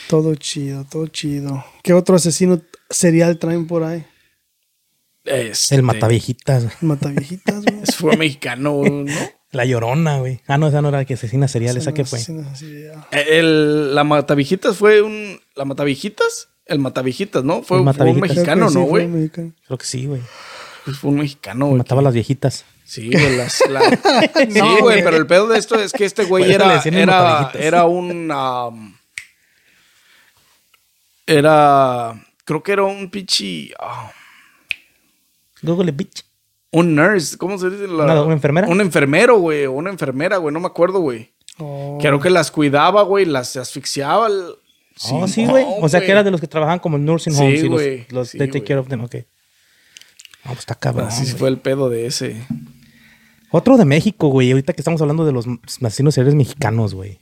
Todo 0.08 0.34
chido, 0.36 0.84
todo 0.84 1.08
chido. 1.08 1.62
¿Qué 1.82 1.92
otro 1.92 2.16
asesino 2.16 2.62
serial 2.88 3.38
traen 3.38 3.66
por 3.66 3.82
ahí? 3.82 4.06
Este, 5.26 5.74
El 5.74 5.82
mataviejitas. 5.82 6.82
Mataviejitas, 6.82 7.64
güey. 7.64 7.82
Fue 7.96 8.16
mexicano, 8.16 8.82
¿no? 8.82 9.04
La 9.52 9.64
llorona, 9.64 10.18
güey. 10.18 10.40
Ah, 10.46 10.58
no, 10.58 10.68
esa 10.68 10.82
no 10.82 10.88
era 10.88 10.98
la 10.98 11.04
que 11.04 11.14
asesina 11.14 11.48
serial. 11.48 11.76
¿Esa 11.76 11.86
Son 11.86 11.94
qué 11.94 12.04
fue? 12.04 12.20
ya. 12.20 13.08
El, 13.10 13.94
la 13.94 14.04
Matavijitas 14.04 14.76
fue 14.76 15.02
un. 15.02 15.40
¿La 15.54 15.64
Matavijitas? 15.64 16.48
El 16.66 16.78
Matavijitas, 16.80 17.44
¿no? 17.44 17.62
Fue, 17.62 17.78
un 17.80 17.84
mexicano, 18.20 18.44
que 18.44 18.60
¿no, 18.60 18.68
sí, 18.70 18.74
fue 18.74 18.84
güey? 18.84 19.06
mexicano. 19.08 19.52
Creo 19.66 19.78
que 19.78 19.86
sí, 19.86 20.06
güey. 20.06 20.20
Pues 20.84 20.98
fue 20.98 21.10
un 21.10 21.18
mexicano, 21.18 21.66
güey. 21.66 21.78
Mataba 21.78 22.00
a 22.00 22.04
las 22.04 22.14
viejitas. 22.14 22.64
Sí, 22.84 23.10
güey, 23.10 23.36
las, 23.36 23.62
la- 23.68 23.90
sí, 24.50 24.60
güey, 24.80 25.02
pero 25.02 25.16
el 25.16 25.26
pedo 25.26 25.48
de 25.48 25.58
esto 25.58 25.74
es 25.80 25.92
que 25.92 26.04
este 26.04 26.24
güey 26.24 26.52
era, 26.52 26.80
era, 26.84 27.50
era 27.58 27.84
un... 27.86 28.30
um, 28.30 28.94
era 31.26 32.14
creo 32.44 32.62
que 32.62 32.72
era 32.72 32.84
un 32.84 33.10
pichi. 33.10 33.72
ah, 33.80 34.12
Google 35.66 35.90
it, 35.90 35.96
bitch. 35.96 36.24
un 36.72 36.94
nurse, 36.94 37.36
¿cómo 37.38 37.58
se 37.58 37.70
dice? 37.70 37.86
La- 37.86 38.04
Una- 38.04 38.22
una 38.22 38.34
enfermera. 38.34 38.68
Un 38.68 38.80
enfermero, 38.80 39.38
güey. 39.38 39.66
o 39.66 39.72
Una 39.72 39.90
enfermera, 39.90 40.36
güey. 40.38 40.52
No 40.52 40.60
me 40.60 40.66
acuerdo, 40.66 41.00
güey. 41.00 41.32
Oh. 41.58 41.98
Creo 42.00 42.20
que 42.20 42.28
las 42.30 42.50
cuidaba, 42.50 43.02
güey. 43.02 43.24
Las 43.24 43.56
asfixiaba. 43.56 44.26
el- 44.26 44.54
oh, 45.12 45.28
sí, 45.28 45.46
güey. 45.46 45.64
O 45.80 45.88
sea, 45.88 46.00
que 46.00 46.10
era 46.10 46.22
de 46.22 46.30
los 46.30 46.40
que 46.40 46.46
trabajaban 46.48 46.78
como 46.80 46.96
en 46.96 47.04
nursing 47.06 47.32
Sí, 47.34 47.42
homes 47.42 47.62
y 47.64 47.68
güey. 47.68 47.98
los, 48.04 48.12
los 48.12 48.28
Sí, 48.30 48.38
they 48.38 48.46
take 48.48 48.58
güey. 48.60 48.68
care 48.68 48.80
of 48.80 48.88
them, 48.88 49.04
ok. 49.04 49.14
Ah, 50.44 50.48
pues 50.50 50.60
está 50.60 50.74
cabrón. 50.74 51.08
Así 51.08 51.24
fue 51.32 51.48
el 51.48 51.58
pedo 51.58 51.88
de 51.90 52.06
ese. 52.06 52.36
Otro 53.50 53.76
de 53.76 53.84
México, 53.84 54.28
güey. 54.28 54.50
Ahorita 54.50 54.72
que 54.74 54.80
estamos 54.80 55.00
hablando 55.00 55.24
de 55.24 55.32
los 55.32 55.46
asesinos 55.82 56.14
seriales 56.14 56.34
mexicanos, 56.36 56.94
güey. 56.94 57.20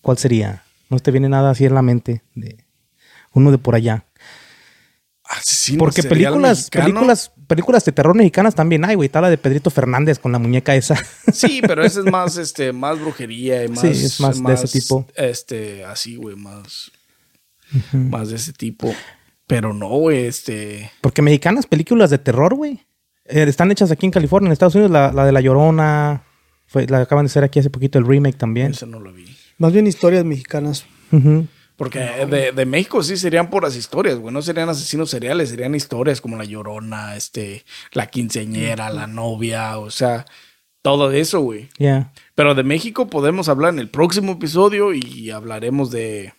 ¿Cuál 0.00 0.18
sería? 0.18 0.62
No 0.88 0.98
te 0.98 1.10
viene 1.10 1.28
nada 1.28 1.50
así 1.50 1.66
en 1.66 1.74
la 1.74 1.82
mente 1.82 2.22
de 2.34 2.64
uno 3.34 3.50
de 3.50 3.58
por 3.58 3.74
allá. 3.74 4.06
Asesino 5.28 5.78
Porque 5.80 6.02
películas, 6.02 6.58
mexicano. 6.58 6.84
películas, 6.86 7.32
películas 7.46 7.84
de 7.84 7.92
terror 7.92 8.14
mexicanas 8.14 8.54
también 8.54 8.84
hay, 8.84 8.94
güey. 8.94 9.06
Está 9.06 9.20
la 9.20 9.28
de 9.28 9.36
Pedrito 9.38 9.70
Fernández 9.70 10.18
con 10.18 10.32
la 10.32 10.38
muñeca 10.38 10.74
esa. 10.74 10.96
Sí, 11.32 11.60
pero 11.66 11.84
ese 11.84 12.00
es 12.00 12.06
más, 12.10 12.36
este, 12.38 12.72
más 12.72 12.98
brujería 12.98 13.64
y 13.64 13.68
más. 13.68 13.80
Sí, 13.80 13.88
es 13.88 14.20
más 14.20 14.42
de 14.42 14.54
ese 14.54 14.68
tipo. 14.80 15.06
Este, 15.14 15.84
así, 15.84 16.16
güey, 16.16 16.34
más. 16.36 16.90
Más 17.92 18.30
de 18.30 18.36
ese 18.36 18.52
tipo. 18.54 18.94
Pero 19.46 19.74
no, 19.74 19.88
güey, 19.88 20.26
este. 20.26 20.90
Porque 21.02 21.20
mexicanas, 21.22 21.66
películas 21.66 22.08
de 22.10 22.18
terror, 22.18 22.54
güey. 22.54 22.80
eh, 23.26 23.44
están 23.46 23.70
hechas 23.70 23.90
aquí 23.90 24.06
en 24.06 24.12
California, 24.12 24.48
en 24.48 24.52
Estados 24.52 24.74
Unidos. 24.74 24.90
La, 24.90 25.12
la 25.12 25.26
de 25.26 25.32
La 25.32 25.40
Llorona. 25.42 26.22
Fue, 26.66 26.86
la 26.86 27.00
acaban 27.00 27.24
de 27.26 27.30
hacer 27.30 27.44
aquí 27.44 27.58
hace 27.58 27.70
poquito 27.70 27.98
el 27.98 28.06
remake 28.06 28.36
también. 28.38 28.72
Ese 28.72 28.86
no 28.86 29.00
lo 29.00 29.12
vi. 29.12 29.24
Más 29.58 29.72
bien 29.72 29.86
historias 29.86 30.24
mexicanas. 30.24 30.84
Ujú. 31.12 31.46
Porque 31.78 32.00
de, 32.28 32.50
de 32.50 32.66
México 32.66 33.04
sí 33.04 33.16
serían 33.16 33.50
puras 33.50 33.76
historias, 33.76 34.18
güey. 34.18 34.34
No 34.34 34.42
serían 34.42 34.68
asesinos 34.68 35.10
seriales, 35.10 35.50
serían 35.50 35.76
historias 35.76 36.20
como 36.20 36.36
la 36.36 36.44
llorona, 36.44 37.14
este, 37.14 37.64
la 37.92 38.08
quinceañera, 38.08 38.90
la 38.90 39.06
novia, 39.06 39.78
o 39.78 39.88
sea, 39.88 40.26
todo 40.82 41.12
eso, 41.12 41.38
güey. 41.40 41.68
Ya. 41.78 42.12
Pero 42.34 42.56
de 42.56 42.64
México 42.64 43.06
podemos 43.06 43.48
hablar 43.48 43.72
en 43.72 43.78
el 43.78 43.88
próximo 43.88 44.32
episodio 44.32 44.92
y 44.92 45.30
hablaremos 45.30 45.92
de, 45.92 46.32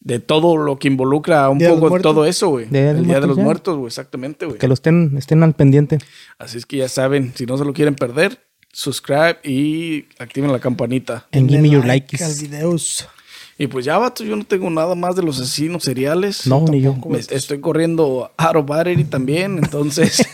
de 0.00 0.18
todo 0.18 0.56
lo 0.56 0.78
que 0.80 0.88
involucra 0.88 1.48
un 1.48 1.58
Día 1.58 1.70
poco 1.70 2.00
todo 2.00 2.26
eso, 2.26 2.48
güey. 2.48 2.66
Día 2.66 2.90
El 2.90 3.06
Día 3.06 3.20
de 3.20 3.28
los 3.28 3.36
ya. 3.36 3.44
Muertos, 3.44 3.76
güey, 3.76 3.86
exactamente, 3.86 4.44
güey. 4.44 4.58
Que 4.58 4.66
lo 4.66 4.74
estén, 4.74 5.16
estén 5.16 5.44
al 5.44 5.54
pendiente. 5.54 5.98
Así 6.38 6.58
es 6.58 6.66
que 6.66 6.78
ya 6.78 6.88
saben, 6.88 7.32
si 7.36 7.46
no 7.46 7.56
se 7.56 7.64
lo 7.64 7.72
quieren 7.72 7.94
perder, 7.94 8.44
subscribe 8.72 9.38
y 9.44 10.06
activen 10.18 10.50
la 10.50 10.58
campanita. 10.58 11.28
En 11.30 11.48
Give 11.48 11.62
Me 11.62 11.70
Your 11.70 11.86
like 11.86 12.18
Likes. 12.18 12.24
al 12.24 12.34
videos. 12.34 13.08
Y 13.56 13.68
pues 13.68 13.84
ya, 13.84 13.98
vato, 13.98 14.24
yo 14.24 14.34
no 14.34 14.44
tengo 14.44 14.68
nada 14.68 14.94
más 14.96 15.14
de 15.14 15.22
los 15.22 15.40
asesinos 15.40 15.84
seriales. 15.84 16.46
No, 16.46 16.64
ni 16.68 16.80
yo. 16.80 16.96
Me- 17.08 17.18
estoy 17.18 17.60
corriendo 17.60 18.32
out 18.36 18.56
of 18.56 18.66
battery 18.66 19.04
también, 19.04 19.58
entonces 19.58 20.26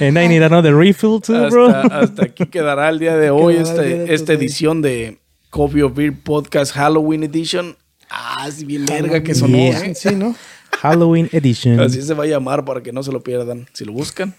And 0.00 0.16
I 0.18 0.26
need 0.26 0.42
another 0.42 0.74
refill 0.74 1.20
too, 1.20 1.48
bro. 1.50 1.68
hasta, 1.68 2.00
hasta 2.00 2.24
aquí 2.24 2.46
quedará 2.46 2.88
el 2.88 2.98
día 2.98 3.16
de 3.16 3.30
hoy 3.30 3.54
día 3.54 3.62
este, 3.62 3.82
de 3.82 4.14
esta 4.14 4.32
edición 4.32 4.82
de 4.82 5.18
Coffee 5.50 5.82
of 5.82 5.94
Beer 5.94 6.14
Podcast 6.22 6.72
Halloween 6.72 7.24
Edition. 7.24 7.76
Ah, 8.10 8.48
sí, 8.50 8.64
bien 8.64 8.84
verga 8.86 9.22
que 9.22 9.34
sonó, 9.34 9.56
Yeah. 9.58 9.84
¿eh? 9.86 9.94
Sí, 9.94 10.14
¿no? 10.14 10.34
Halloween 10.80 11.28
Edition. 11.32 11.78
Así 11.78 12.02
se 12.02 12.14
va 12.14 12.24
a 12.24 12.26
llamar 12.26 12.64
para 12.64 12.82
que 12.82 12.90
no 12.92 13.02
se 13.02 13.12
lo 13.12 13.22
pierdan. 13.22 13.66
Si 13.74 13.84
lo 13.84 13.92
buscan, 13.92 14.34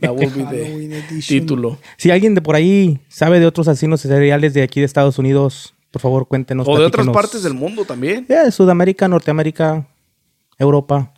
that 0.00 0.10
will 0.14 0.30
be 0.30 0.44
Halloween 0.44 0.90
the 0.90 0.98
Edition. 0.98 1.40
título. 1.40 1.78
Si 1.96 2.10
alguien 2.10 2.34
de 2.34 2.42
por 2.42 2.54
ahí 2.54 3.00
sabe 3.08 3.40
de 3.40 3.46
otros 3.46 3.66
asesinos 3.66 4.02
seriales 4.02 4.54
de 4.54 4.62
aquí 4.62 4.80
de 4.80 4.86
Estados 4.86 5.18
Unidos, 5.18 5.74
por 5.96 6.02
favor 6.02 6.28
cuéntenos. 6.28 6.68
O 6.68 6.78
de 6.78 6.84
otras 6.84 7.08
partes 7.08 7.42
del 7.42 7.54
mundo 7.54 7.86
también. 7.86 8.26
Ya, 8.28 8.44
de 8.44 8.52
Sudamérica, 8.52 9.08
Norteamérica, 9.08 9.88
Europa, 10.58 11.14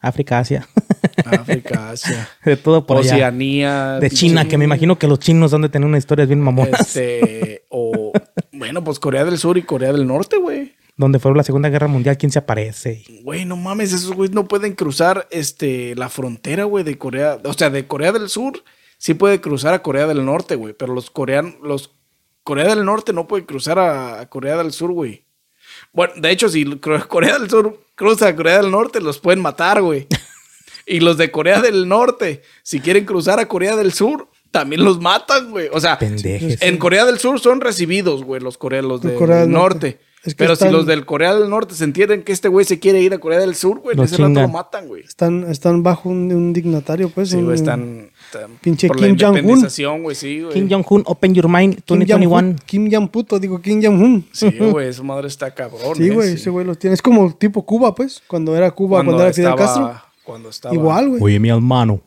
África, 0.00 0.40
Asia. 0.40 0.66
África, 1.24 1.90
Asia, 1.90 2.28
de 2.44 2.56
todo 2.56 2.84
por 2.84 2.96
allá. 2.96 3.14
Oceanía. 3.14 4.00
De 4.00 4.10
China, 4.10 4.48
que 4.48 4.58
me 4.58 4.64
imagino 4.64 4.98
que 4.98 5.06
los 5.06 5.20
chinos 5.20 5.54
han 5.54 5.62
de 5.62 5.68
tener 5.68 5.86
una 5.86 5.98
historia 5.98 6.26
bien 6.26 6.40
mamonas. 6.40 6.80
Este, 6.80 7.66
o 7.68 8.10
bueno, 8.50 8.82
pues 8.82 8.98
Corea 8.98 9.24
del 9.24 9.38
Sur 9.38 9.58
y 9.58 9.62
Corea 9.62 9.92
del 9.92 10.08
Norte, 10.08 10.38
güey. 10.38 10.74
Donde 10.96 11.20
fue 11.20 11.32
la 11.32 11.44
Segunda 11.44 11.68
Guerra 11.68 11.86
Mundial, 11.86 12.18
¿quién 12.18 12.32
se 12.32 12.40
aparece? 12.40 13.04
Güey, 13.22 13.44
no 13.44 13.54
mames, 13.56 13.92
esos 13.92 14.12
güeyes 14.12 14.34
no 14.34 14.48
pueden 14.48 14.74
cruzar 14.74 15.28
este, 15.30 15.94
la 15.94 16.08
frontera, 16.08 16.64
güey, 16.64 16.82
de 16.82 16.98
Corea. 16.98 17.38
O 17.44 17.52
sea, 17.52 17.70
de 17.70 17.86
Corea 17.86 18.10
del 18.10 18.28
Sur 18.28 18.64
sí 18.98 19.14
puede 19.14 19.40
cruzar 19.40 19.72
a 19.72 19.82
Corea 19.82 20.08
del 20.08 20.24
Norte, 20.24 20.56
güey. 20.56 20.74
Pero 20.74 20.94
los 20.94 21.12
coreanos, 21.12 21.54
los 21.62 21.99
Corea 22.42 22.68
del 22.68 22.84
Norte 22.84 23.12
no 23.12 23.28
puede 23.28 23.44
cruzar 23.44 23.78
a, 23.78 24.28
Corea 24.28 24.56
del 24.56 24.72
Sur, 24.72 24.92
güey. 24.92 25.24
Bueno, 25.92 26.14
de 26.16 26.30
hecho, 26.30 26.48
si 26.48 26.64
Corea 27.08 27.38
del 27.38 27.50
Sur 27.50 27.80
cruza 27.94 28.28
a 28.28 28.36
Corea 28.36 28.62
del 28.62 28.70
Norte, 28.70 29.00
los 29.00 29.18
pueden 29.18 29.40
matar, 29.40 29.82
güey. 29.82 30.06
y 30.86 31.00
los 31.00 31.16
de 31.16 31.30
Corea 31.30 31.60
del 31.60 31.88
Norte, 31.88 32.42
si 32.62 32.80
quieren 32.80 33.04
cruzar 33.04 33.38
a 33.38 33.46
Corea 33.46 33.76
del 33.76 33.92
Sur, 33.92 34.28
también 34.50 34.84
los 34.84 35.00
matan, 35.00 35.50
güey. 35.50 35.68
O 35.72 35.80
sea, 35.80 35.98
Pendejes. 35.98 36.60
en 36.60 36.76
Corea 36.78 37.04
del 37.04 37.18
Sur 37.18 37.40
son 37.40 37.60
recibidos, 37.60 38.24
güey, 38.24 38.40
los 38.40 38.58
coreanos 38.58 39.00
del 39.02 39.14
Corea 39.14 39.40
del 39.40 39.50
norte. 39.50 39.86
Norte. 39.92 40.09
Es 40.22 40.34
que 40.34 40.44
Pero 40.44 40.54
si 40.54 40.68
los 40.68 40.84
del 40.84 41.06
Corea 41.06 41.34
del 41.34 41.48
Norte 41.48 41.74
se 41.74 41.82
entienden 41.84 42.22
que 42.24 42.32
este 42.32 42.48
güey 42.48 42.66
se 42.66 42.78
quiere 42.78 43.00
ir 43.00 43.14
a 43.14 43.18
Corea 43.18 43.38
del 43.38 43.54
Sur, 43.54 43.78
güey, 43.80 43.94
en 43.94 44.02
Los 44.02 44.12
ese 44.12 44.20
rato 44.22 44.38
lo 44.40 44.48
matan, 44.48 44.86
güey. 44.86 45.02
Están, 45.02 45.44
están 45.50 45.82
bajo 45.82 46.10
un, 46.10 46.30
un 46.30 46.52
dignatario, 46.52 47.08
pues. 47.08 47.30
Sí, 47.30 47.40
güey, 47.40 47.54
están, 47.54 48.10
están 48.26 48.50
Pinche 48.60 48.88
por 48.88 48.98
Kim 48.98 49.16
la 49.16 49.26
Jong-un. 49.28 49.38
independización, 49.38 50.02
güey, 50.02 50.14
sí, 50.14 50.42
güey. 50.42 50.52
Kim 50.52 50.68
Jong-un, 50.70 51.04
Open 51.06 51.34
Your 51.34 51.48
Mind 51.48 51.76
Kim 51.76 51.84
2021. 51.86 52.30
Jong-un. 52.30 52.56
Kim 52.66 52.90
Jong 52.92 53.08
puto, 53.08 53.38
digo 53.38 53.62
Kim 53.62 53.82
Jong-un. 53.82 54.26
Sí, 54.30 54.50
güey, 54.58 54.88
esa 54.88 55.02
madre 55.02 55.28
está 55.28 55.54
cabrón. 55.54 55.96
Sí, 55.96 56.08
eh, 56.08 56.10
güey, 56.10 56.34
ese 56.34 56.50
güey 56.50 56.66
lo 56.66 56.74
tiene. 56.74 56.92
Es 56.94 57.00
como 57.00 57.34
tipo 57.34 57.64
Cuba, 57.64 57.94
pues. 57.94 58.22
Cuando 58.26 58.54
era 58.54 58.70
Cuba, 58.72 59.02
cuando, 59.02 59.22
era 59.22 59.32
Fidel 59.32 59.50
estaba- 59.52 59.66
Castro. 59.66 60.10
Cuando 60.22 60.50
estaba... 60.50 60.74
Igual, 60.74 61.08
güey. 61.08 61.22
Oye, 61.22 61.40
mi 61.40 61.48
hermano. 61.48 62.02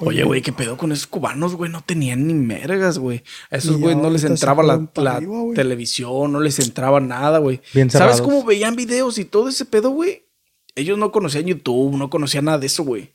Oye, 0.00 0.24
güey, 0.24 0.42
¿qué 0.42 0.52
pedo 0.52 0.76
con 0.76 0.92
esos 0.92 1.06
cubanos, 1.06 1.54
güey? 1.54 1.70
No 1.70 1.82
tenían 1.82 2.26
ni 2.26 2.34
mergas, 2.34 2.98
güey. 2.98 3.22
A 3.50 3.56
esos 3.56 3.76
güey 3.78 3.94
no 3.94 4.10
les 4.10 4.24
entraba 4.24 4.62
la, 4.62 4.88
arriba, 5.12 5.36
televisión, 5.54 6.32
no 6.32 6.40
les 6.40 6.58
entraba 6.58 7.00
nada, 7.00 7.38
güey. 7.38 7.60
¿Sabes 7.88 8.20
cómo 8.20 8.44
veían 8.44 8.76
videos 8.76 9.18
y 9.18 9.24
todo 9.24 9.48
ese 9.48 9.64
pedo, 9.64 9.90
güey? 9.90 10.24
Ellos 10.74 10.98
no 10.98 11.12
conocían 11.12 11.44
YouTube, 11.46 11.96
no 11.96 12.10
conocían 12.10 12.46
nada 12.46 12.58
de 12.58 12.66
eso, 12.66 12.82
güey. 12.82 13.12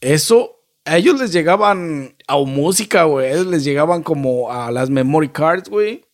Eso, 0.00 0.62
a 0.84 0.96
ellos 0.96 1.18
les 1.20 1.32
llegaban 1.32 2.14
a 2.26 2.36
música, 2.38 3.04
güey. 3.04 3.26
A 3.26 3.32
ellos 3.32 3.46
les 3.46 3.64
llegaban 3.64 4.02
como 4.02 4.50
a 4.52 4.70
las 4.70 4.90
memory 4.90 5.28
cards, 5.30 5.68
güey. 5.68 6.04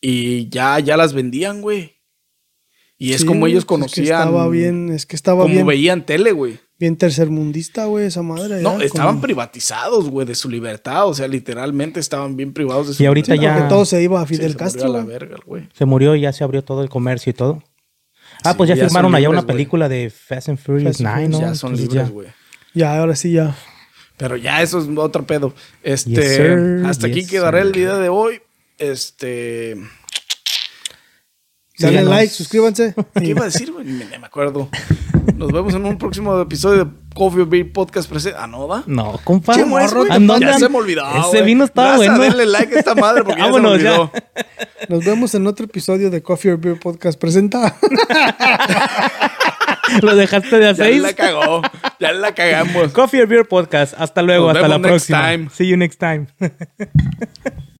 Y 0.00 0.48
ya, 0.50 0.78
ya 0.80 0.96
las 0.96 1.12
vendían, 1.12 1.60
güey. 1.62 1.96
Y 2.96 3.14
es 3.14 3.22
Sí, 3.22 3.26
como 3.26 3.46
ellos 3.46 3.64
pues 3.64 3.80
es 3.80 3.86
que 3.92 4.00
conocían. 4.02 4.18
estaba 4.28 4.48
bien, 4.48 4.90
es 4.92 5.06
que 5.06 5.16
estaba 5.16 5.42
como 5.42 5.54
bien, 5.54 5.66
veían 5.66 6.04
tele, 6.04 6.32
güey. 6.32 6.60
Bien 6.80 6.96
tercermundista, 6.96 7.84
güey, 7.84 8.06
esa 8.06 8.22
madre. 8.22 8.62
No, 8.62 8.78
ya, 8.80 8.86
estaban 8.86 9.20
privatizados, 9.20 10.08
güey, 10.10 10.26
de 10.26 10.34
su 10.34 10.48
libertad. 10.48 11.06
O 11.06 11.14
sea, 11.14 11.28
literalmente 11.28 12.00
estaban 12.00 12.36
bien 12.36 12.52
privados 12.52 12.88
de 12.88 12.94
su 12.94 13.02
Y 13.02 13.06
ahorita 13.06 13.34
libertad. 13.34 13.52
ya- 13.54 13.58
Porque 13.60 13.68
todo 13.74 13.84
se 13.84 14.02
iba 14.02 14.20
a 14.20 14.26
Sí, 14.26 14.34
Fidel 14.34 14.52
se 14.52 14.56
murió 14.56 14.64
Castro. 14.64 14.84
a 14.86 14.88
la 14.88 14.98
güey. 15.02 15.06
verga, 15.12 15.36
el 15.36 15.42
güey. 15.44 15.68
Se 15.74 15.84
murió 15.84 16.16
y 16.16 16.22
ya 16.22 16.32
se 16.32 16.42
abrió 16.42 16.64
todo 16.64 16.82
el 16.82 16.88
comercio 16.88 17.30
y 17.30 17.34
todo. 17.34 17.62
Ah, 18.42 18.52
Sí, 18.52 18.56
pues 18.56 18.68
ya, 18.68 18.74
ya 18.74 18.80
son 18.84 18.88
firmaron 18.88 19.14
allá 19.14 19.28
libres, 19.28 19.42
una 19.44 19.46
película 19.46 19.88
de 19.90 20.10
Fast 20.10 20.48
and 20.48 20.58
Furious 20.58 20.96
Fast 20.96 21.00
and 21.02 21.14
9, 21.14 21.28
¿no? 21.28 21.40
Ya 21.40 21.54
son 21.54 21.72
Entonces 21.72 21.92
libres, 21.94 22.10
güey. 22.10 22.28
Ya, 22.74 22.98
ahora 22.98 23.14
sí, 23.14 23.32
ya. 23.32 23.54
Pero 24.16 24.36
ya 24.36 24.62
eso 24.62 24.78
es 24.78 24.86
otro 24.96 25.26
pedo. 25.26 25.52
Este, 25.82 26.10
Yes, 26.10 26.36
sir. 26.36 26.82
hasta 26.86 27.06
aquí 27.08 27.26
quedará 27.26 27.60
el 27.60 27.72
día 27.72 27.94
de 27.98 28.08
hoy. 28.08 28.40
Este, 28.78 29.76
Dale 31.78 32.02
like, 32.04 32.32
suscríbanse. 32.32 32.94
¿qué 33.14 33.26
iba 33.26 33.42
a 33.42 33.44
decir, 33.50 33.72
güey? 33.72 33.84
Ni 33.86 34.04
me 34.04 34.16
acuerdo. 34.26 34.68
Nos 35.36 35.52
vemos 35.52 35.74
en 35.74 35.84
un 35.84 35.98
próximo 35.98 36.38
episodio 36.40 36.84
de 36.84 36.90
Coffee 37.14 37.42
or 37.42 37.48
Beer 37.48 37.72
Podcast 37.72 38.08
presente. 38.08 38.38
Ah, 38.40 38.46
no, 38.46 38.66
¿da? 38.66 38.82
No, 38.86 39.18
compa. 39.24 39.54
¿Cómo 39.54 39.78
es, 39.78 39.92
güey? 39.92 40.10
¿A 40.10 40.18
dónde 40.18 40.46
Ya 40.46 40.58
se 40.58 40.68
me 40.68 40.76
olvidó. 40.78 41.02
Ese 41.28 41.42
vino 41.42 41.64
estaba 41.64 41.96
bueno. 41.96 42.18
denle 42.18 42.46
like 42.46 42.74
a 42.74 42.78
esta 42.78 42.94
madre 42.94 43.24
porque 43.24 43.40
ya 43.40 43.46
se 43.46 43.52
me 43.52 43.58
Vámonos, 43.58 43.82
ya. 43.82 44.10
Nos 44.88 45.04
vemos 45.04 45.34
en 45.34 45.46
otro 45.46 45.64
episodio 45.66 46.10
de 46.10 46.22
Coffee 46.22 46.52
or 46.52 46.58
Beer 46.60 46.78
Podcast. 46.78 47.18
Presenta. 47.18 47.76
Lo 50.02 50.14
dejaste 50.14 50.58
de 50.58 50.68
a 50.68 50.72
Ya 50.72 50.84
seis. 50.84 51.02
la 51.02 51.12
cagó. 51.14 51.62
Ya 51.98 52.12
la 52.12 52.32
cagamos. 52.34 52.92
Coffee 52.92 53.22
or 53.22 53.28
Beer 53.28 53.46
Podcast. 53.48 53.94
Hasta 53.98 54.22
luego, 54.22 54.46
Nos 54.48 54.56
hasta 54.56 54.68
la 54.68 54.78
next 54.78 54.88
próxima. 54.88 55.20
time. 55.32 55.48
See 55.50 55.66
you 55.68 55.76
next 55.76 55.98
time. 55.98 56.26